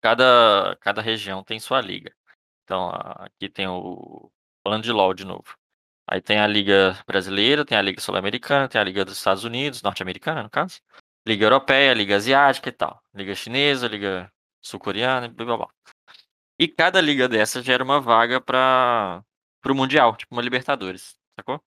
cada, 0.00 0.76
cada 0.80 1.00
região 1.02 1.42
tem 1.42 1.58
sua 1.58 1.80
liga. 1.80 2.14
Então, 2.64 2.90
aqui 2.90 3.48
tem 3.48 3.66
o. 3.66 4.30
Falando 4.62 4.82
de 4.84 4.92
LOL 4.92 5.14
de 5.14 5.24
novo. 5.24 5.56
Aí 6.06 6.20
tem 6.20 6.38
a 6.38 6.46
Liga 6.46 6.98
Brasileira, 7.06 7.64
tem 7.64 7.76
a 7.76 7.82
Liga 7.82 8.00
Sul-Americana, 8.00 8.68
tem 8.68 8.80
a 8.80 8.84
Liga 8.84 9.04
dos 9.04 9.18
Estados 9.18 9.44
Unidos, 9.44 9.82
norte-americana, 9.82 10.42
no 10.42 10.50
caso. 10.50 10.80
Liga 11.26 11.44
Europeia, 11.44 11.94
Liga 11.94 12.16
Asiática 12.16 12.68
e 12.68 12.72
tal. 12.72 13.02
Liga 13.14 13.34
Chinesa, 13.34 13.88
Liga 13.88 14.30
Sul-Coreana 14.62 15.28
blá 15.28 15.44
blá 15.46 15.56
blá. 15.58 15.68
E 16.58 16.66
cada 16.66 17.00
liga 17.00 17.28
dessa 17.28 17.62
gera 17.62 17.84
uma 17.84 18.00
vaga 18.00 18.40
para 18.40 19.22
o 19.66 19.74
Mundial, 19.74 20.16
tipo 20.16 20.34
uma 20.34 20.42
Libertadores, 20.42 21.16
sacou? 21.38 21.62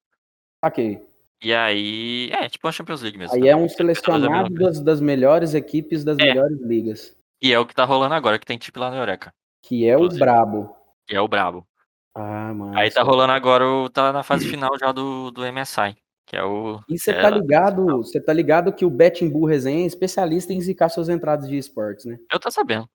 Ok. 0.64 1.11
E 1.42 1.54
aí. 1.54 2.30
É, 2.32 2.48
tipo 2.48 2.68
uma 2.68 2.72
Champions 2.72 3.02
League 3.02 3.18
mesmo. 3.18 3.36
Aí 3.36 3.48
é 3.50 3.56
um 3.56 3.60
a 3.60 3.62
mesma 3.62 3.78
selecionado 3.78 4.54
das, 4.54 4.80
das 4.80 5.02
melhores 5.02 5.54
equipes 5.54 6.04
das 6.04 6.18
É. 6.20 6.26
melhores 6.26 6.60
ligas. 6.62 7.16
E 7.42 7.52
é 7.52 7.60
o 7.60 7.66
que 7.66 7.74
tá 7.74 7.84
rolando 7.84 8.14
agora, 8.14 8.38
que 8.38 8.46
tem 8.46 8.58
tipo 8.58 8.80
lá 8.80 8.92
na 8.92 8.98
Eureka. 8.98 9.34
Que 9.64 9.88
é 9.88 9.96
o 9.96 10.02
Inclusive. 10.02 10.20
brabo. 10.20 10.76
Que 11.08 11.16
é 11.16 11.22
o 11.22 11.28
Brabo. 11.28 11.68
Ah, 12.16 12.54
mano. 12.54 12.78
Aí 12.78 12.92
tá 12.92 13.02
rolando 13.04 13.34
agora, 13.34 13.66
o, 13.66 13.90
tá 13.90 14.12
na 14.14 14.24
fase 14.24 14.48
final 14.48 14.78
já 14.80 14.92
do, 14.92 15.32
do 15.32 15.42
MSI. 15.42 15.96
Que 16.26 16.38
é 16.38 16.44
o. 16.44 16.80
E 16.88 16.98
você 16.98 17.12
é, 17.12 17.22
tá 17.22 17.30
ligado, 17.30 17.86
você 17.98 18.22
tá 18.22 18.32
ligado 18.32 18.72
que 18.74 18.86
o 18.86 18.90
Betting 18.90 19.30
Bull 19.30 19.46
Resenha 19.46 19.84
é 19.84 19.88
especialista 19.88 20.54
em 20.54 20.62
zicar 20.62 20.90
suas 20.90 21.10
entradas 21.10 21.50
de 21.50 21.58
esportes, 21.58 22.06
né? 22.06 22.18
Eu 22.32 22.40
tô 22.40 22.50
sabendo. 22.52 22.88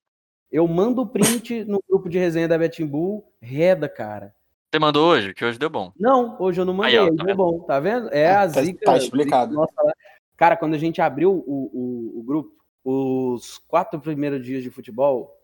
Eu 0.50 0.66
mando 0.68 1.02
o 1.02 1.06
print 1.06 1.64
no 1.64 1.82
grupo 1.88 2.08
de 2.08 2.18
resenha 2.18 2.46
da 2.48 2.56
Betting 2.56 2.86
Bull, 2.86 3.26
reda, 3.40 3.88
cara. 3.88 4.32
Você 4.72 4.78
mandou 4.80 5.08
hoje, 5.08 5.32
que 5.32 5.44
hoje 5.44 5.58
deu 5.58 5.70
bom. 5.70 5.92
Não, 5.98 6.36
hoje 6.40 6.60
eu 6.60 6.64
não 6.64 6.74
mandei, 6.74 6.98
Aí, 6.98 7.04
ó, 7.04 7.08
tá 7.08 7.14
deu 7.14 7.26
vendo? 7.26 7.36
bom, 7.36 7.60
tá 7.60 7.80
vendo? 7.80 8.08
É 8.12 8.30
a 8.32 8.48
Tá- 8.50 8.62
zica. 8.62 8.84
tá 8.84 8.96
explicado. 8.96 9.52
zica 9.52 9.60
nossa. 9.60 9.94
Cara, 10.36 10.56
quando 10.56 10.74
a 10.74 10.78
gente 10.78 11.00
abriu 11.00 11.32
o, 11.32 11.70
o, 11.72 12.20
o 12.20 12.22
grupo, 12.22 12.52
os 12.84 13.58
quatro 13.68 13.98
primeiros 14.00 14.44
dias 14.44 14.62
de 14.62 14.70
futebol 14.70 15.34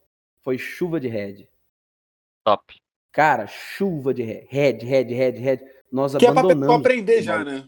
foi 0.42 0.58
chuva 0.58 0.98
de 1.00 1.08
head. 1.08 1.48
Top. 2.44 2.74
Cara, 3.12 3.46
chuva 3.46 4.12
de 4.12 4.22
head, 4.22 4.46
head, 4.50 4.84
head, 4.84 5.14
head, 5.14 5.38
head. 5.38 5.64
Nós 5.90 6.14
Que 6.16 6.26
é 6.26 6.30
pra, 6.32 6.40
abandonamos. 6.40 6.66
pra 6.66 6.76
aprender 6.76 7.22
já, 7.22 7.44
né? 7.44 7.64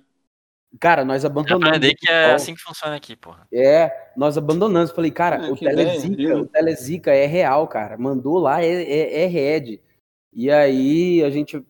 Cara, 0.81 1.05
nós 1.05 1.25
abandonamos. 1.25 1.69
aprender 1.69 1.95
que 1.95 2.11
é 2.11 2.33
assim 2.33 2.55
que 2.55 2.61
funciona 2.61 2.97
aqui, 2.97 3.15
porra. 3.15 3.47
É, 3.53 4.11
nós 4.17 4.37
abandonamos. 4.37 4.91
Falei, 4.91 5.11
cara, 5.13 5.47
É, 5.47 5.51
o 5.51 5.55
que 5.57 5.65
Telezica, 5.65 6.37
o 6.37 6.47
Telezica 6.47 7.15
é 7.15 7.27
real, 7.27 7.69
cara. 7.69 7.97
Mandou 7.97 8.39
lá, 8.39 8.61
é, 8.63 8.67
é, 8.83 9.23
é 9.23 9.27
red. 9.27 9.81
E 10.35 10.51
aí 10.51 11.23
a 11.23 11.31
gente 11.31 11.65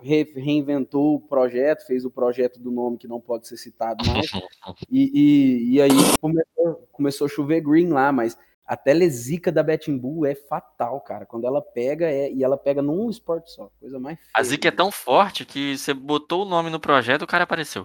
re- 0.00 0.32
reinventou 0.36 1.16
o 1.16 1.20
projeto, 1.20 1.86
fez 1.86 2.04
o 2.04 2.10
projeto 2.10 2.60
do 2.60 2.70
nome 2.70 2.98
que 2.98 3.08
não 3.08 3.20
pode 3.20 3.48
ser 3.48 3.56
citado 3.56 4.04
mais. 4.06 4.26
E, 4.90 5.10
e, 5.14 5.74
e 5.74 5.82
aí 5.82 5.90
começou, 6.20 6.88
começou 6.90 7.26
a 7.26 7.28
chover 7.28 7.60
green 7.60 7.88
lá, 7.88 8.10
mas 8.10 8.36
a 8.66 8.76
telezica 8.76 9.52
da 9.52 9.62
Betting 9.62 9.98
Bull 9.98 10.24
é 10.24 10.34
fatal, 10.34 11.00
cara. 11.00 11.26
Quando 11.26 11.46
ela 11.46 11.60
pega, 11.60 12.06
é, 12.10 12.32
e 12.32 12.42
ela 12.42 12.56
pega 12.56 12.80
num 12.80 13.10
esporte 13.10 13.50
só. 13.50 13.70
Coisa 13.78 13.98
mais 13.98 14.18
feia. 14.18 14.30
A 14.34 14.42
Zica 14.42 14.68
é 14.68 14.70
tão 14.70 14.90
forte 14.90 15.44
que 15.44 15.76
você 15.76 15.92
botou 15.92 16.42
o 16.42 16.48
nome 16.48 16.70
no 16.70 16.80
projeto 16.80 17.22
o 17.22 17.26
cara 17.26 17.44
apareceu. 17.44 17.84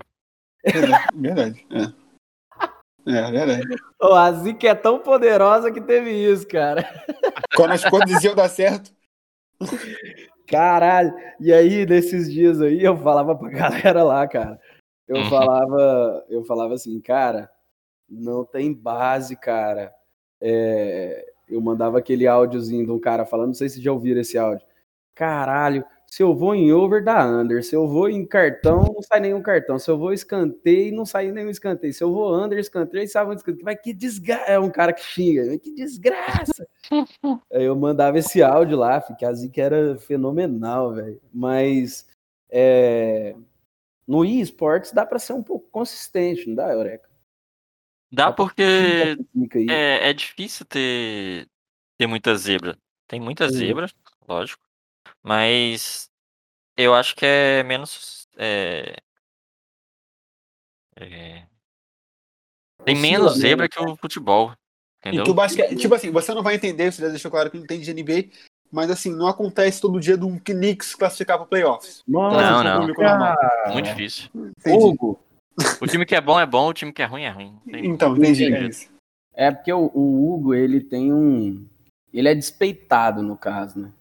Verdade. 1.13 1.65
É. 1.71 2.09
É, 3.05 3.31
verdade. 3.31 3.67
Ô, 3.99 4.13
a 4.13 4.31
zica 4.31 4.67
é 4.67 4.75
tão 4.75 4.99
poderosa 4.99 5.71
que 5.71 5.81
teve 5.81 6.11
isso, 6.11 6.47
cara. 6.47 6.87
Quando 7.55 7.71
as 7.71 7.83
coisas 7.83 8.23
iam 8.23 8.35
dar 8.35 8.49
certo. 8.49 8.91
Caralho. 10.47 11.13
E 11.39 11.53
aí, 11.53 11.85
nesses 11.85 12.31
dias 12.31 12.61
aí, 12.61 12.83
eu 12.83 12.97
falava 12.97 13.35
pra 13.35 13.49
galera 13.49 14.03
lá, 14.03 14.27
cara. 14.27 14.59
Eu 15.07 15.17
Uhum. 15.17 15.29
falava, 15.29 16.25
eu 16.29 16.43
falava 16.43 16.73
assim, 16.75 16.99
cara, 17.01 17.49
não 18.07 18.45
tem 18.45 18.73
base, 18.73 19.35
cara. 19.35 19.93
É, 20.41 21.25
eu 21.47 21.59
mandava 21.61 21.97
aquele 21.97 22.27
áudiozinho 22.27 22.85
de 22.85 22.91
um 22.91 22.99
cara 22.99 23.25
falando, 23.25 23.47
não 23.47 23.53
sei 23.53 23.69
se 23.69 23.81
já 23.81 23.91
ouviram 23.91 24.21
esse 24.21 24.37
áudio. 24.37 24.65
Caralho, 25.15 25.83
se 26.09 26.23
eu 26.23 26.35
vou 26.35 26.55
em 26.55 26.71
over, 26.73 27.03
dá 27.03 27.23
under. 27.25 27.63
Se 27.63 27.75
eu 27.75 27.87
vou 27.87 28.09
em 28.09 28.25
cartão, 28.25 28.81
não 28.93 29.01
sai 29.01 29.19
nenhum 29.19 29.41
cartão. 29.41 29.77
Se 29.77 29.89
eu 29.91 29.97
vou 29.97 30.11
escanteio, 30.11 30.95
não 30.95 31.05
sai 31.05 31.31
nenhum 31.31 31.49
escanteio. 31.49 31.93
Se 31.93 32.03
eu 32.03 32.11
vou 32.11 32.33
under, 32.35 32.57
escanteio, 32.57 33.07
sai 33.07 33.25
um 33.25 33.33
escanteio. 33.33 33.63
Vai 33.63 33.75
que 33.75 33.93
desgraça. 33.93 34.45
É 34.45 34.59
um 34.59 34.71
cara 34.71 34.91
que 34.91 35.03
xinga. 35.03 35.45
Vai 35.45 35.59
que 35.59 35.71
desgraça. 35.71 36.67
Aí 37.53 37.63
eu 37.63 37.75
mandava 37.75 38.17
esse 38.17 38.41
áudio 38.41 38.77
lá, 38.77 38.99
que 39.01 39.23
a 39.23 39.31
Zica 39.33 39.61
era 39.61 39.97
fenomenal, 39.99 40.93
velho. 40.95 41.21
Mas 41.31 42.07
é, 42.49 43.35
no 44.07 44.25
eSports 44.25 44.91
dá 44.91 45.05
pra 45.05 45.19
ser 45.19 45.33
um 45.33 45.43
pouco 45.43 45.69
consistente, 45.69 46.47
não 46.47 46.55
dá, 46.55 46.73
Eureka? 46.73 47.07
Dá 48.11 48.31
porque 48.31 48.63
é, 49.69 50.09
é 50.09 50.13
difícil 50.13 50.65
ter, 50.65 51.47
ter 51.97 52.07
muita 52.07 52.35
zebra. 52.35 52.75
Tem 53.07 53.19
muita 53.19 53.45
Uhum. 53.45 53.51
zebra, 53.51 53.87
lógico. 54.27 54.68
Mas 55.23 56.09
eu 56.77 56.93
acho 56.93 57.15
que 57.15 57.25
é 57.25 57.63
menos. 57.63 58.27
é, 58.37 58.95
é, 60.95 61.45
tem 62.85 62.95
menos 62.95 63.01
menos, 63.01 63.37
zebra 63.37 63.67
que 63.69 63.79
o 63.81 63.95
futebol. 63.95 64.51
E 64.51 65.07
Entendeu? 65.09 65.23
que 65.23 65.31
o 65.31 65.33
basquete. 65.33 65.75
Tipo 65.75 65.95
assim, 65.95 66.11
você 66.11 66.33
não 66.33 66.43
vai 66.43 66.55
entender, 66.55 66.91
você 66.91 67.01
já 67.01 67.09
deixou 67.09 67.31
claro 67.31 67.49
que 67.49 67.57
não 67.57 67.63
entende 67.63 67.85
de 67.85 67.91
NBA. 67.91 68.29
Mas 68.71 68.91
assim, 68.91 69.13
não 69.15 69.27
acontece 69.27 69.81
todo 69.81 69.99
dia 69.99 70.15
de 70.17 70.23
um 70.23 70.37
Knicks 70.37 70.93
classificar 70.93 71.37
para 71.37 71.47
playoffs. 71.47 72.03
Nossa, 72.07 72.63
Não, 72.63 72.63
não. 72.63 72.87
normal. 72.87 73.35
Muito 73.73 73.85
difícil. 73.85 74.29
Entendi. 74.35 74.85
Hugo, 74.85 75.19
O 75.81 75.87
time 75.87 76.05
que 76.05 76.15
é 76.15 76.21
bom 76.21 76.39
é 76.39 76.45
bom, 76.45 76.67
o 76.67 76.73
time 76.73 76.93
que 76.93 77.01
é 77.01 77.05
ruim 77.05 77.23
é 77.23 77.29
ruim. 77.29 77.59
Tem- 77.65 77.85
Então, 77.87 78.15
entendi. 78.15 78.53
É 78.53 79.47
é 79.47 79.51
porque 79.51 79.71
o, 79.73 79.89
o 79.93 80.33
Hugo, 80.33 80.53
ele 80.53 80.81
tem 80.81 81.11
um... 81.13 81.65
Ele 82.13 82.27
é 82.29 82.35
despeitado, 82.35 83.23
no 83.23 83.37
caso, 83.37 83.79
né? 83.79 83.91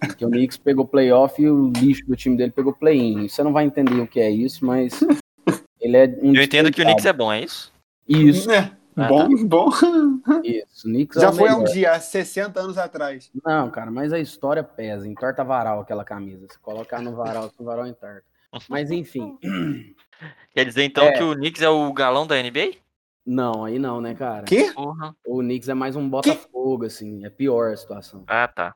Porque 0.00 0.24
o 0.24 0.30
Knicks 0.30 0.56
pegou 0.56 0.86
playoff 0.86 1.40
e 1.42 1.48
o 1.50 1.70
lixo 1.76 2.06
do 2.06 2.14
time 2.16 2.36
dele 2.36 2.52
pegou 2.52 2.72
play-in. 2.72 3.28
Você 3.28 3.42
não 3.42 3.52
vai 3.52 3.64
entender 3.64 4.00
o 4.00 4.06
que 4.06 4.20
é 4.20 4.30
isso, 4.30 4.64
mas 4.64 5.00
ele 5.80 5.96
é 5.96 6.06
um 6.22 6.34
Eu 6.34 6.42
entendo 6.42 6.70
que 6.70 6.80
o. 6.80 6.84
Knicks 6.84 7.04
é 7.06 7.12
bom, 7.12 7.32
é 7.32 7.42
isso? 7.42 7.72
Isso, 8.08 8.50
É, 8.50 8.70
Ah, 8.96 9.08
bom, 9.08 9.28
bom. 9.46 9.68
isso. 10.44 10.86
O 10.88 10.90
Knicks 10.90 11.16
é 11.16 11.20
Já 11.20 11.30
o 11.30 11.32
foi 11.34 11.48
há 11.48 11.56
um 11.56 11.64
dia, 11.64 11.92
há 11.92 12.00
60 12.00 12.60
anos 12.60 12.78
atrás. 12.78 13.30
Não, 13.44 13.70
cara, 13.70 13.90
mas 13.90 14.12
a 14.12 14.18
história 14.18 14.62
pesa. 14.62 15.06
Entorta 15.06 15.42
varal 15.44 15.80
aquela 15.80 16.04
camisa. 16.04 16.46
Se 16.50 16.58
colocar 16.58 17.00
no 17.00 17.14
varal, 17.14 17.48
se 17.50 17.60
o 17.60 17.64
varal 17.64 17.86
entorta. 17.86 18.22
Mas 18.68 18.90
enfim. 18.90 19.36
Quer 20.54 20.64
dizer 20.64 20.84
então 20.84 21.04
É. 21.04 21.12
que 21.12 21.22
o 21.22 21.34
Knicks 21.34 21.62
é 21.62 21.68
o 21.68 21.92
galão 21.92 22.26
da 22.26 22.36
NBA? 22.42 22.72
Não, 23.26 23.64
aí 23.66 23.78
não, 23.78 24.00
né, 24.00 24.14
cara? 24.14 24.44
Quê? 24.44 24.72
Porra. 24.74 25.14
O 25.26 25.40
Knicks 25.40 25.68
é 25.68 25.74
mais 25.74 25.94
um 25.96 26.08
Botafogo, 26.08 26.86
assim. 26.86 27.24
É 27.26 27.30
pior 27.30 27.72
a 27.72 27.76
situação. 27.76 28.24
Ah, 28.26 28.48
tá. 28.48 28.74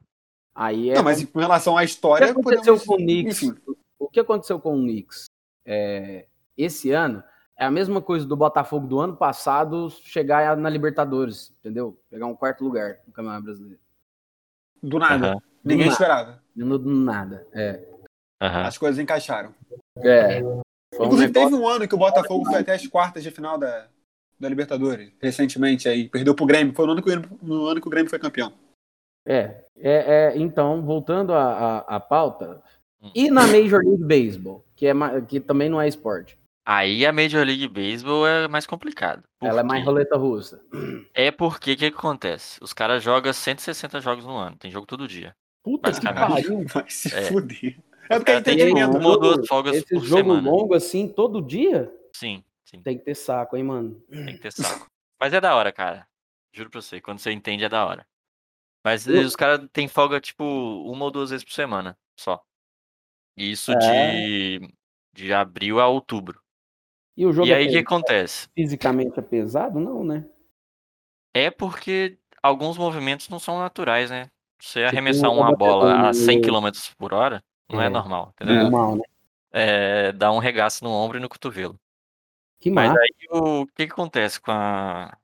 Aí 0.55 0.91
é. 0.91 0.95
Não, 0.95 1.03
mas 1.03 1.25
com 1.25 1.39
relação 1.39 1.75
à 1.77 1.83
O 1.83 1.85
que 1.85 1.91
história, 1.91 2.31
aconteceu 2.31 2.77
podemos- 2.79 2.85
com 2.85 2.95
o 2.95 2.97
Knicks? 2.99 3.43
Enfim, 3.43 3.55
O 3.99 4.09
que 4.09 4.21
aconteceu 4.21 4.59
com 4.61 4.75
o 4.79 4.83
Knicks? 4.83 5.27
É, 5.65 6.27
esse 6.59 6.91
ano 6.91 7.23
é 7.57 7.65
a 7.65 7.71
mesma 7.71 8.03
coisa 8.03 8.27
do 8.27 8.37
Botafogo 8.37 8.87
do 8.87 8.99
ano 9.01 9.17
passado 9.17 9.89
chegar 9.91 10.57
na 10.57 10.69
Libertadores, 10.69 11.55
entendeu? 11.61 11.99
Pegar 12.11 12.27
um 12.27 12.35
quarto 12.35 12.65
lugar 12.65 12.99
no 13.07 13.13
Campeonato 13.13 13.45
Brasileiro. 13.45 13.81
do 14.83 14.99
nada. 14.99 15.29
Aham, 15.33 15.39
Ninguém 15.65 15.87
Nada. 15.87 15.93
esperava. 15.93 16.43
No- 16.57 16.77
do 16.79 16.91
nada. 16.91 17.47
É. 17.53 17.81
aham. 18.41 18.63
As 18.67 18.77
coisas 18.77 18.99
encaixaram. 18.99 19.55
É. 19.99 20.41
Foi 20.41 20.51
um 20.51 21.07
Inclusive, 21.07 21.33
negócio- 21.33 21.33
teve 21.51 21.55
um 21.55 21.69
ano 21.69 21.87
que 21.89 21.95
o 21.95 21.99
Botafogo 21.99 22.45
foi 22.45 22.57
até 22.61 22.75
as 22.75 22.85
quartas 22.89 23.23
de 23.23 23.31
final 23.31 23.57
da, 23.57 23.87
da 24.41 24.49
Libertadores, 24.49 25.13
recentemente 25.23 25.89
aí. 25.89 26.09
Perdeu 26.09 26.35
pro 26.35 26.45
Grêmio. 26.45 26.75
Foi 26.75 26.85
no 26.85 26.93
ano 26.93 27.03
que, 27.03 27.11
o 27.11 27.23
no 27.41 27.67
ano 27.67 27.81
que 27.81 27.87
o 27.87 27.91
Grêmio 27.91 28.11
foi 28.11 28.19
campeão. 28.19 28.53
É, 29.27 29.65
é, 29.77 30.33
é, 30.33 30.33
então, 30.37 30.83
voltando 30.83 31.33
à, 31.33 31.79
à, 31.79 31.97
à 31.97 32.01
pauta, 32.01 32.63
E 33.15 33.31
na 33.31 33.47
Major 33.47 33.81
League 33.83 34.05
Baseball, 34.05 34.65
que, 34.77 34.87
é, 34.87 34.93
que 35.29 35.41
também 35.41 35.69
não 35.69 35.81
é 35.81 35.89
esporte. 35.89 36.39
Aí 36.65 37.05
a 37.05 37.13
Major 37.13 37.45
League 37.45 37.67
Baseball 37.69 38.27
é 38.27 38.47
mais 38.47 38.67
complicado. 38.67 39.23
Ela 39.43 39.61
é 39.61 39.65
mais 39.65 39.85
roleta 39.85 40.17
russa. 40.17 40.61
É 41.13 41.31
porque 41.33 41.73
o 41.73 41.77
que, 41.77 41.91
que 41.91 41.97
acontece? 41.97 42.59
Os 42.63 42.73
caras 42.73 43.03
jogam 43.03 43.33
160 43.33 44.01
jogos 44.01 44.25
no 44.25 44.37
ano, 44.37 44.57
tem 44.57 44.71
jogo 44.71 44.87
todo 44.87 45.09
dia. 45.09 45.35
Puta 45.65 45.91
que 45.93 46.01
pariu. 46.01 46.65
Vai 46.73 46.85
se 46.89 47.13
É. 47.15 47.23
fuder. 47.23 47.77
É 48.09 48.17
porque 48.19 48.31
é 48.33 48.41
tem 48.41 48.55
entretenimento. 48.55 48.99
uma 48.99 49.09
ou 49.09 49.19
duas 49.21 49.35
Jogo- 49.37 49.47
folgas 49.49 49.77
Esse 49.77 49.87
por 49.95 50.05
jogo 50.05 50.23
semana. 50.35 50.51
longo 50.51 50.75
assim, 50.75 51.09
todo 51.09 51.41
dia, 51.43 51.93
Sim, 52.15 52.45
sim, 52.65 52.81
tem 52.83 52.99
que 52.99 53.05
ter 53.05 53.15
saco, 53.15 53.57
hein, 53.57 53.63
mano? 53.65 54.01
tem 54.11 54.27
que 54.37 54.39
ter 54.43 54.53
saco. 54.53 54.87
Mas 55.21 55.33
é 55.33 55.41
da 55.41 55.55
hora, 55.57 55.73
cara. 55.73 56.07
Juro 56.53 56.69
pra 56.71 56.81
você, 56.83 57.01
quando 57.01 57.19
você 57.21 57.33
entende 57.33 57.65
é 57.65 57.69
da 57.69 57.85
hora. 57.87 58.05
Mas 58.85 59.07
Eu- 59.07 59.23
os 59.25 59.37
caras 59.37 59.67
têm 59.73 59.87
folga, 59.89 60.21
tipo, 60.21 60.45
uma 60.45 61.05
ou 61.05 61.11
duas 61.11 61.31
vezes 61.31 61.45
por 61.45 61.53
semana, 61.53 61.97
só. 62.19 62.43
Isso 63.37 63.73
É. 63.73 63.79
de, 64.59 64.75
de 65.15 65.33
abril 65.33 65.81
a 65.81 65.87
outubro. 65.89 66.41
E 67.17 67.25
o 67.27 67.33
jogo 67.33 67.49
E 67.49 67.53
é 67.53 67.57
aí 67.57 67.67
o 67.67 67.69
que 67.69 67.75
pe- 67.75 67.81
acontece? 67.81 68.49
fisicamente 68.55 69.19
é 69.19 69.23
pesado? 69.23 69.79
Não, 69.79 70.03
né? 70.03 70.27
É 71.35 71.51
porque 71.51 72.19
alguns 72.43 72.77
movimentos 72.77 73.29
não 73.29 73.39
são 73.39 73.59
naturais, 73.59 74.11
né? 74.11 74.31
Você 74.61 74.81
Tipo, 74.81 74.89
arremessar 74.89 75.31
uma 75.33 75.55
bola 75.55 75.93
a 75.93 75.97
batedor 76.05 76.15
100 76.15 76.41
no- 76.41 76.43
km 76.43 76.95
por 76.97 77.13
hora 77.15 77.43
não 77.69 77.81
é, 77.81 77.87
É. 77.87 77.89
normal, 77.89 78.31
entendeu? 78.35 78.55
É. 78.57 78.63
Normal, 78.63 78.97
né? 78.97 79.03
É, 79.55 80.13
dá 80.13 80.33
um 80.33 80.39
regaço 80.39 80.83
no 80.85 80.91
ombro 80.91 81.19
e 81.19 81.21
no 81.21 81.29
cotovelo. 81.29 81.79
Que 82.61 82.71
Mas 82.71 82.89
massa. 82.91 83.01
aí 83.03 83.29
o 83.31 83.67
que, 83.67 83.87
que 83.87 83.93
acontece 83.93 84.41
com, 84.41 84.51
a, 84.53 85.17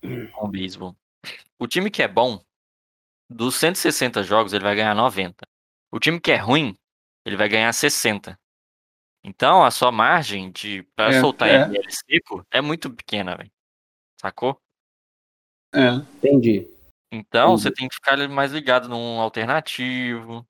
com 0.00 0.46
o 0.46 0.48
beisebol? 0.48 0.96
O 1.58 1.66
time 1.66 1.90
que 1.90 2.02
é 2.02 2.08
bom, 2.08 2.40
dos 3.28 3.56
160 3.56 4.22
jogos, 4.22 4.52
ele 4.52 4.64
vai 4.64 4.74
ganhar 4.74 4.94
90. 4.94 5.46
O 5.90 5.98
time 5.98 6.20
que 6.20 6.32
é 6.32 6.36
ruim, 6.36 6.76
ele 7.24 7.36
vai 7.36 7.48
ganhar 7.48 7.72
60. 7.72 8.38
Então 9.24 9.64
a 9.64 9.70
sua 9.70 9.90
margem 9.90 10.52
de 10.52 10.82
para 10.94 11.14
É, 11.14 11.20
soltar 11.20 11.48
é. 11.48 11.54
ML 11.64 11.86
seco 11.90 12.46
é 12.50 12.60
muito 12.60 12.90
pequena, 12.94 13.36
velho. 13.36 13.50
Sacou? 14.20 14.60
É. 15.74 15.88
Entendi. 15.90 16.68
Então 17.12 17.54
Entendi. 17.54 17.62
você 17.62 17.70
tem 17.72 17.88
que 17.88 17.94
ficar 17.94 18.16
mais 18.28 18.52
ligado 18.52 18.88
num 18.88 19.20
alternativo, 19.20 20.46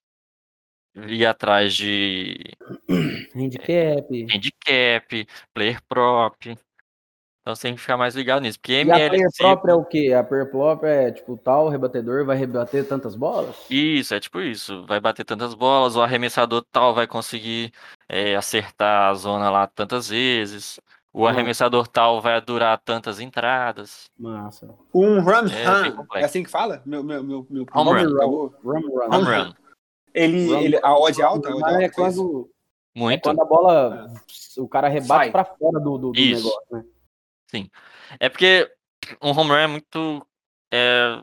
ir 0.95 1.27
atrás 1.27 1.75
de 1.75 2.39
Handicap. 3.35 4.27
handicap, 4.35 5.27
player 5.55 5.83
prop. 5.89 6.57
Então 7.47 7.55
você 7.55 7.63
tem 7.63 7.77
que 7.77 7.81
ficar 7.81 7.97
mais 7.97 8.17
ligado 8.17 8.43
nisso. 8.43 8.59
Porque 8.59 8.83
E 8.83 8.91
a 8.91 9.09
própria 9.39 9.71
é 9.71 9.75
o 9.77 9.85
quê? 9.85 10.13
A 10.13 10.25
player 10.25 10.51
própria 10.51 10.89
é 10.89 11.13
tipo 11.13 11.37
tal 11.37 11.69
rebatedor 11.69 12.25
vai 12.25 12.37
rebater 12.37 12.85
tantas 12.89 13.15
bolas? 13.15 13.55
Isso, 13.71 14.13
é 14.17 14.19
tipo 14.19 14.41
isso. 14.41 14.85
Vai 14.85 14.99
bater 14.99 15.25
tantas 15.25 15.55
bolas, 15.55 15.95
o 15.95 16.03
arremessador 16.03 16.65
tal 16.73 16.93
vai 16.93 17.07
conseguir 17.07 17.73
é, 18.09 18.35
acertar 18.35 19.11
a 19.11 19.15
zona 19.15 19.49
lá 19.49 19.69
tantas 19.69 20.09
vezes. 20.09 20.81
O 21.13 21.23
Hum. 21.23 21.29
arremessador 21.29 21.87
tal 21.87 22.21
vai 22.21 22.41
durar 22.41 22.81
tantas 22.85 23.21
entradas. 23.21 24.07
Massa. 24.19 24.69
Um 24.93 25.21
run 25.21 25.47
É, 25.49 25.89
run, 25.89 26.05
é 26.17 26.25
assim 26.25 26.43
que 26.43 26.51
fala? 26.51 26.83
Meu, 26.85 27.05
meu, 27.05 27.23
meu, 27.23 27.47
meu 27.49 27.65
Home 27.73 27.91
run. 28.03 28.51
Run, 28.65 28.81
run. 28.91 29.15
Home 29.15 29.25
run. 29.25 29.53
Ele, 30.13 30.49
Run- 30.49 30.61
ele, 30.63 30.81
a 30.83 30.99
odd 30.99 31.23
alta? 31.23 31.49
A 31.49 31.53
odd 31.53 31.61
Mas 31.63 31.73
alta 31.75 31.85
é 31.85 31.89
quando, 31.91 32.51
é 32.97 32.99
Muito. 32.99 33.23
quando 33.23 33.41
a 33.41 33.45
bola, 33.45 34.13
o 34.59 34.67
cara 34.69 34.89
rebate 34.89 35.07
Sai. 35.27 35.31
pra 35.31 35.45
fora 35.45 35.79
do, 35.79 35.97
do, 35.97 36.11
do 36.11 36.21
negócio, 36.21 36.61
né? 36.73 36.85
É 38.21 38.29
porque 38.29 38.71
um 39.23 39.31
home 39.31 39.51
run 39.51 39.57
é 39.57 39.67
muito. 39.67 40.27
É, 40.73 41.21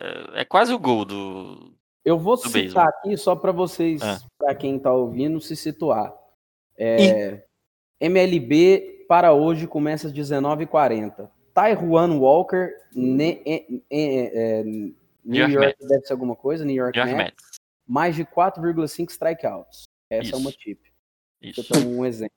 é, 0.00 0.40
é 0.40 0.44
quase 0.44 0.72
o 0.72 0.78
gol 0.78 1.04
do. 1.04 1.72
Eu 2.04 2.18
vou 2.18 2.36
Do 2.36 2.42
citar 2.42 2.52
beisebol. 2.52 2.82
aqui 2.84 3.16
só 3.16 3.34
pra 3.34 3.50
vocês, 3.52 4.00
Ah. 4.02 4.18
pra 4.38 4.54
quem 4.54 4.78
tá 4.78 4.92
ouvindo, 4.92 5.40
se 5.40 5.56
situar. 5.56 6.14
É, 6.78 7.42
MLB 8.00 9.04
para 9.08 9.32
hoje 9.32 9.66
começa 9.66 10.06
às 10.06 10.12
19h40. 10.12 11.28
Taiwan 11.54 12.18
Walker, 12.18 12.70
ne, 12.94 13.42
é, 13.46 13.64
é, 13.90 14.60
é, 14.60 14.62
New 14.64 14.90
York 15.40 15.54
York, 15.54 15.86
deve 15.86 16.06
ser 16.06 16.12
alguma 16.12 16.36
coisa, 16.36 16.64
New 16.64 16.76
York, 16.76 16.96
York 16.98 17.14
Mets, 17.14 17.32
Mets. 17.32 17.60
mais 17.88 18.14
de 18.14 18.24
4,5 18.26 19.10
strikeouts. 19.10 19.84
Essa 20.10 20.34
é 20.34 20.38
uma 20.38 20.50
Isso. 20.50 20.58
tip. 20.58 20.80
Isso. 21.42 21.60
Eu 21.60 21.64
tenho 21.64 21.98
um 21.98 22.04
exemplo. 22.04 22.36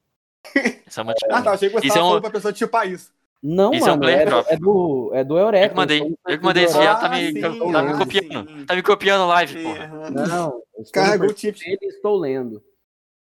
Isso 0.88 1.00
é 1.00 1.04
uma 1.04 1.14
Ah, 1.30 1.42
tá. 1.42 1.52
Achei 1.52 1.70
que 1.70 1.76
você 1.76 1.88
Isso 1.88 1.94
tava 1.96 2.00
é 2.00 2.04
um- 2.04 2.08
falando 2.10 2.22
pra 2.22 2.32
pessoa 2.32 2.54
tipar 2.54 2.88
isso. 2.90 3.12
Não, 3.42 3.74
Isso 3.74 3.88
é 3.88 3.94
um 3.94 3.98
mano, 3.98 4.10
é, 4.10 4.26
prop. 4.26 4.48
é 4.50 4.58
do, 4.58 5.12
é 5.14 5.24
do 5.24 5.38
Eureka. 5.38 5.66
Eu 5.66 5.70
que 5.70 5.76
mandei, 5.76 6.02
um 6.02 6.16
eu 6.28 6.38
que 6.38 6.44
mandei 6.44 6.64
esse 6.66 6.74
já, 6.74 6.96
tá 6.96 7.08
me, 7.08 7.32
sim, 7.32 7.40
tá 7.40 7.50
me 7.50 7.92
ah, 7.92 7.98
copiando. 7.98 8.50
sim. 8.50 8.66
Tá 8.66 8.76
me 8.76 8.84
copiando 8.84 9.28
live, 9.28 9.54
Sim, 9.54 9.64
porra. 9.64 10.10
Não, 10.10 10.62
Carregou 10.92 11.30
o 11.30 11.34
tips. 11.34 11.60
perfil 11.60 11.80
dele 11.80 11.92
e 11.92 11.96
estou 11.96 12.18
lendo. 12.18 12.64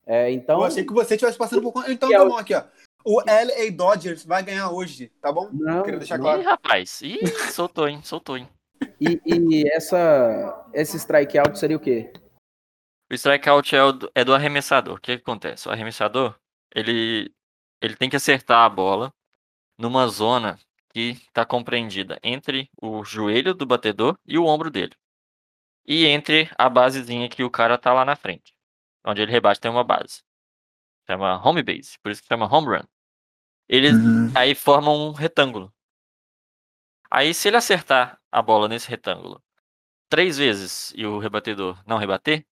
É, 0.08 0.32
então, 0.32 0.60
Eu 0.60 0.66
achei 0.66 0.84
que 0.84 0.94
você 0.94 1.14
estivesse 1.14 1.38
passando 1.38 1.62
por 1.62 1.72
conta. 1.72 1.92
Então 1.92 2.12
é 2.12 2.18
tá 2.18 2.26
bom 2.26 2.38
aqui, 2.38 2.56
ó. 2.56 2.64
O 3.06 3.22
LA 3.22 3.72
Dodgers 3.72 4.26
vai 4.26 4.42
ganhar 4.42 4.72
hoje, 4.72 5.12
tá 5.22 5.32
bom? 5.32 5.50
Não, 5.54 5.84
Queria 5.84 6.00
deixar 6.00 6.18
não. 6.18 6.24
claro. 6.26 6.42
Ih, 6.42 6.46
rapaz. 6.46 7.02
Ih, 7.02 7.28
soltou, 7.52 7.88
hein? 7.88 8.02
Soltou, 8.04 8.38
hein? 8.38 8.50
e, 9.00 9.20
e 9.26 9.70
essa, 9.72 10.66
esse 10.74 10.98
strikeout 10.98 11.58
seria 11.60 11.78
o 11.78 11.80
quê? 11.80 12.12
O 13.10 13.14
strikeout 13.14 13.76
é, 13.76 13.84
o 13.84 13.98
é 14.16 14.26
do 14.26 14.34
arremessador. 14.34 14.96
O 14.96 15.00
que, 15.00 15.16
que 15.18 15.22
acontece? 15.22 15.68
O 15.68 15.72
arremessador, 15.72 16.36
ele, 16.76 17.32
ele 17.82 17.96
tem 17.96 18.10
que 18.10 18.16
acertar 18.16 18.66
a 18.66 18.70
bola 18.70 19.14
numa 19.78 20.08
zona 20.08 20.60
que 20.94 21.12
está 21.12 21.46
compreendida 21.46 22.20
entre 22.24 22.70
o 22.82 23.04
joelho 23.04 23.54
do 23.54 23.66
batedor 23.66 24.18
e 24.26 24.38
o 24.38 24.46
ombro 24.46 24.70
dele. 24.72 24.94
E 25.86 26.06
entre 26.06 26.50
a 26.58 26.70
basezinha 26.70 27.30
que 27.30 27.44
o 27.44 27.50
cara 27.52 27.78
tá 27.78 27.94
lá 27.94 28.04
na 28.04 28.16
frente. 28.16 28.54
Onde 29.06 29.22
ele 29.22 29.32
rebate 29.32 29.60
tem 29.60 29.72
uma 29.72 29.84
base. 29.84 30.22
Chama 31.08 31.42
home 31.46 31.64
base, 31.64 31.98
por 32.02 32.12
isso 32.12 32.22
que 32.22 32.28
chama 32.28 32.46
home 32.54 32.68
run. 32.68 32.84
Eles 33.70 33.96
Uhum. 33.96 34.32
aí 34.36 34.54
formam 34.56 34.96
um 35.08 35.12
retângulo. 35.12 35.74
Aí 37.10 37.34
se 37.34 37.48
ele 37.48 37.58
acertar 37.58 38.20
a 38.32 38.42
bola 38.42 38.68
nesse 38.68 38.90
retângulo 38.90 39.42
três 40.10 40.38
vezes 40.38 40.94
e 40.96 41.06
o 41.06 41.20
rebatedor 41.20 41.82
não 41.86 41.98
rebater, 41.98 42.46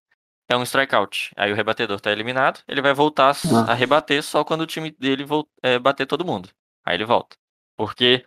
é 0.48 0.56
um 0.56 0.62
strikeout. 0.62 1.32
Aí 1.36 1.52
o 1.52 1.54
rebatedor 1.54 2.00
tá 2.00 2.10
eliminado, 2.12 2.62
ele 2.68 2.80
vai 2.82 2.94
voltar 2.94 3.34
a 3.68 3.74
rebater 3.74 4.22
só 4.22 4.44
quando 4.44 4.62
o 4.62 4.66
time 4.66 4.90
dele 4.92 5.24
é, 5.62 5.78
bater 5.78 6.06
todo 6.06 6.24
mundo. 6.24 6.48
Aí 6.86 6.94
ele 6.94 7.04
volta. 7.04 7.36
Porque 7.76 8.24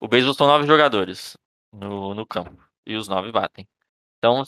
o 0.00 0.08
beisebol 0.08 0.34
são 0.34 0.46
nove 0.46 0.66
jogadores 0.66 1.36
no, 1.72 2.14
no 2.14 2.26
campo 2.26 2.62
e 2.84 2.96
os 2.96 3.06
nove 3.06 3.30
batem. 3.30 3.68
Então 4.18 4.42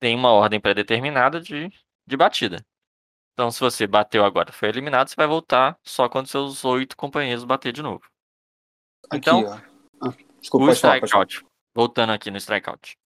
tem 0.00 0.14
uma 0.14 0.30
ordem 0.30 0.60
pré-determinada 0.60 1.40
de, 1.40 1.68
de 2.06 2.16
batida. 2.16 2.64
Então 3.32 3.50
se 3.50 3.60
você 3.60 3.86
bateu 3.86 4.24
agora 4.24 4.50
e 4.50 4.52
foi 4.52 4.68
eliminado, 4.68 5.08
você 5.08 5.16
vai 5.16 5.26
voltar 5.26 5.78
só 5.82 6.08
quando 6.08 6.28
seus 6.28 6.64
oito 6.64 6.96
companheiros 6.96 7.44
bater 7.44 7.72
de 7.72 7.82
novo. 7.82 8.04
Aqui, 9.10 9.18
Então, 9.18 9.44
ó. 9.44 10.08
Ah, 10.08 10.14
desculpa, 10.40 10.66
o 10.66 10.70
strikeout, 10.70 11.44
voltando 11.74 12.12
aqui 12.12 12.30
no 12.30 12.36
strikeout. 12.36 12.96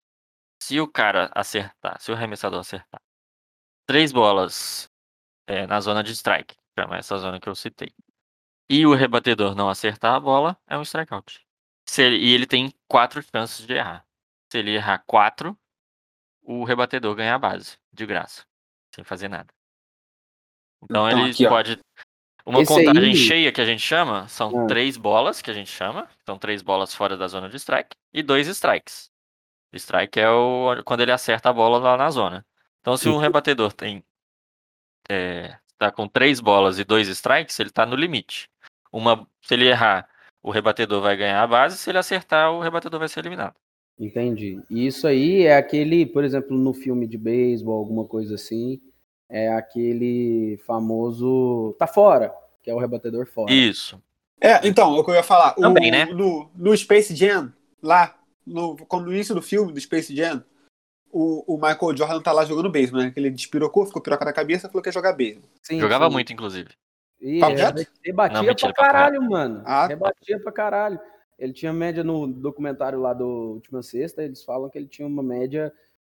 Se 0.63 0.79
o 0.79 0.87
cara 0.87 1.31
acertar, 1.35 2.01
se 2.01 2.11
o 2.13 2.15
arremessador 2.15 2.61
acertar 2.61 3.01
três 3.87 4.13
bolas 4.13 4.89
é, 5.47 5.67
na 5.67 5.81
zona 5.81 6.03
de 6.03 6.13
strike, 6.13 6.57
chama 6.79 6.97
essa 6.97 7.19
zona 7.19 7.41
que 7.41 7.49
eu 7.49 7.55
citei, 7.55 7.93
e 8.75 8.87
o 8.87 8.95
rebatedor 8.95 9.55
não 9.55 9.69
acertar 9.69 10.15
a 10.15 10.21
bola, 10.21 10.57
é 10.67 10.77
um 10.79 10.83
strikeout. 10.83 11.41
Se 11.87 12.03
ele- 12.03 12.19
e 12.19 12.33
ele 12.33 12.47
tem 12.47 12.73
quatro 12.89 13.23
chances 13.23 13.67
de 13.67 13.75
errar. 13.75 14.07
Se 14.51 14.59
ele 14.59 14.71
errar 14.75 15.03
quatro, 15.07 15.59
o 16.43 16.65
rebatedor 16.65 17.15
ganha 17.15 17.35
a 17.35 17.39
base, 17.39 17.79
de 17.93 18.07
graça, 18.07 18.45
sem 18.95 19.05
fazer 19.05 19.29
nada. 19.29 19.53
Então, 20.83 21.07
Então, 21.09 21.21
ele 21.21 21.31
aqui, 21.31 21.49
pode. 21.49 21.79
Uma 22.45 22.63
Esse 22.63 22.75
contagem 22.75 23.11
aí- 23.11 23.17
cheia 23.17 23.53
que 23.53 23.61
a 23.61 23.65
gente 23.65 23.81
chama 23.83 24.27
são 24.27 24.65
Ah. 24.65 24.67
três 24.67 24.97
bolas 24.97 25.41
que 25.41 25.51
a 25.51 25.55
gente 25.55 25.71
chama. 25.71 26.09
São 26.27 26.37
três 26.37 26.61
bolas 26.61 26.93
fora 26.93 27.17
da 27.17 27.29
zona 27.29 27.49
de 27.49 27.57
strike 27.57 27.95
e 28.13 28.21
dois 28.23 28.49
strikes. 28.49 29.09
Strike 29.73 30.19
é 30.19 30.29
o 30.29 30.83
quando 30.85 31.03
ele 31.03 31.13
acerta 31.13 31.51
a 31.51 31.53
bola 31.53 31.79
lá 31.79 31.97
na 31.97 32.11
zona. 32.11 32.45
Então, 32.81 32.97
se 32.97 33.09
um 33.09 33.17
rebatedor 33.17 33.73
tem 33.73 34.05
é, 35.09 35.57
tá 35.79 35.91
com 35.93 36.09
três 36.09 36.41
bolas 36.41 36.79
e 36.79 36.85
dois 36.85 37.07
strikes, 37.09 37.59
ele 37.61 37.71
tá 37.71 37.87
no 37.87 37.95
limite. 37.97 38.49
Uma, 38.93 39.27
se 39.41 39.55
ele 39.55 39.69
errar, 39.69 40.09
o 40.43 40.51
rebatedor 40.51 41.01
vai 41.01 41.17
ganhar 41.17 41.43
a 41.43 41.47
base. 41.47 41.79
Se 41.79 41.91
ele 41.91 41.99
acertar, 41.99 42.53
o 42.53 42.61
rebatedor 42.61 43.01
vai 43.01 43.09
ser 43.09 43.21
eliminado. 43.21 43.55
Entendi. 43.99 44.61
E 44.69 44.87
isso 44.87 45.07
aí 45.07 45.43
é 45.45 45.57
aquele, 45.57 46.05
por 46.07 46.25
exemplo, 46.25 46.57
no 46.57 46.73
filme 46.75 47.07
de 47.07 47.17
beisebol, 47.17 47.79
alguma 47.79 48.05
coisa 48.05 48.35
assim, 48.35 48.81
é 49.29 49.53
aquele 49.53 50.59
famoso 50.67 51.75
tá 51.79 51.87
fora, 51.87 52.33
que 52.63 52.71
é 52.71 52.75
o 52.75 52.79
rebatedor 52.79 53.27
fora. 53.27 53.53
Isso. 53.53 54.03
É, 54.41 54.67
então, 54.67 54.97
é 54.97 54.99
o 54.99 55.05
que 55.05 55.11
eu 55.11 55.15
ia 55.15 55.23
falar. 55.23 55.55
O- 55.57 55.61
Também, 55.63 55.91
né? 55.91 56.07
No, 56.07 56.51
no 56.55 56.77
Space 56.77 57.15
Jam, 57.15 57.53
lá, 57.81 58.19
no, 58.47 58.77
quando 58.87 59.07
no 59.07 59.13
início 59.13 59.35
do 59.35 59.43
filme 59.43 59.73
do 59.73 59.81
Space 59.81 60.15
Jam, 60.15 60.45
o, 61.13 61.55
o 61.55 61.57
Michael 61.57 61.97
Jordan 61.97 62.21
tá 62.21 62.33
lá 62.33 62.45
jogando 62.45 62.71
beisebol, 62.71 63.03
né? 63.03 63.11
Que 63.11 63.21
ele 63.21 63.31
despirocou, 63.31 63.87
ficou 63.87 64.03
piroca 64.03 64.25
na 64.25 64.33
cabeça 64.33 64.67
e 64.67 64.71
falou 64.71 64.83
que 64.83 64.89
ia 64.89 64.93
jogar 64.93 65.13
beisebol. 65.13 65.49
Sim, 65.63 65.79
Jogava 65.79 66.07
sim. 66.07 66.13
muito, 66.13 66.33
inclusive. 66.33 66.71
E 67.23 67.39
rebatia 68.05 68.39
Não, 68.41 68.43
mentira, 68.49 68.73
pra 68.73 68.83
papo 68.83 68.93
caralho, 68.93 69.23
mano. 69.23 69.63
Ah, 69.65 69.83
tá. 69.83 69.87
rebatia 69.87 70.41
pra 70.41 70.51
caralho. 70.53 70.99
Ele 71.39 71.53
tinha 71.53 71.73
média 71.73 72.03
no 72.03 72.27
documentário 72.27 73.01
lá 73.01 73.15
do 73.15 73.25
Última 73.55 73.83
Sexta, 73.83 74.23
eles 74.23 74.45
falam 74.45 74.69
que 74.69 74.77
ele 74.77 74.89
tinha 74.89 75.07
uma 75.07 75.23
média 75.23 75.73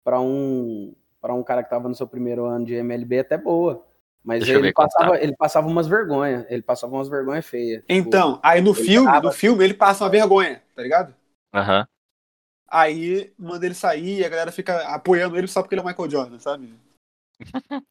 pra 0.03 0.19
um 0.21 0.95
para 1.21 1.33
um 1.33 1.43
cara 1.43 1.63
que 1.63 1.69
tava 1.69 1.87
no 1.87 1.95
seu 1.95 2.05
primeiro 2.07 2.45
ano 2.45 2.65
de 2.65 2.73
MLB 2.75 3.19
até 3.19 3.37
boa. 3.37 3.85
Mas 4.23 4.39
Deixa 4.43 4.57
ele 4.59 4.73
passava, 4.73 5.11
tá. 5.11 5.21
ele 5.23 5.35
passava 5.35 5.67
umas 5.67 5.87
vergonhas. 5.87 6.45
Ele 6.49 6.61
passava 6.61 6.93
umas 6.93 7.07
vergonhas 7.09 7.45
feias. 7.45 7.81
Tipo, 7.81 7.93
Então, 7.93 8.39
aí 8.43 8.61
no 8.61 8.73
filme, 8.73 9.05
tava- 9.07 9.27
no 9.27 9.31
filme 9.33 9.63
ele 9.63 9.73
passa 9.73 10.03
uma 10.03 10.09
vergonha, 10.09 10.61
tá 10.75 10.81
ligado? 10.81 11.13
Aham. 11.53 11.85
Aí 12.69 13.33
manda 13.37 13.65
ele 13.65 13.75
sair 13.75 14.19
e 14.19 14.25
a 14.25 14.29
galera 14.29 14.51
fica 14.51 14.87
apoiando 14.93 15.37
ele 15.37 15.47
só 15.47 15.61
porque 15.61 15.75
ele 15.75 15.81
é 15.81 15.83
o 15.83 15.87
Michael 15.87 16.09
Jordan, 16.09 16.39
sabe? 16.39 16.73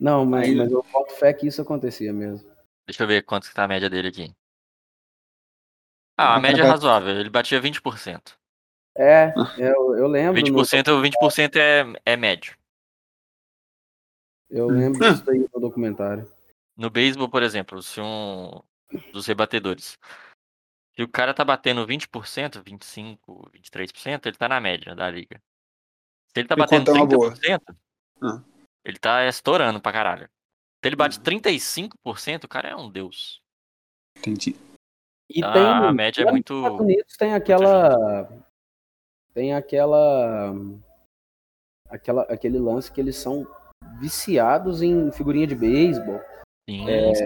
Não, 0.00 0.24
mas, 0.24 0.48
Aí- 0.48 0.54
mas 0.54 0.72
eu 0.72 0.82
boto 0.90 1.12
fé 1.14 1.32
que 1.34 1.46
isso 1.46 1.60
acontecia 1.60 2.12
mesmo. 2.12 2.50
Deixa 2.86 3.02
eu 3.02 3.06
ver 3.06 3.22
quanto 3.22 3.48
que 3.48 3.54
tá 3.54 3.64
a 3.64 3.68
média 3.68 3.90
dele 3.90 4.08
aqui. 4.08 4.34
Ah, 6.18 6.36
a 6.36 6.40
média 6.40 6.62
é 6.62 6.64
colocar- 6.64 6.72
razoável. 6.72 7.20
Ele 7.20 7.30
batia 7.30 7.60
20%. 7.60 8.38
É, 8.96 9.32
eu, 9.58 9.96
eu 9.96 10.06
lembro. 10.08 10.40
no- 10.40 10.46
20%, 10.46 11.00
20% 11.00 11.56
é, 11.56 11.84
é 12.04 12.16
médio. 12.16 12.56
eu 14.50 14.66
lembro 14.68 14.98
disso 14.98 15.24
daí 15.24 15.38
no 15.54 15.60
documentário. 15.60 16.28
No 16.76 16.90
beisebol, 16.90 17.28
por 17.28 17.42
exemplo, 17.42 17.82
se 17.82 18.00
um 18.00 18.60
dos 19.12 19.26
rebatedores. 19.26 19.96
Se 20.96 21.02
o 21.02 21.08
cara 21.08 21.32
tá 21.32 21.44
batendo 21.44 21.86
20%, 21.86 22.62
25%, 22.62 23.48
23%, 23.52 24.26
ele 24.26 24.36
tá 24.36 24.48
na 24.48 24.60
média 24.60 24.94
da 24.94 25.08
liga. 25.08 25.40
Se 26.34 26.40
ele 26.40 26.48
tá 26.48 26.54
E 26.54 26.58
batendo 26.58 26.86
quanto 26.86 26.96
é 26.96 27.00
uma 27.00 27.06
boa? 27.06 28.40
30%, 28.84 28.84
ele 28.84 28.98
tá 28.98 29.26
estourando 29.26 29.80
pra 29.80 29.92
caralho. 29.92 30.28
Se 30.82 30.88
ele 30.88 30.96
bate 30.96 31.18
Hum. 31.18 31.22
35%, 31.22 32.44
o 32.44 32.48
cara 32.48 32.68
é 32.70 32.76
um 32.76 32.90
deus. 32.90 33.40
Entendi. 34.18 34.56
E 35.30 35.44
Ah, 35.44 35.52
tem, 35.52 35.62
a 35.62 35.92
média 35.92 36.22
é 36.22 36.24
nos 36.24 36.32
muito- 36.32 36.54
Estados 36.56 36.80
Unidos 36.80 37.16
tem 37.16 37.34
aquela. 37.34 38.28
Tem 39.32 39.54
aquela. 39.54 40.52
aquela 41.88 42.22
aquele 42.22 42.58
lance 42.58 42.90
que 42.90 43.00
eles 43.00 43.16
são 43.16 43.46
viciados 44.00 44.82
em 44.82 45.10
figurinha 45.12 45.46
de 45.46 45.54
beisebol. 45.54 46.20
Sim, 46.68 46.88
É, 46.88 47.14
sim. 47.14 47.24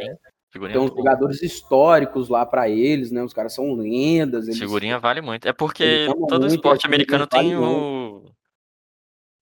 Figurinha, 0.52 0.78
Tem 0.78 0.82
uns 0.86 0.90
muito 0.92 1.02
jogadores 1.02 1.42
históricos 1.42 2.28
lá 2.28 2.44
pra 2.46 2.68
eles, 2.68 3.10
né? 3.10 3.22
Os 3.24 3.32
caras 3.32 3.52
são 3.52 3.74
lendas. 3.74 4.46
Eles, 4.46 4.58
Figurinha 4.58 4.98
vale 4.98 5.20
muito. 5.20 5.48
É 5.48 5.52
porque 5.52 6.06
todo 6.28 6.42
muito, 6.42 6.54
esporte 6.54 6.86
a 6.86 6.90
figurinha 6.90 7.16
americano 7.16 7.26
tem 7.26 7.54
vale 7.54 7.56
o. 7.56 8.30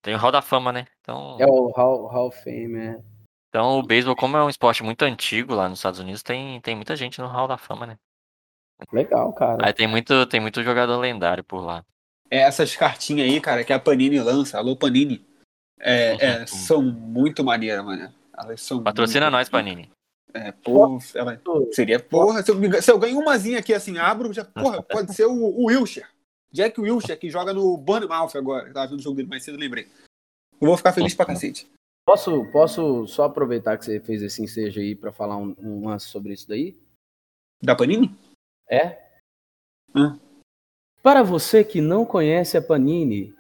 Tem 0.03 0.14
o 0.14 0.18
Hall 0.18 0.32
da 0.32 0.42
Fama, 0.42 0.72
né? 0.72 0.86
Então, 1.00 1.36
É 1.40 1.46
o 1.46 1.70
Hall, 1.70 2.07
Hall 2.09 2.26
of 2.28 2.42
Fame, 2.42 2.76
é. 2.76 3.00
então 3.48 3.78
o 3.78 3.82
beisebol, 3.82 4.16
como 4.16 4.36
é 4.36 4.42
um 4.42 4.48
esporte 4.50 4.82
muito 4.82 5.03
antigo 5.05 5.55
lá 5.55 5.68
nos 5.68 5.78
Estados 5.78 6.00
Unidos, 6.00 6.22
tem, 6.22 6.61
tem 6.61 6.74
muita 6.74 6.96
gente 6.96 7.20
no 7.20 7.28
Hall 7.28 7.46
da 7.46 7.57
Fama, 7.57 7.86
né? 7.86 7.96
Legal, 8.92 9.32
cara. 9.32 9.64
Aí 9.64 9.72
tem 9.72 9.86
muito, 9.86 10.26
tem 10.26 10.40
muito 10.40 10.62
jogador 10.62 10.98
lendário 10.98 11.44
por 11.44 11.61
lá. 11.61 11.84
É 12.28 12.38
essas 12.38 12.74
cartinhas 12.74 13.30
aí, 13.30 13.40
cara, 13.40 13.62
que 13.62 13.72
a 13.72 13.78
Panini 13.78 14.18
lança, 14.18 14.59
alô 14.59 14.74
Panini, 14.74 15.24
é, 15.78 16.16
é, 16.24 16.46
são 16.46 16.82
muito 16.82 17.44
maneiras, 17.44 17.84
mano. 17.84 18.12
Elas 18.36 18.61
são 18.61 18.82
Patrocina 18.82 19.26
muito- 19.26 19.32
nós, 19.36 19.48
Panini. 19.48 19.90
É, 20.34 20.50
pô, 20.50 20.98
ela 21.14 21.38
seria, 21.72 22.00
porra, 22.00 22.42
se 22.42 22.50
eu, 22.50 22.82
se 22.82 22.90
eu 22.90 22.98
ganho 22.98 23.18
umazinha 23.20 23.59
aqui 23.59 23.74
assim, 23.74 23.98
abro, 23.98 24.32
já, 24.32 24.44
porra, 24.44 24.82
pode 24.82 25.14
ser 25.14 25.26
o, 25.26 25.32
o 25.32 25.66
Wilshire. 25.66 26.07
Jack 26.53 26.80
Wilshire, 26.80 27.18
que 27.18 27.30
joga 27.30 27.55
no 27.55 27.76
Bournemouth 27.76 28.36
agora. 28.36 28.68
Eu 28.68 28.74
Tava 28.74 28.88
vendo 28.88 29.00
o 29.00 29.03
jogo 29.03 29.16
dele 29.16 29.28
mais 29.28 29.42
cedo, 29.42 29.57
lembrei. 29.59 29.88
Eu 30.61 30.68
vou 30.68 30.76
ficar 30.76 30.92
feliz 30.92 31.14
pra 31.14 31.26
cacete. 31.26 31.66
Posso, 32.05 32.44
posso 32.53 33.07
só 33.07 33.24
aproveitar 33.24 33.78
que 33.78 33.84
você 33.84 34.00
fez 34.00 34.22
esse 34.22 34.42
ensejo 34.42 34.80
aí 34.80 34.94
pra 34.94 35.12
falar 35.12 35.36
um, 35.36 35.55
um 35.59 35.88
lance 35.88 36.09
sobre 36.09 36.32
isso 36.34 36.48
daí? 36.48 36.76
Da 37.62 37.74
Panini? 37.74 38.14
É? 38.68 38.98
Hum. 39.94 40.18
Para 41.03 41.22
você 41.22 41.64
que 41.64 41.80
não 41.80 42.05
conhece 42.05 42.57
a 42.57 42.62
Panini, 42.62 43.34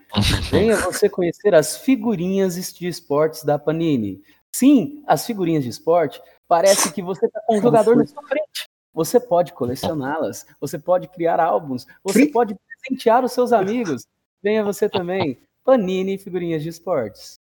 venha 0.50 0.76
você 0.76 1.08
conhecer 1.08 1.54
as 1.54 1.76
figurinhas 1.76 2.54
de 2.72 2.86
esportes 2.86 3.44
da 3.44 3.58
Panini. 3.58 4.22
Sim, 4.54 5.02
as 5.06 5.26
figurinhas 5.26 5.64
de 5.64 5.70
esporte 5.70 6.20
parece 6.46 6.92
que 6.92 7.02
você 7.02 7.26
está 7.26 7.40
com 7.46 7.58
um 7.58 7.62
jogador 7.62 7.96
na 7.96 8.06
sua 8.06 8.22
frente. 8.26 8.68
Você 8.92 9.18
pode 9.18 9.52
colecioná-las, 9.52 10.44
você 10.60 10.78
pode 10.78 11.08
criar 11.08 11.40
álbuns, 11.40 11.86
você 12.04 12.20
Free? 12.20 12.30
pode 12.30 12.56
presentear 12.82 13.24
os 13.24 13.32
seus 13.32 13.52
amigos. 13.52 14.06
Venha 14.42 14.64
você 14.64 14.88
também. 14.88 15.38
Panini 15.64 16.18
Figurinhas 16.18 16.62
de 16.62 16.68
Esportes. 16.68 17.38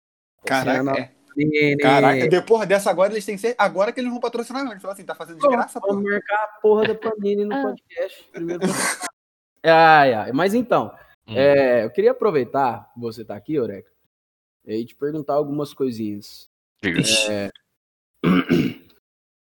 Caraca, 0.45 0.81
Oceano 0.81 0.97
é. 0.97 1.11
Panini. 1.27 1.77
Caraca, 1.77 2.27
depois 2.27 2.67
dessa 2.67 2.89
agora, 2.89 3.13
eles 3.13 3.25
têm 3.25 3.35
que 3.35 3.41
ser. 3.41 3.55
Agora 3.57 3.91
que 3.91 3.99
eles 3.99 4.11
vão 4.11 4.19
patrocinar. 4.19 4.65
Eles 4.65 4.81
falam 4.81 4.93
assim, 4.93 5.05
tá 5.05 5.15
fazendo 5.15 5.39
de 5.39 5.47
graça, 5.47 5.79
pô. 5.79 5.87
Vamos 5.87 6.03
marcar 6.03 6.43
a 6.43 6.59
porra 6.61 6.87
da 6.87 6.95
Panini 6.95 7.45
no 7.45 7.55
podcast. 7.61 8.23
Primeiro. 8.31 8.63
ai, 9.63 10.13
ai. 10.13 10.31
Mas 10.31 10.53
então, 10.53 10.93
Hum. 11.27 11.33
é, 11.35 11.83
eu 11.83 11.91
queria 11.91 12.11
aproveitar 12.11 12.89
que 12.93 12.99
você 13.01 13.23
tá 13.25 13.35
aqui, 13.35 13.53
Eureka, 13.55 13.91
e 14.65 14.85
te 14.85 14.95
perguntar 14.95 15.33
algumas 15.33 15.73
coisinhas. 15.73 16.49
É, 17.29 17.51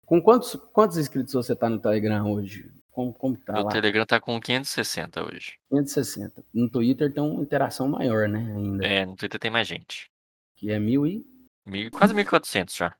Com 0.05 0.23
quantos, 0.23 0.55
quantos 0.73 0.97
inscritos 0.97 1.35
você 1.35 1.55
tá 1.55 1.69
no 1.69 1.79
Telegram 1.79 2.33
hoje? 2.33 2.73
Como, 2.99 3.15
como 3.15 3.37
tá 3.37 3.53
Meu 3.53 3.63
lá? 3.63 3.71
Telegram 3.71 4.05
tá 4.05 4.21
com 4.21 4.41
560 4.41 5.25
hoje. 5.25 5.57
560. 5.69 6.45
No 6.53 6.69
Twitter 6.69 7.13
tem 7.15 7.23
uma 7.23 7.41
interação 7.41 7.87
maior, 7.87 8.29
né? 8.29 8.41
Ainda. 8.41 8.85
É, 8.85 9.07
no 9.07 9.15
Twitter 9.15 9.39
tem 9.39 9.53
mais 9.53 9.69
gente. 9.69 10.11
Que 10.57 10.73
é 10.73 10.81
mil 10.81 11.07
e. 11.07 11.25
Mil- 11.65 11.93
quase 11.93 12.13
1.400 12.13 12.77
já. 12.77 12.97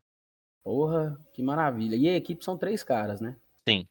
Porra, 0.63 1.19
que 1.33 1.43
maravilha. 1.43 1.97
E 1.97 2.09
a 2.09 2.15
equipe 2.15 2.45
são 2.45 2.57
três 2.57 2.85
caras, 2.85 3.21
né? 3.21 3.37
Sim. 3.69 3.89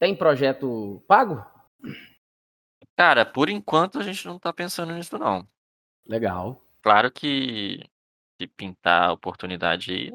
Tem 0.00 0.12
projeto 0.16 1.00
pago? 1.06 1.46
Cara, 2.96 3.24
por 3.24 3.48
enquanto 3.48 4.00
a 4.00 4.02
gente 4.02 4.26
não 4.26 4.40
tá 4.40 4.52
pensando 4.52 4.92
nisso, 4.92 5.16
não. 5.18 5.46
Legal. 6.04 6.60
Claro 6.82 7.12
que 7.12 7.88
se 8.40 8.48
pintar 8.48 9.10
a 9.10 9.12
oportunidade 9.12 9.92
aí, 9.92 10.12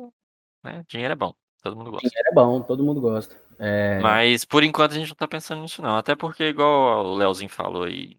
né, 0.62 0.84
dinheiro 0.86 1.14
é 1.14 1.16
bom. 1.16 1.34
Todo 1.62 1.78
mundo 1.78 1.92
gosta. 1.92 2.10
Dinheiro 2.10 2.30
é 2.30 2.34
bom, 2.34 2.62
todo 2.62 2.84
mundo 2.84 3.00
gosta. 3.00 3.42
É, 3.66 3.98
Mas 4.00 4.44
por 4.44 4.62
enquanto 4.62 4.92
a 4.92 4.96
gente 4.96 5.08
não 5.08 5.16
tá 5.16 5.26
pensando 5.28 5.62
nisso, 5.62 5.82
não. 5.82 5.96
Até 5.96 6.16
porque, 6.16 6.44
igual 6.44 7.06
o 7.06 7.16
Leozinho 7.16 7.50
falou 7.50 7.84
aí. 7.84 8.18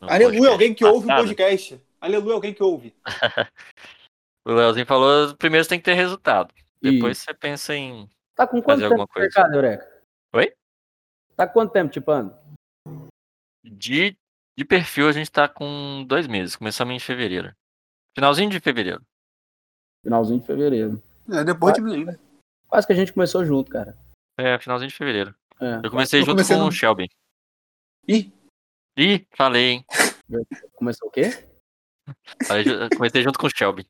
Aleluia, 0.00 0.50
alguém 0.50 0.72
que 0.72 0.82
ouve 0.84 1.04
o 1.12 1.14
podcast. 1.14 1.78
Aleluia, 2.00 2.34
alguém 2.34 2.54
que 2.54 2.62
ouve. 2.62 2.94
O 4.46 4.52
Leozinho 4.52 4.86
falou, 4.86 5.36
primeiro 5.36 5.62
você 5.62 5.68
tem 5.68 5.78
que 5.78 5.84
ter 5.84 5.92
resultado. 5.92 6.54
E- 6.82 6.92
Depois 6.92 7.18
você 7.18 7.34
pensa 7.34 7.74
em. 7.74 8.08
Tá 8.34 8.46
com 8.46 8.62
quanto 8.62 8.80
fazer 8.80 8.88
tempo 8.88 9.06
coisa. 9.08 9.26
mercado, 9.26 9.54
Eureka? 9.54 10.02
Oi? 10.32 10.54
Tá 11.36 11.46
com 11.46 11.52
quanto 11.52 11.72
tempo, 11.72 11.92
Tipando? 11.92 12.34
De, 13.62 14.16
de 14.56 14.64
perfil 14.64 15.06
a 15.06 15.12
gente 15.12 15.30
tá 15.30 15.48
com 15.48 16.02
dois 16.06 16.26
meses. 16.26 16.56
Começamos 16.56 16.94
em 16.94 16.98
fevereiro. 16.98 17.52
Finalzinho 18.16 18.48
de 18.48 18.58
fevereiro. 18.58 19.02
Finalzinho 20.02 20.40
de 20.40 20.46
fevereiro. 20.46 21.02
É, 21.30 21.44
depois 21.44 21.74
de 21.74 21.82
mim 21.82 21.94
ainda. 21.96 22.18
Quase 22.68 22.86
que 22.86 22.92
a 22.94 22.96
gente 22.96 23.12
começou 23.12 23.44
junto, 23.44 23.70
cara. 23.70 23.94
É, 24.38 24.58
finalzinho 24.58 24.88
de 24.88 24.94
fevereiro. 24.96 25.34
É, 25.60 25.80
Eu 25.84 25.90
comecei 25.90 26.20
Eu 26.20 26.24
junto 26.26 26.46
com 26.46 26.54
no- 26.54 26.68
o 26.68 26.72
Shelby. 26.72 27.08
Ih, 28.06 28.32
Ih, 28.96 29.26
falei, 29.36 29.64
hein? 29.70 29.84
começou 30.76 31.08
o 31.08 31.10
quê? 31.10 31.30
Falei 32.46 32.64
comecei 32.96 33.22
junto 33.22 33.38
com 33.38 33.46
o 33.46 33.50
Shelby. 33.54 33.86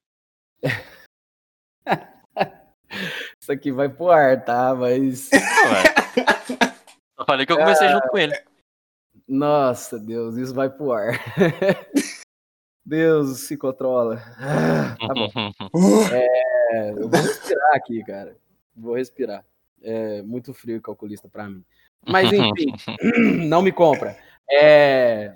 Isso 3.40 3.52
aqui 3.52 3.70
vai 3.70 3.88
pro 3.88 4.10
ar, 4.10 4.42
tá? 4.44 4.74
Mas. 4.74 5.28
Não, 5.30 5.38
é. 5.38 5.84
Só 7.18 7.24
falei 7.26 7.44
que 7.46 7.52
eu 7.52 7.58
comecei 7.58 7.88
junto 7.88 8.08
com 8.08 8.18
ele. 8.18 8.32
Nossa, 9.28 9.98
Deus, 9.98 10.36
isso 10.36 10.54
vai 10.54 10.70
pro 10.70 10.92
ar. 10.92 11.12
Deus 12.84 13.40
se 13.40 13.58
controla. 13.58 14.22
Ah, 14.38 14.96
tá 14.96 15.12
bom. 15.12 15.30
É, 16.10 16.90
eu 16.92 17.10
vou 17.10 17.20
respirar 17.20 17.74
aqui, 17.74 18.02
cara. 18.04 18.38
Vou 18.74 18.94
respirar. 18.94 19.44
É 19.82 20.22
muito 20.22 20.52
frio 20.54 20.80
calculista 20.80 21.28
pra 21.28 21.48
mim. 21.48 21.64
Mas 22.06 22.32
enfim, 22.32 22.72
não 23.46 23.62
me 23.62 23.72
compra. 23.72 24.16
É... 24.50 25.34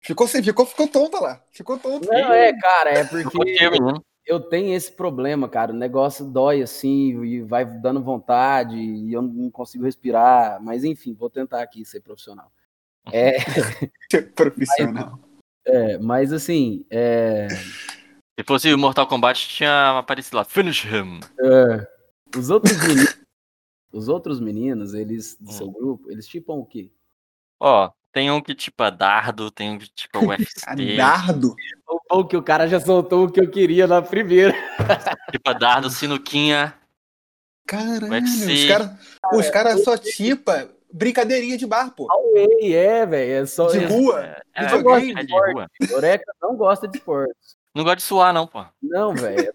ficou, 0.00 0.26
sem- 0.28 0.42
ficou, 0.42 0.66
ficou 0.66 0.86
tonta 0.88 1.20
lá. 1.20 1.42
Ficou 1.50 1.78
tonta. 1.78 2.06
Não, 2.06 2.32
é, 2.32 2.52
cara, 2.58 2.90
é 2.90 3.04
Porque... 3.04 3.30
porque 3.30 4.02
eu 4.26 4.40
tenho 4.40 4.74
esse 4.74 4.90
problema, 4.92 5.48
cara. 5.48 5.72
O 5.72 5.76
negócio 5.76 6.24
dói 6.24 6.62
assim 6.62 7.22
e 7.24 7.42
vai 7.42 7.64
dando 7.64 8.02
vontade 8.02 8.76
e 8.76 9.12
eu 9.12 9.22
não 9.22 9.50
consigo 9.50 9.84
respirar. 9.84 10.62
Mas 10.62 10.82
enfim, 10.84 11.14
vou 11.14 11.28
tentar 11.30 11.62
aqui 11.62 11.84
ser 11.84 12.00
profissional. 12.00 12.50
É, 13.12 13.36
Profissional. 14.34 15.18
é, 15.66 15.98
mas 15.98 16.32
assim, 16.32 16.86
é, 16.90 17.48
Se 17.48 18.44
fosse 18.46 18.72
o 18.72 18.78
Mortal 18.78 19.06
Kombat, 19.06 19.46
tinha 19.48 19.98
aparecido 19.98 20.38
lá. 20.38 20.44
Finish 20.44 20.84
him. 20.86 21.20
é, 21.40 21.86
os 22.34 22.48
outros 22.48 22.76
meninos, 22.78 23.18
os 23.94 24.08
outros 24.08 24.40
meninos, 24.40 24.92
eles 24.94 25.36
do 25.40 25.50
Hum. 25.50 25.52
seu 25.52 25.70
grupo, 25.70 26.10
eles 26.10 26.26
tipam 26.26 26.58
o 26.58 26.66
quê? 26.66 26.90
Ó, 27.60 27.90
tem 28.12 28.30
um 28.30 28.40
que 28.40 28.54
tipo 28.54 28.90
dardo, 28.90 29.50
tem 29.50 29.70
um 29.70 29.78
que 29.78 29.88
tipo 29.88 30.18
UFC, 30.28 30.96
Dardo. 30.96 31.54
Ou 32.10 32.26
que 32.26 32.36
o 32.36 32.42
cara 32.42 32.66
já 32.68 32.78
soltou 32.80 33.24
o 33.26 33.30
que 33.32 33.40
eu 33.40 33.50
queria 33.50 33.86
na 33.86 34.02
primeira. 34.02 34.52
tipo 35.32 35.54
dardo, 35.54 35.88
sinuquinha. 35.90 36.74
Caralho, 37.66 38.08
UFC. 38.12 38.52
os 38.52 38.66
caras 38.68 38.90
os 39.32 39.50
cara 39.50 39.78
só 39.78 39.96
tipa 39.96 40.68
brincadeirinha 40.92 41.56
de 41.56 41.66
bar, 41.66 41.90
pô. 41.92 42.06
Away, 42.12 42.74
é, 42.74 43.06
velho. 43.06 43.32
É 43.42 43.46
só. 43.46 43.68
De 43.68 43.78
é- 43.82 43.86
rua. 43.86 44.20
É, 44.54 44.64
Videogame. 44.66 45.14
é 45.20 45.24
de 45.24 45.32
rua. 45.32 45.70
Oreca 45.94 46.32
não 46.42 46.56
gosta 46.56 46.86
de 46.86 46.98
esportes. 46.98 47.56
Não 47.74 47.82
gosta 47.82 47.96
de 47.96 48.02
suar, 48.02 48.32
não, 48.32 48.46
pô. 48.46 48.64
Não, 48.82 49.14
velho. 49.14 49.52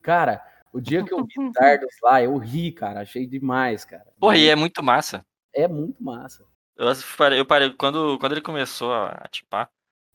Cara, 0.00 0.42
O 0.72 0.80
dia 0.80 1.02
que 1.04 1.12
eu 1.12 1.24
vi 1.24 1.52
dardos 1.52 1.94
lá, 2.02 2.22
eu 2.22 2.36
ri, 2.36 2.72
cara. 2.72 3.00
Achei 3.00 3.26
demais, 3.26 3.84
cara. 3.84 4.06
Porra, 4.20 4.36
e 4.36 4.48
é 4.48 4.54
muito 4.56 4.82
massa. 4.82 5.24
É 5.54 5.66
muito 5.66 6.02
massa. 6.02 6.44
Eu 6.76 6.86
parei, 7.16 7.40
eu 7.40 7.46
parei 7.46 7.70
quando, 7.72 8.18
quando 8.18 8.32
ele 8.32 8.40
começou 8.40 8.92
a 8.92 9.26
tipar. 9.30 9.68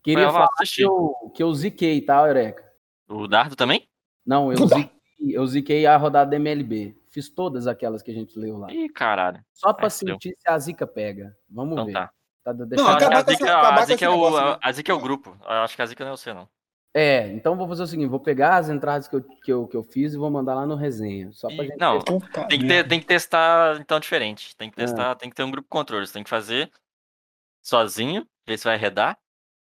Queria 0.04 0.28
lá 0.28 0.34
falar 0.34 0.48
assistir. 0.60 0.82
que 0.84 0.88
eu, 0.88 1.32
que 1.36 1.44
eu 1.44 1.54
ziquei, 1.54 2.02
tá, 2.02 2.26
Eureka? 2.28 2.64
O 3.10 3.28
Dardo 3.28 3.56
também? 3.56 3.88
Não, 4.26 4.52
eu 4.52 4.58
ziquei, 4.68 4.92
eu 5.20 5.46
ziquei 5.48 5.86
a 5.86 5.98
rodada 5.98 6.32
da 6.32 6.36
MLB. 6.38 6.96
Fiz 7.12 7.30
todas 7.30 7.68
aquelas 7.68 8.02
que 8.02 8.12
a 8.12 8.14
gente 8.14 8.38
leu 8.40 8.58
lá. 8.58 8.72
Ih, 8.72 8.90
caralho. 8.90 9.44
Só 9.54 9.72
pra 9.74 9.86
É, 9.88 9.90
deu. 9.90 10.14
sentir 10.14 10.36
se 10.38 10.50
a 10.50 10.58
zica 10.58 10.88
pega. 10.88 11.36
Vamos 11.50 11.74
Então 11.74 11.86
ver. 11.86 11.94
tá. 11.94 12.12
Tá, 12.44 12.54
Não, 12.54 12.88
a 12.90 12.94
com 12.94 13.00
Zica, 13.00 13.14
a 13.16 13.22
Zica 13.86 13.94
esse 13.94 14.04
é 14.04 14.10
o, 14.10 14.14
negócio, 14.14 14.46
né? 14.52 14.58
a 14.62 14.72
Zica 14.74 14.92
é 14.92 14.96
o 14.96 15.00
grupo. 15.00 15.38
Eu 15.44 15.50
acho 15.62 15.76
que 15.78 15.82
a 15.82 15.86
Zica 15.86 16.04
não 16.04 16.12
é 16.14 16.18
você, 16.18 16.34
não. 16.34 16.50
É, 16.94 17.28
então 17.30 17.58
vou 17.58 17.68
fazer 17.68 17.84
o 17.84 17.88
seguinte: 17.88 18.10
vou 18.10 18.20
pegar 18.20 18.58
as 18.58 18.70
entradas 18.70 19.08
que 19.08 19.16
eu, 19.16 19.22
que 19.24 19.52
eu, 19.52 19.68
que 19.68 19.76
eu 19.76 19.84
fiz 19.84 20.14
e 20.14 20.18
vou 20.18 20.30
mandar 20.30 20.54
lá 20.54 20.66
no 20.66 20.76
resenha. 20.76 21.32
Só 21.32 21.50
pra 21.50 21.64
Ih, 21.64 21.68
gente. 21.70 21.80
não. 21.80 22.00
Puta 22.00 22.46
Tem 22.46 22.60
que, 22.60 22.68
ter, 22.68 22.88
tem 22.88 23.00
que 23.00 23.06
testar, 23.06 23.80
então, 23.82 24.00
diferente. 24.00 24.56
Tem 24.56 24.70
que 24.70 24.80
É. 24.80 24.86
testar, 24.86 25.16
tem 25.16 25.30
que 25.30 25.36
ter 25.36 25.44
um 25.44 25.52
grupo 25.52 25.68
controle. 25.68 26.06
Você 26.06 26.14
tem 26.14 26.24
que 26.24 26.30
fazer 26.30 26.72
sozinho, 27.64 28.28
ver 28.46 28.58
se 28.58 28.66
vai 28.66 28.76
arredar. 28.76 29.18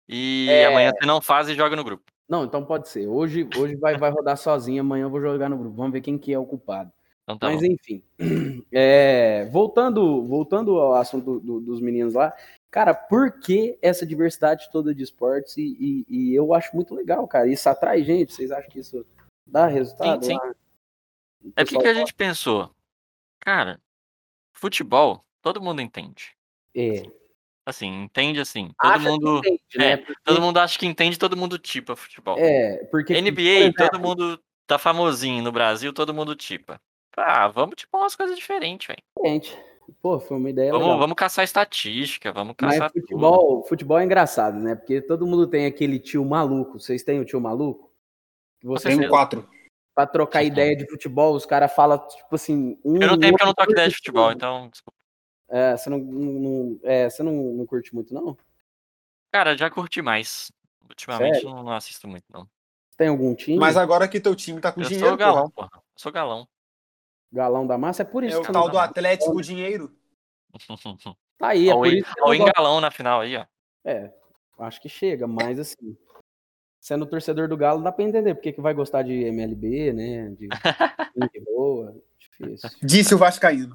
E 0.09 0.49
É. 0.51 0.67
amanhã 0.67 0.91
você 0.91 1.07
não 1.07 1.21
faz 1.21 1.49
e 1.49 1.55
joga 1.55 1.77
no 1.77 1.85
grupo. 1.85 2.05
Não, 2.29 2.45
então 2.45 2.65
pode 2.65 2.89
ser. 2.89 3.07
Hoje, 3.07 3.49
hoje 3.57 3.77
vai, 3.77 3.97
vai 3.97 4.11
rodar 4.11 4.37
sozinho, 4.37 4.81
amanhã 4.81 5.05
eu 5.05 5.11
vou 5.11 5.21
jogar 5.21 5.49
no 5.49 5.59
grupo. 5.59 5.77
Vamos 5.77 5.93
ver 5.93 6.01
quem 6.01 6.19
que 6.19 6.33
é 6.33 6.39
o 6.39 6.47
culpado. 6.47 6.93
Então 7.33 7.39
tá 7.39 7.49
Mas 7.55 7.61
bom. 7.61 7.67
enfim. 7.67 8.03
É, 8.73 9.47
voltando, 9.47 10.25
voltando 10.27 10.79
ao 10.79 10.95
assunto 10.95 11.25
do- 11.25 11.41
do- 11.41 11.61
dos 11.61 11.81
meninos 11.81 12.15
lá, 12.15 12.33
cara, 12.71 12.95
por 12.95 13.41
que 13.41 13.77
essa 13.83 14.07
diversidade 14.07 14.71
toda 14.71 14.95
de 14.95 15.03
esportes? 15.03 15.57
E, 15.57 15.77
e- 15.81 16.05
e 16.09 16.35
eu 16.35 16.55
acho 16.55 16.75
muito 16.77 16.95
legal, 16.95 17.27
cara. 17.27 17.49
Isso 17.49 17.69
atrai 17.69 18.05
gente. 18.05 18.33
Vocês 18.33 18.51
acham 18.53 18.71
que 18.71 18.79
isso 18.79 19.05
dá 19.47 19.67
resultado? 19.67 20.25
Sim, 20.25 20.35
sim. 20.35 21.53
É 21.57 21.65
porque 21.65 21.79
que 21.79 21.89
a 21.89 21.95
gente 21.95 22.15
pensou, 22.15 22.71
cara, 23.41 23.81
futebol, 24.53 25.25
todo 25.43 25.61
mundo 25.61 25.81
entende. 25.83 26.37
É. 26.77 27.03
Assim, 27.67 28.03
entende 28.05 28.41
assim. 28.41 28.71
Todo 28.81 28.91
Acha 28.93 29.11
mundo. 29.11 29.39
entende, 29.39 29.61
né? 29.77 29.93
é, 29.93 29.97
Porque- 29.97 30.21
Todo 30.25 30.41
mundo 30.41 30.59
acha 30.59 30.79
que 30.79 30.87
entende, 30.87 31.19
todo 31.19 31.37
mundo 31.37 31.59
tipa 31.59 31.97
futebol. 31.97 32.37
É, 32.39 32.85
porque. 32.91 33.15
por 33.15 33.21
NBA, 33.23 33.73
todo 33.77 33.99
mundo 34.01 34.41
tá 34.67 34.79
famosinho 34.79 35.43
no 35.43 35.51
Brasil, 35.51 35.93
todo 35.93 36.15
mundo 36.15 36.37
tipa. 36.37 36.81
Ah, 37.17 37.49
vamos 37.49 37.77
tipar 37.77 38.01
umas 38.01 38.15
coisas 38.17 38.37
diferentes, 38.37 38.87
velho. 38.87 39.03
Gente, 39.25 39.57
Pô, 40.01 40.21
foi 40.21 40.37
uma 40.37 40.49
ideia 40.49 40.71
Vamos, 40.71 40.87
legal. 40.87 41.01
vamos 41.01 41.17
caçar 41.17 41.45
estatística, 41.45 42.33
vamos 42.33 42.55
Mas 42.61 42.75
caçar 42.75 42.93
tudo. 42.93 43.01
futebol, 43.03 43.65
futebol 43.67 43.99
é 43.99 44.05
engraçado, 44.05 44.57
né? 44.57 44.77
Porque 44.77 45.01
todo 45.03 45.27
mundo 45.27 45.49
tem 45.49 45.67
aquele 45.67 45.99
tio 45.99 46.25
maluco. 46.25 46.79
Vocês 46.79 47.03
têm 47.03 47.19
o 47.19 47.25
tio 47.25 47.41
maluco? 47.41 47.91
Que 48.61 48.69
Você, 48.69 48.85
Tenho 48.85 48.99
certeza. 49.01 49.11
quatro. 49.11 49.49
pra 49.93 50.07
trocar 50.07 50.41
Sim. 50.43 50.47
ideia 50.47 50.77
de 50.77 50.89
futebol, 50.89 51.35
os 51.35 51.45
caras 51.45 51.75
falam, 51.75 51.99
tipo 52.07 52.35
assim. 52.37 52.79
Um 52.85 52.97
Eu 53.03 53.09
não 53.09 53.19
tenho 53.19 53.33
porque 53.33 53.43
eu 53.43 53.47
não 53.49 53.55
toco 53.55 53.73
ideia 53.73 53.89
de 53.89 53.97
futebol, 53.97 54.29
tudo. 54.29 54.37
então. 54.37 54.69
desculpa. 54.69 54.97
É, 55.49 55.77
você 55.77 55.91
não, 55.91 55.99
não- 55.99 56.81
é, 56.85 57.11
você 57.11 57.23
não, 57.25 57.33
não 57.33 57.67
curte 57.67 57.93
muito, 57.93 58.15
não? 58.15 58.39
Cara, 59.33 59.57
já 59.57 59.69
curti 59.69 60.01
mais. 60.01 60.53
Ultimamente 60.89 61.45
não, 61.45 61.65
não 61.65 61.73
assisto 61.73 62.07
muito, 62.07 62.25
não. 62.33 62.49
Tem 62.97 63.09
algum 63.09 63.35
time? 63.35 63.59
Mas 63.59 63.77
agora 63.77 64.07
que 64.07 64.21
teu 64.21 64.37
time 64.37 64.61
tá 64.61 64.71
com 64.71 64.81
Eu 64.81 64.87
dinheiro, 64.89 65.09
sou 65.09 65.17
galão, 65.17 65.51
porra, 65.51 65.69
porra. 65.69 65.83
Eu 65.83 65.83
sou 65.97 66.13
galão. 66.13 66.49
Galão 67.33 67.67
da 67.67 67.79
massa? 67.79 68.03
É 68.03 68.05
por 68.05 68.23
isso 68.25 68.37
é 68.37 68.41
o 68.41 68.43
que 68.43 68.53
tal 68.53 68.65
não 68.67 68.73
do 68.73 68.79
Atlético 68.79 69.41
Dinheiro. 69.43 69.91
Tá 71.39 71.49
aí, 71.49 71.71
é 71.71 71.75
Olha 71.75 71.79
por 71.79 71.81
o 71.81 71.87
en- 71.87 71.99
isso 72.01 72.15
que 72.15 72.21
eu 72.21 72.25
olha 72.27 72.39
não 72.39 72.45
o 72.45 72.47
gosto. 72.49 72.59
engalão 72.59 72.81
na 72.83 72.91
final 72.91 73.21
aí, 73.23 73.35
ó. 73.37 73.47
É, 73.83 74.13
acho 74.59 74.83
que 74.83 74.91
chega, 74.91 75.27
mas 75.27 75.59
assim. 75.59 75.97
Sendo 76.79 77.07
torcedor 77.07 77.49
do 77.49 77.57
Galo, 77.57 77.83
dá 77.83 77.91
pra 77.93 78.05
entender 78.05 78.35
porque 78.35 78.53
que 78.53 78.61
vai 78.61 78.75
gostar 78.75 79.03
de 79.03 79.13
MLB, 79.25 79.93
né? 79.93 80.35
De 81.33 81.41
boa. 81.45 81.95
Difícil. 82.19 82.71
Disse 82.83 83.15
o 83.15 83.19
Vascaíno. 83.19 83.75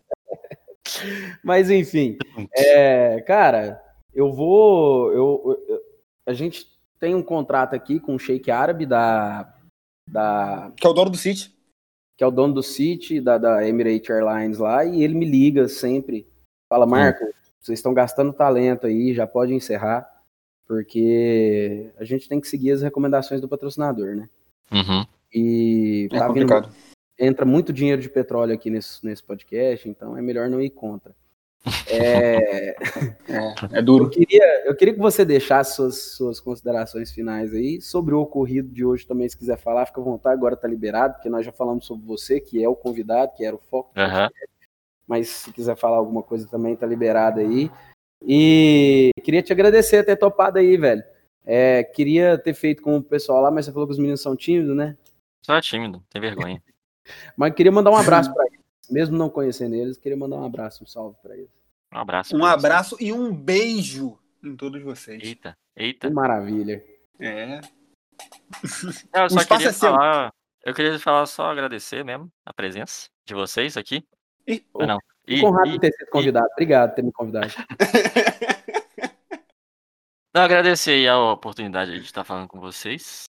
Mas 1.43 1.69
enfim, 1.69 2.17
é, 2.55 3.21
cara, 3.21 3.81
eu 4.13 4.31
vou. 4.33 5.11
Eu, 5.11 5.65
eu- 5.67 5.81
a 6.25 6.33
gente 6.33 6.67
tem 6.99 7.15
um 7.15 7.23
contrato 7.23 7.73
aqui 7.75 7.99
com 7.99 8.15
o 8.15 8.19
Sheik 8.19 8.49
Árabe 8.51 8.85
da, 8.85 9.53
da 10.07 10.71
Que 10.75 10.87
é 10.87 10.89
o 10.89 10.93
dono 10.93 11.09
do 11.11 11.17
City. 11.17 11.53
que 12.17 12.23
é 12.23 12.27
o 12.27 12.31
dono 12.31 12.53
do 12.53 12.63
City, 12.63 13.21
da, 13.21 13.37
da 13.37 13.67
Emirates 13.67 14.09
Airlines 14.09 14.57
lá, 14.57 14.83
e 14.85 15.03
ele 15.03 15.13
me 15.13 15.25
liga 15.25 15.67
sempre. 15.67 16.27
Fala, 16.69 16.85
Marco, 16.85 17.23
vocês 17.59 17.79
estão 17.79 17.93
gastando 17.93 18.33
talento 18.33 18.87
aí, 18.87 19.13
já 19.13 19.27
pode 19.27 19.53
encerrar, 19.53 20.07
porque 20.65 21.91
a 21.97 22.03
gente 22.03 22.27
tem 22.27 22.41
que 22.41 22.47
seguir 22.47 22.71
as 22.71 22.81
recomendações 22.81 23.39
do 23.39 23.47
patrocinador, 23.47 24.15
né? 24.15 24.29
Uhum. 24.71 25.05
E 25.33 26.09
É 26.11 26.19
tá 26.19 26.27
vindo, 26.29 26.47
complicado. 26.47 26.73
entra 27.19 27.45
muito 27.45 27.71
dinheiro 27.73 28.01
de 28.01 28.09
petróleo 28.09 28.53
aqui 28.53 28.69
nesse, 28.69 29.05
nesse 29.05 29.23
podcast, 29.23 29.87
então 29.87 30.17
é 30.17 30.21
melhor 30.21 30.49
não 30.49 30.61
ir 30.61 30.69
contra. 30.71 31.15
É, 31.89 32.69
É, 32.69 32.75
é 33.71 33.79
eu, 33.79 33.83
duro. 33.83 34.09
queria, 34.09 34.65
eu 34.65 34.75
queria 34.75 34.93
que 34.93 34.99
você 34.99 35.23
deixasse 35.23 35.75
suas, 35.75 36.01
suas 36.13 36.39
considerações 36.39 37.11
finais 37.11 37.53
aí 37.53 37.81
sobre 37.81 38.13
o 38.13 38.21
ocorrido 38.21 38.69
de 38.69 38.85
hoje 38.85 39.05
também, 39.05 39.27
se 39.27 39.37
quiser 39.37 39.57
falar, 39.57 39.85
fica 39.85 40.01
à 40.01 40.03
vontade, 40.03 40.35
agora 40.35 40.55
tá 40.55 40.67
liberado, 40.67 41.13
porque 41.15 41.29
nós 41.29 41.45
já 41.45 41.51
falamos 41.51 41.85
sobre 41.85 42.05
você, 42.05 42.39
que 42.39 42.63
é 42.63 42.67
o 42.67 42.75
convidado, 42.75 43.33
que 43.35 43.45
era 43.45 43.55
o 43.55 43.59
foco. 43.59 43.91
Aham. 43.95 44.29
mas 45.07 45.29
se 45.29 45.53
quiser 45.53 45.77
falar 45.77 45.97
alguma 45.97 46.21
coisa 46.21 46.47
também, 46.47 46.75
tá 46.75 46.85
liberado 46.85 47.39
aí. 47.39 47.71
E 48.21 49.11
queria 49.23 49.41
te 49.41 49.53
agradecer 49.53 50.03
ter 50.03 50.15
topado 50.17 50.57
aí, 50.57 50.75
velho. 50.75 51.03
É, 51.45 51.83
queria 51.83 52.37
ter 52.37 52.53
feito 52.53 52.81
com 52.81 52.97
o 52.97 53.01
pessoal 53.03 53.41
lá, 53.41 53.49
mas 53.49 53.65
você 53.65 53.71
falou 53.71 53.87
que 53.87 53.93
os 53.93 53.99
meninos 53.99 54.21
são 54.21 54.35
tímidos, 54.35 54.75
né? 54.75 54.97
Só 55.41 55.61
tímido, 55.61 56.03
tem 56.09 56.21
vergonha. 56.21 56.61
Mas 57.37 57.53
queria 57.53 57.71
mandar 57.71 57.89
um 57.91 57.95
abraço 57.95 58.33
pra 58.33 58.45
eles. 58.47 58.59
Mesmo 58.91 59.17
não 59.17 59.29
conhecendo 59.29 59.75
eles, 59.75 59.97
queria 59.97 60.17
mandar 60.17 60.35
um 60.35 60.45
abraço, 60.45 60.83
um 60.83 60.87
salve 60.87 61.15
pra 61.21 61.37
eles. 61.37 61.56
Um 61.93 61.97
abraço. 61.97 62.35
Um 62.35 62.39
pra 62.39 62.49
você. 62.49 62.53
abraço 62.53 62.97
e 62.99 63.13
um 63.13 63.33
beijo 63.33 64.17
em 64.43 64.55
todos 64.55 64.81
vocês. 64.83 65.21
Eita, 65.23 65.57
eita. 65.75 66.07
Que 66.07 66.13
maravilha. 66.13 66.83
É. 67.19 67.61
Não, 69.13 69.23
eu 69.23 69.29
só 69.29 69.41
espaço 69.41 69.47
queria 69.47 69.69
é 69.69 69.71
seu. 69.73 69.91
falar. 69.91 70.33
Eu 70.63 70.73
queria 70.73 70.99
falar 70.99 71.25
só 71.25 71.49
agradecer 71.51 72.03
mesmo 72.03 72.29
a 72.45 72.53
presença 72.53 73.07
de 73.25 73.33
vocês 73.33 73.77
aqui. 73.77 74.05
Ih, 74.45 74.65
Ah, 74.79 74.85
não. 74.85 74.99
Honrado 75.43 75.69
ih, 75.69 75.71
de 75.73 75.79
ter 75.79 75.91
sido 75.93 76.09
convidado. 76.09 76.47
Obrigado 76.53 76.89
por 76.89 76.95
ter 76.95 77.01
me 77.03 77.11
convidado. 77.11 77.47
Não, 80.33 80.43
agradecer 80.43 80.91
aí 80.91 81.07
a 81.07 81.17
oportunidade 81.31 81.91
de 81.99 82.05
estar 82.05 82.23
falando 82.23 82.47
com 82.47 82.59
vocês. 82.59 83.23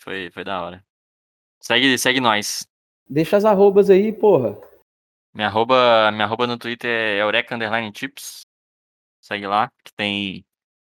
Foi, 0.00 0.30
foi 0.32 0.42
da 0.42 0.62
hora. 0.62 0.84
Segue, 1.60 1.96
segue 1.96 2.20
nós. 2.20 2.66
Deixa 3.08 3.36
as 3.36 3.44
arrobas 3.44 3.88
aí, 3.88 4.12
porra. 4.12 4.58
Minha 5.34 5.48
arroba, 5.48 6.10
minha 6.12 6.24
arroba 6.24 6.46
no 6.46 6.56
Twitter 6.56 6.88
é 6.90 7.20
Eureka 7.20 7.54
Underline 7.54 7.90
Tips. 7.90 8.42
Segue 9.20 9.46
lá, 9.46 9.70
que 9.84 9.92
tem. 9.94 10.44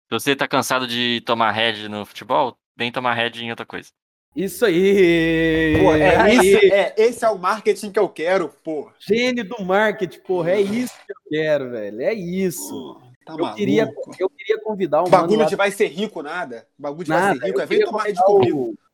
Se 0.08 0.10
você 0.10 0.36
tá 0.36 0.46
cansado 0.46 0.86
de 0.86 1.20
tomar 1.24 1.50
head 1.52 1.88
no 1.88 2.04
futebol, 2.04 2.56
vem 2.76 2.92
tomar 2.92 3.14
head 3.14 3.42
em 3.42 3.50
outra 3.50 3.64
coisa. 3.64 3.90
Isso 4.34 4.66
aí! 4.66 5.78
Pô, 5.80 5.94
é, 5.94 6.16
Aí, 6.16 6.36
isso, 6.36 6.58
é, 6.74 6.94
esse 6.98 7.24
é 7.24 7.28
o 7.30 7.38
marketing 7.38 7.90
que 7.90 7.98
eu 7.98 8.08
quero, 8.08 8.50
pô. 8.62 8.92
Gênio 8.98 9.48
do 9.48 9.64
marketing, 9.64 10.18
porra. 10.20 10.50
É 10.50 10.60
isso 10.60 10.94
que 11.06 11.12
eu 11.12 11.16
quero, 11.30 11.70
velho. 11.70 12.02
É 12.02 12.12
isso. 12.12 13.00
Tá 13.24 13.32
Eu 13.32 13.38
maluco. 13.38 13.56
queria, 13.56 13.90
eu 14.18 14.28
queria 14.28 14.60
convidar 14.62 15.02
o 15.02 15.06
O 15.06 15.10
bagulho 15.10 15.40
lá 15.40 15.46
de 15.46 15.56
vai 15.56 15.70
ser 15.70 15.86
rico, 15.86 16.22
nada. 16.22 16.68
O 16.78 16.82
bagulho 16.82 17.04
de 17.04 17.10
vai 17.10 17.32
ser 17.34 17.44
rico 17.46 17.60
é 17.60 17.66
vem 17.66 17.80
tomar 17.80 18.02
convidar 18.02 18.22
comigo. 18.24 18.58
o- 18.58 18.85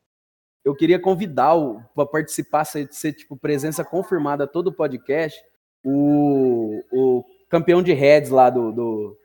Eu 0.64 0.74
queria 0.76 0.98
convidar 0.98 1.54
o 1.54 1.80
para 1.94 2.06
participar, 2.06 2.64
ser, 2.64 2.88
ser, 2.92 3.12
tipo 3.12 3.36
presença 3.36 3.84
confirmada 3.84 4.46
todo 4.46 4.68
o 4.68 4.72
podcast, 4.72 5.40
o, 5.84 6.82
o 6.92 7.24
campeão 7.48 7.82
de 7.82 7.92
heads 7.92 8.30
lá 8.30 8.48
do 8.48 8.70
do, 8.72 9.18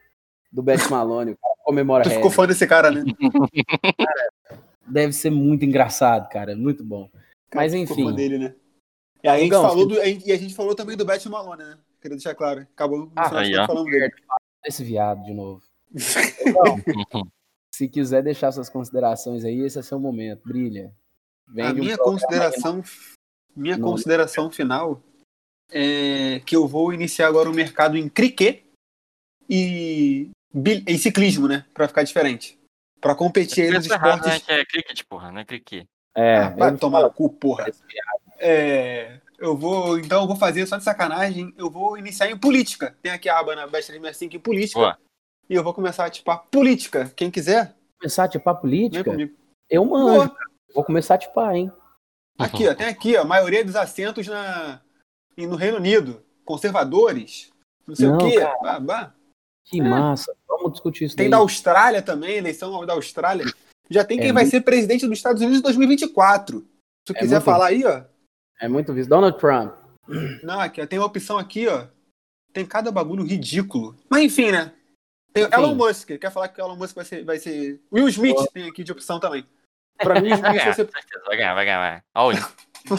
do 0.51 0.63
Bet 0.63 0.89
Malone, 0.89 1.31
o 1.33 1.37
cara 1.37 1.53
comemora 1.63 2.03
Tu 2.03 2.09
heads. 2.09 2.17
ficou 2.17 2.31
fã 2.31 2.47
desse 2.47 2.65
cara, 2.65 2.89
né? 2.89 3.03
Deve 4.87 5.13
ser 5.13 5.29
muito 5.29 5.65
engraçado, 5.65 6.27
cara, 6.29 6.55
muito 6.55 6.83
bom. 6.83 7.09
Mas 7.53 7.73
Ficou 7.73 7.95
enfim. 7.95 8.05
fã 8.09 8.15
dele, 8.15 8.37
né? 8.39 8.55
E 9.23 9.27
a 9.27 9.37
gente 9.37 9.51
falou 9.51 9.85
do, 9.87 9.95
e 9.95 10.31
a 10.31 10.37
gente 10.37 10.55
falou 10.55 10.73
também 10.75 10.95
do 10.95 11.05
Bet 11.05 11.27
Malone, 11.29 11.63
né? 11.63 11.77
Queria 12.01 12.15
deixar 12.17 12.35
claro. 12.35 12.61
Acabou 12.61 13.11
Ah, 13.15 13.39
aí, 13.39 13.53
falando 13.53 13.85
dele. 13.85 14.09
Esse 14.65 14.83
viado 14.83 15.23
de 15.23 15.33
novo. 15.33 15.61
Então, 16.45 17.27
se 17.71 17.87
quiser 17.87 18.23
deixar 18.23 18.51
suas 18.51 18.69
considerações 18.69 19.43
aí, 19.45 19.59
esse 19.61 19.77
é 19.77 19.81
seu 19.83 19.99
momento, 19.99 20.41
brilha. 20.47 20.91
A 21.47 21.51
Vende 21.51 21.81
um 21.81 21.83
minha 21.83 21.95
programa 21.95 22.19
consideração, 22.19 22.83
minha 23.55 23.77
Não. 23.77 23.87
consideração 23.89 24.51
final 24.51 25.01
é 25.71 26.41
que 26.45 26.55
eu 26.55 26.67
vou 26.67 26.93
iniciar 26.93 27.27
agora 27.27 27.49
o 27.49 27.53
mercado 27.53 27.97
em 27.97 28.07
cricket 28.09 28.63
e, 29.49 30.29
bil- 30.53 30.83
e 30.87 30.97
ciclismo, 30.97 31.47
né? 31.47 31.65
Pra 31.73 31.87
ficar 31.87 32.03
diferente. 32.03 32.57
Pra 32.99 33.15
competir 33.15 33.65
aí 33.65 33.71
nos 33.71 33.89
é 33.89 33.93
errado, 33.93 34.25
né? 34.25 34.35
esportes. 34.37 34.45
Que 34.45 34.51
é 34.51 34.65
cricket, 34.65 35.03
porra, 35.07 35.31
não 35.31 35.39
é 35.41 35.45
cricket. 35.45 35.85
É, 36.15 36.37
Ah, 36.37 36.49
vai 36.49 36.75
tomar 36.77 37.01
no 37.03 37.11
cu, 37.13 37.29
porra. 37.29 37.65
É, 38.39 39.19
eu 39.37 39.55
vou, 39.55 39.97
então 39.99 40.21
eu 40.23 40.27
vou 40.27 40.35
fazer 40.35 40.65
só 40.65 40.77
de 40.77 40.83
sacanagem, 40.83 41.53
eu 41.57 41.69
vou 41.69 41.97
iniciar 41.97 42.29
em 42.29 42.37
política. 42.37 42.95
Tem 43.01 43.11
aqui 43.11 43.29
a 43.29 43.39
aba 43.39 43.55
na 43.55 43.67
Best 43.67 43.87
365 43.87 44.35
em 44.35 44.39
política. 44.39 44.79
Boa. 44.79 44.97
E 45.49 45.53
eu 45.53 45.63
vou 45.63 45.73
começar, 45.73 46.09
tipo, 46.09 46.29
a 46.31 46.37
política. 46.37 47.11
Quem 47.15 47.31
quiser, 47.31 47.73
começar 47.99 48.25
a 48.25 48.27
vem 48.27 48.41
política, 48.61 49.03
comigo. 49.11 49.33
eu 49.69 49.85
manjo. 49.85 50.13
Boa. 50.27 50.37
Vou 50.73 50.83
começar 50.83 51.15
a 51.15 51.17
tipar, 51.17 51.55
hein? 51.55 51.71
Aqui, 52.37 52.67
ó, 52.67 52.75
tem 52.75 52.87
aqui, 52.87 53.15
ó, 53.17 53.21
a 53.21 53.25
maioria 53.25 53.63
dos 53.65 53.75
assentos 53.75 54.27
na, 54.27 54.81
no 55.37 55.55
Reino 55.55 55.77
Unido. 55.77 56.23
Conservadores, 56.45 57.51
não 57.85 57.95
sei 57.95 58.07
Não, 58.07 58.15
o 58.15 58.19
quê. 58.19 58.39
cara. 58.39 58.57
bah, 58.61 58.79
bah. 58.79 59.13
Que 59.65 59.81
massa. 59.81 60.33
Vamos 60.47 60.71
discutir 60.73 61.05
isso 61.05 61.15
Tem 61.15 61.25
daí. 61.25 61.31
da 61.31 61.37
Austrália 61.37 62.01
também, 62.01 62.37
eleição 62.37 62.85
da 62.85 62.93
Austrália. 62.93 63.45
Já 63.89 64.03
tem 64.05 64.17
É 64.19 64.21
quem 64.23 64.31
vai 64.33 64.43
muito- 64.43 64.51
ser 64.51 64.61
presidente 64.61 65.05
dos 65.05 65.17
Estados 65.17 65.41
Unidos 65.41 65.59
em 65.59 65.63
2024. 65.63 66.59
Se 66.61 66.65
tu 67.05 67.13
É 67.15 67.19
quiser 67.19 67.35
muito- 67.35 67.45
falar 67.45 67.67
aí, 67.67 67.83
ó. 67.85 68.03
É 68.61 68.67
muito 68.69 68.93
visto. 68.93 69.09
Donald 69.09 69.37
Trump. 69.37 69.73
Não, 70.43 70.59
aqui, 70.59 70.81
ó, 70.81 70.85
tem 70.87 70.99
uma 70.99 71.05
opção 71.07 71.37
aqui, 71.37 71.67
ó. 71.67 71.85
Tem 72.53 72.65
cada 72.65 72.91
bagulho 72.91 73.23
ridículo. 73.25 73.95
Mas 74.09 74.23
enfim, 74.23 74.51
né? 74.51 74.73
Tem 75.33 75.43
Enfim. 75.43 75.53
Elon 75.53 75.75
Musk. 75.75 76.07
Quer 76.17 76.31
falar 76.31 76.47
que 76.47 76.61
o 76.61 76.65
Elon 76.65 76.75
Musk 76.77 76.95
vai 76.95 77.05
ser. 77.05 77.23
Vai 77.25 77.37
ser... 77.37 77.81
Will 77.91 78.07
Smith 78.07 78.37
tem 78.53 78.69
aqui 78.69 78.83
de 78.83 78.91
opção 78.91 79.19
também. 79.19 79.45
Pra 79.97 80.21
mim, 80.21 80.29
Vai 80.29 80.57
ganhar, 80.57 80.73
certeza, 80.73 81.23
vai 81.25 81.37
ganhar, 81.37 81.53
vai 81.55 81.65
ganhar. 81.65 81.79
Vai. 81.79 82.03
All 82.13 82.31
in. 82.31 82.37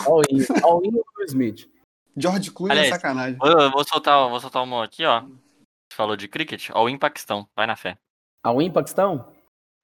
All 0.06 0.22
in. 0.30 0.46
All 0.64 0.84
in 0.84 1.00
Smith. 1.26 1.68
George 2.16 2.50
Clooney 2.50 2.78
é 2.78 2.88
sacanagem. 2.88 3.38
Vou, 3.38 3.48
eu 3.48 3.70
vou 3.70 3.84
soltar, 3.84 4.28
vou 4.28 4.40
soltar 4.40 4.62
uma 4.62 4.84
aqui, 4.84 5.04
ó. 5.04 5.20
Você 5.20 5.96
falou 5.96 6.16
de 6.16 6.26
cricket, 6.28 6.70
all 6.70 6.88
in 6.88 6.98
Paquistão. 6.98 7.48
Vai 7.56 7.66
na 7.66 7.76
fé. 7.76 7.96
All 8.42 8.60
in 8.60 8.70
Paquistão? 8.70 9.32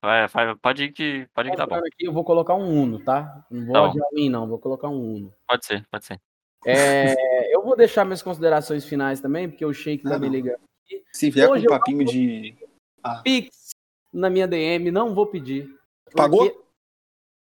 Vai, 0.04 0.26
vai, 0.28 0.54
pode 0.56 0.84
ir 0.84 0.92
que, 0.92 1.26
pode 1.32 1.48
ir 1.48 1.52
que 1.52 1.56
tá 1.56 1.66
bom. 1.66 1.76
Aqui, 1.76 2.04
eu 2.04 2.12
vou 2.12 2.24
colocar 2.24 2.54
um 2.54 2.82
Uno, 2.82 2.98
tá? 3.02 3.44
Não 3.50 3.64
vou 3.64 3.72
Tá 3.72 3.88
de 3.88 4.02
all 4.02 4.10
in, 4.16 4.28
não. 4.28 4.46
Vou 4.46 4.58
colocar 4.58 4.88
um 4.88 5.14
Uno. 5.14 5.34
Pode 5.48 5.64
ser, 5.64 5.86
pode 5.90 6.04
ser. 6.04 6.20
É, 6.66 7.54
eu 7.54 7.62
vou 7.62 7.76
deixar 7.76 8.04
minhas 8.04 8.22
considerações 8.22 8.84
finais 8.84 9.20
também, 9.20 9.48
porque 9.48 9.64
o 9.64 9.72
Sheik 9.72 10.02
tá 10.04 10.18
me 10.18 10.28
ligando. 10.28 10.60
Se 11.12 11.30
vier 11.30 11.48
Hoje 11.48 11.66
com 11.66 11.74
um 11.74 11.78
papinho 11.78 12.04
de. 12.04 12.56
Pix 13.22 13.70
na 14.12 14.28
minha 14.28 14.46
DM, 14.46 14.90
não 14.90 15.14
vou 15.14 15.26
pedir. 15.26 15.66
Porque- 16.04 16.16
Pagou? 16.16 16.63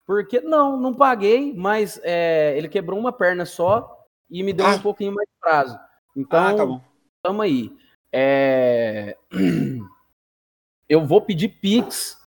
Porque, 0.08 0.40
não, 0.40 0.80
não 0.80 0.94
paguei, 0.94 1.52
mas 1.54 2.00
é, 2.02 2.54
ele 2.56 2.66
quebrou 2.66 2.98
uma 2.98 3.12
perna 3.12 3.44
só 3.44 3.94
e 4.30 4.42
me 4.42 4.54
deu 4.54 4.64
Ah. 4.64 4.70
um 4.76 4.80
pouquinho 4.80 5.12
mais 5.14 5.28
de 5.28 5.34
prazo. 5.38 5.78
Então, 6.16 6.46
ah, 6.46 6.54
tá 6.54 6.64
bom. 6.64 6.80
tamo 7.22 7.42
aí. 7.42 7.70
É, 8.10 9.14
Eu 10.88 11.04
vou 11.04 11.20
pedir 11.20 11.50
Pix 11.60 12.18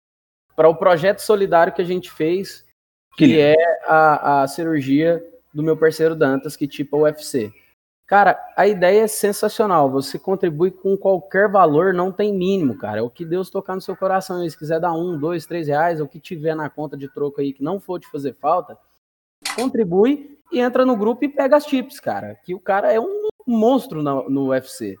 para 0.55 0.69
o 0.69 0.75
projeto 0.75 1.21
solidário 1.21 1.73
que 1.73 1.81
a 1.81 1.85
gente 1.85 2.11
fez, 2.11 2.63
que 3.17 3.25
Que 3.25 3.39
é 3.39 3.55
a, 3.87 4.43
a 4.43 4.47
cirurgia 4.47 5.19
do 5.51 5.63
meu 5.63 5.75
parceiro 5.75 6.15
Dantas, 6.15 6.55
que 6.55 6.67
tipo 6.67 6.97
o 6.97 7.01
UFC. 7.01 7.51
Cara, 8.11 8.37
a 8.57 8.67
ideia 8.67 9.03
é 9.03 9.07
sensacional. 9.07 9.89
Você 9.89 10.19
contribui 10.19 10.69
com 10.69 10.97
qualquer 10.97 11.49
valor, 11.49 11.93
não 11.93 12.11
tem 12.11 12.33
mínimo, 12.37 12.77
cara. 12.77 12.99
É 12.99 13.01
o 13.01 13.09
que 13.09 13.23
Deus 13.23 13.49
tocar 13.49 13.73
no 13.73 13.79
seu 13.79 13.95
coração. 13.95 14.43
E 14.45 14.51
se 14.51 14.57
quiser 14.57 14.81
dar 14.81 14.91
um, 14.91 15.17
dois, 15.17 15.45
três 15.45 15.65
reais, 15.69 16.01
o 16.01 16.07
que 16.09 16.19
tiver 16.19 16.53
na 16.53 16.69
conta 16.69 16.97
de 16.97 17.07
troco 17.07 17.39
aí 17.39 17.53
que 17.53 17.63
não 17.63 17.79
for 17.79 18.01
te 18.01 18.11
fazer 18.11 18.35
falta, 18.35 18.77
contribui 19.55 20.37
e 20.51 20.59
entra 20.59 20.85
no 20.85 20.97
grupo 20.97 21.23
e 21.23 21.29
pega 21.29 21.55
as 21.55 21.63
chips, 21.65 22.01
cara. 22.01 22.35
Que 22.43 22.53
o 22.53 22.59
cara 22.59 22.91
é 22.91 22.99
um 22.99 23.29
monstro 23.47 24.03
na- 24.03 24.27
no 24.29 24.47
UFC. 24.49 24.97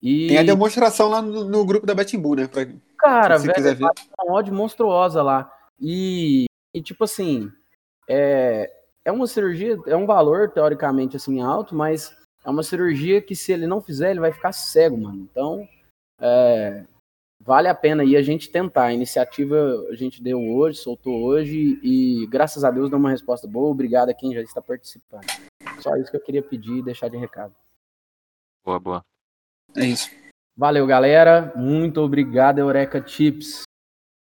E, 0.00 0.28
Tem 0.28 0.38
a 0.38 0.44
demonstração 0.44 1.08
lá 1.08 1.20
no, 1.20 1.42
no 1.42 1.64
grupo 1.64 1.84
da 1.84 1.96
Betting 1.96 2.20
Bull, 2.20 2.36
né? 2.36 2.46
Pra, 2.46 2.64
cara, 2.96 3.40
se 3.40 3.46
velho, 3.48 3.56
quiser 3.56 3.74
ver. 3.74 3.88
uma 4.20 4.34
odd 4.36 4.52
monstruosa 4.52 5.20
lá. 5.20 5.50
E, 5.80 6.44
e 6.72 6.80
tipo 6.80 7.02
assim, 7.02 7.50
é, 8.08 8.70
é 9.04 9.10
uma 9.10 9.26
cirurgia, 9.26 9.76
é 9.84 9.96
um 9.96 10.06
valor 10.06 10.48
teoricamente 10.50 11.16
assim 11.16 11.42
alto, 11.42 11.74
mas 11.74 12.21
é 12.44 12.50
uma 12.50 12.62
cirurgia 12.62 13.20
que 13.22 13.34
se 13.36 13.52
ele 13.52 13.66
não 13.66 13.80
fizer, 13.80 14.10
ele 14.10 14.20
vai 14.20 14.32
ficar 14.32 14.52
cego, 14.52 14.96
mano. 14.98 15.20
Então, 15.30 15.68
é, 16.20 16.84
vale 17.40 17.68
a 17.68 17.74
pena 17.74 18.02
aí 18.02 18.16
a 18.16 18.22
gente 18.22 18.50
tentar. 18.50 18.84
A 18.86 18.92
iniciativa 18.92 19.56
a 19.90 19.94
gente 19.94 20.22
deu 20.22 20.40
hoje, 20.40 20.78
soltou 20.78 21.22
hoje 21.22 21.78
e 21.82 22.26
graças 22.28 22.64
a 22.64 22.70
Deus 22.70 22.90
deu 22.90 22.98
uma 22.98 23.10
resposta 23.10 23.46
boa. 23.46 23.70
Obrigado 23.70 24.08
a 24.10 24.14
quem 24.14 24.34
já 24.34 24.40
está 24.40 24.60
participando. 24.60 25.26
Só 25.80 25.96
isso 25.96 26.10
que 26.10 26.16
eu 26.16 26.22
queria 26.24 26.42
pedir 26.42 26.78
e 26.78 26.82
deixar 26.82 27.08
de 27.08 27.16
recado. 27.16 27.54
Boa, 28.64 28.78
boa. 28.78 29.04
É 29.76 29.84
isso. 29.86 30.10
Valeu, 30.56 30.86
galera. 30.86 31.52
Muito 31.56 32.00
obrigado, 32.00 32.58
Eureka 32.58 33.04
Chips. 33.06 33.62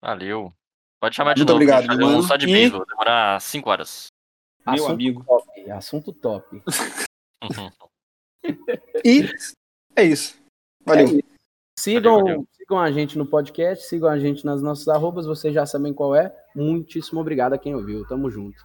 Valeu. 0.01 0.53
Pode 0.99 1.16
chamar 1.16 1.34
de 1.34 1.41
Muito 1.41 1.49
novo. 1.49 1.58
obrigado, 1.64 1.86
fazer 1.86 2.03
um 2.03 2.22
só 2.22 2.36
de 2.38 2.47
E- 2.47 2.51
beisebol. 2.53 2.86
Demorar 2.86 3.39
5 3.41 3.70
horas. 3.70 4.08
Meu 4.66 4.74
Assunto 4.76 4.91
amigo. 4.93 5.24
top. 5.26 5.72
Assunto 5.72 6.14
top. 6.14 6.64
E 9.04 9.30
é 9.96 10.04
isso. 10.04 10.36
Valeu. 10.86 11.08
É 11.08 11.10
isso. 11.10 11.24
Sigam, 11.78 12.20
Valeu, 12.20 12.26
valeu. 12.26 12.48
sigam 12.54 12.80
a 12.80 12.91
gente 12.91 13.18
no 13.18 13.26
podcast, 13.26 13.86
sigam 13.86 14.10
a 14.10 14.18
gente 14.18 14.46
nas 14.46 14.62
nossas 14.62 14.88
arrobas, 14.88 15.26
vocês 15.26 15.54
já 15.54 15.66
sabem 15.66 15.93
qual 15.93 16.16
é. 16.16 16.34
Muitíssimo 16.56 17.20
obrigado 17.20 17.54
a 17.54 17.58
quem 17.58 17.76
ouviu. 17.76 18.08
Tamo 18.08 18.30
junto. 18.30 18.58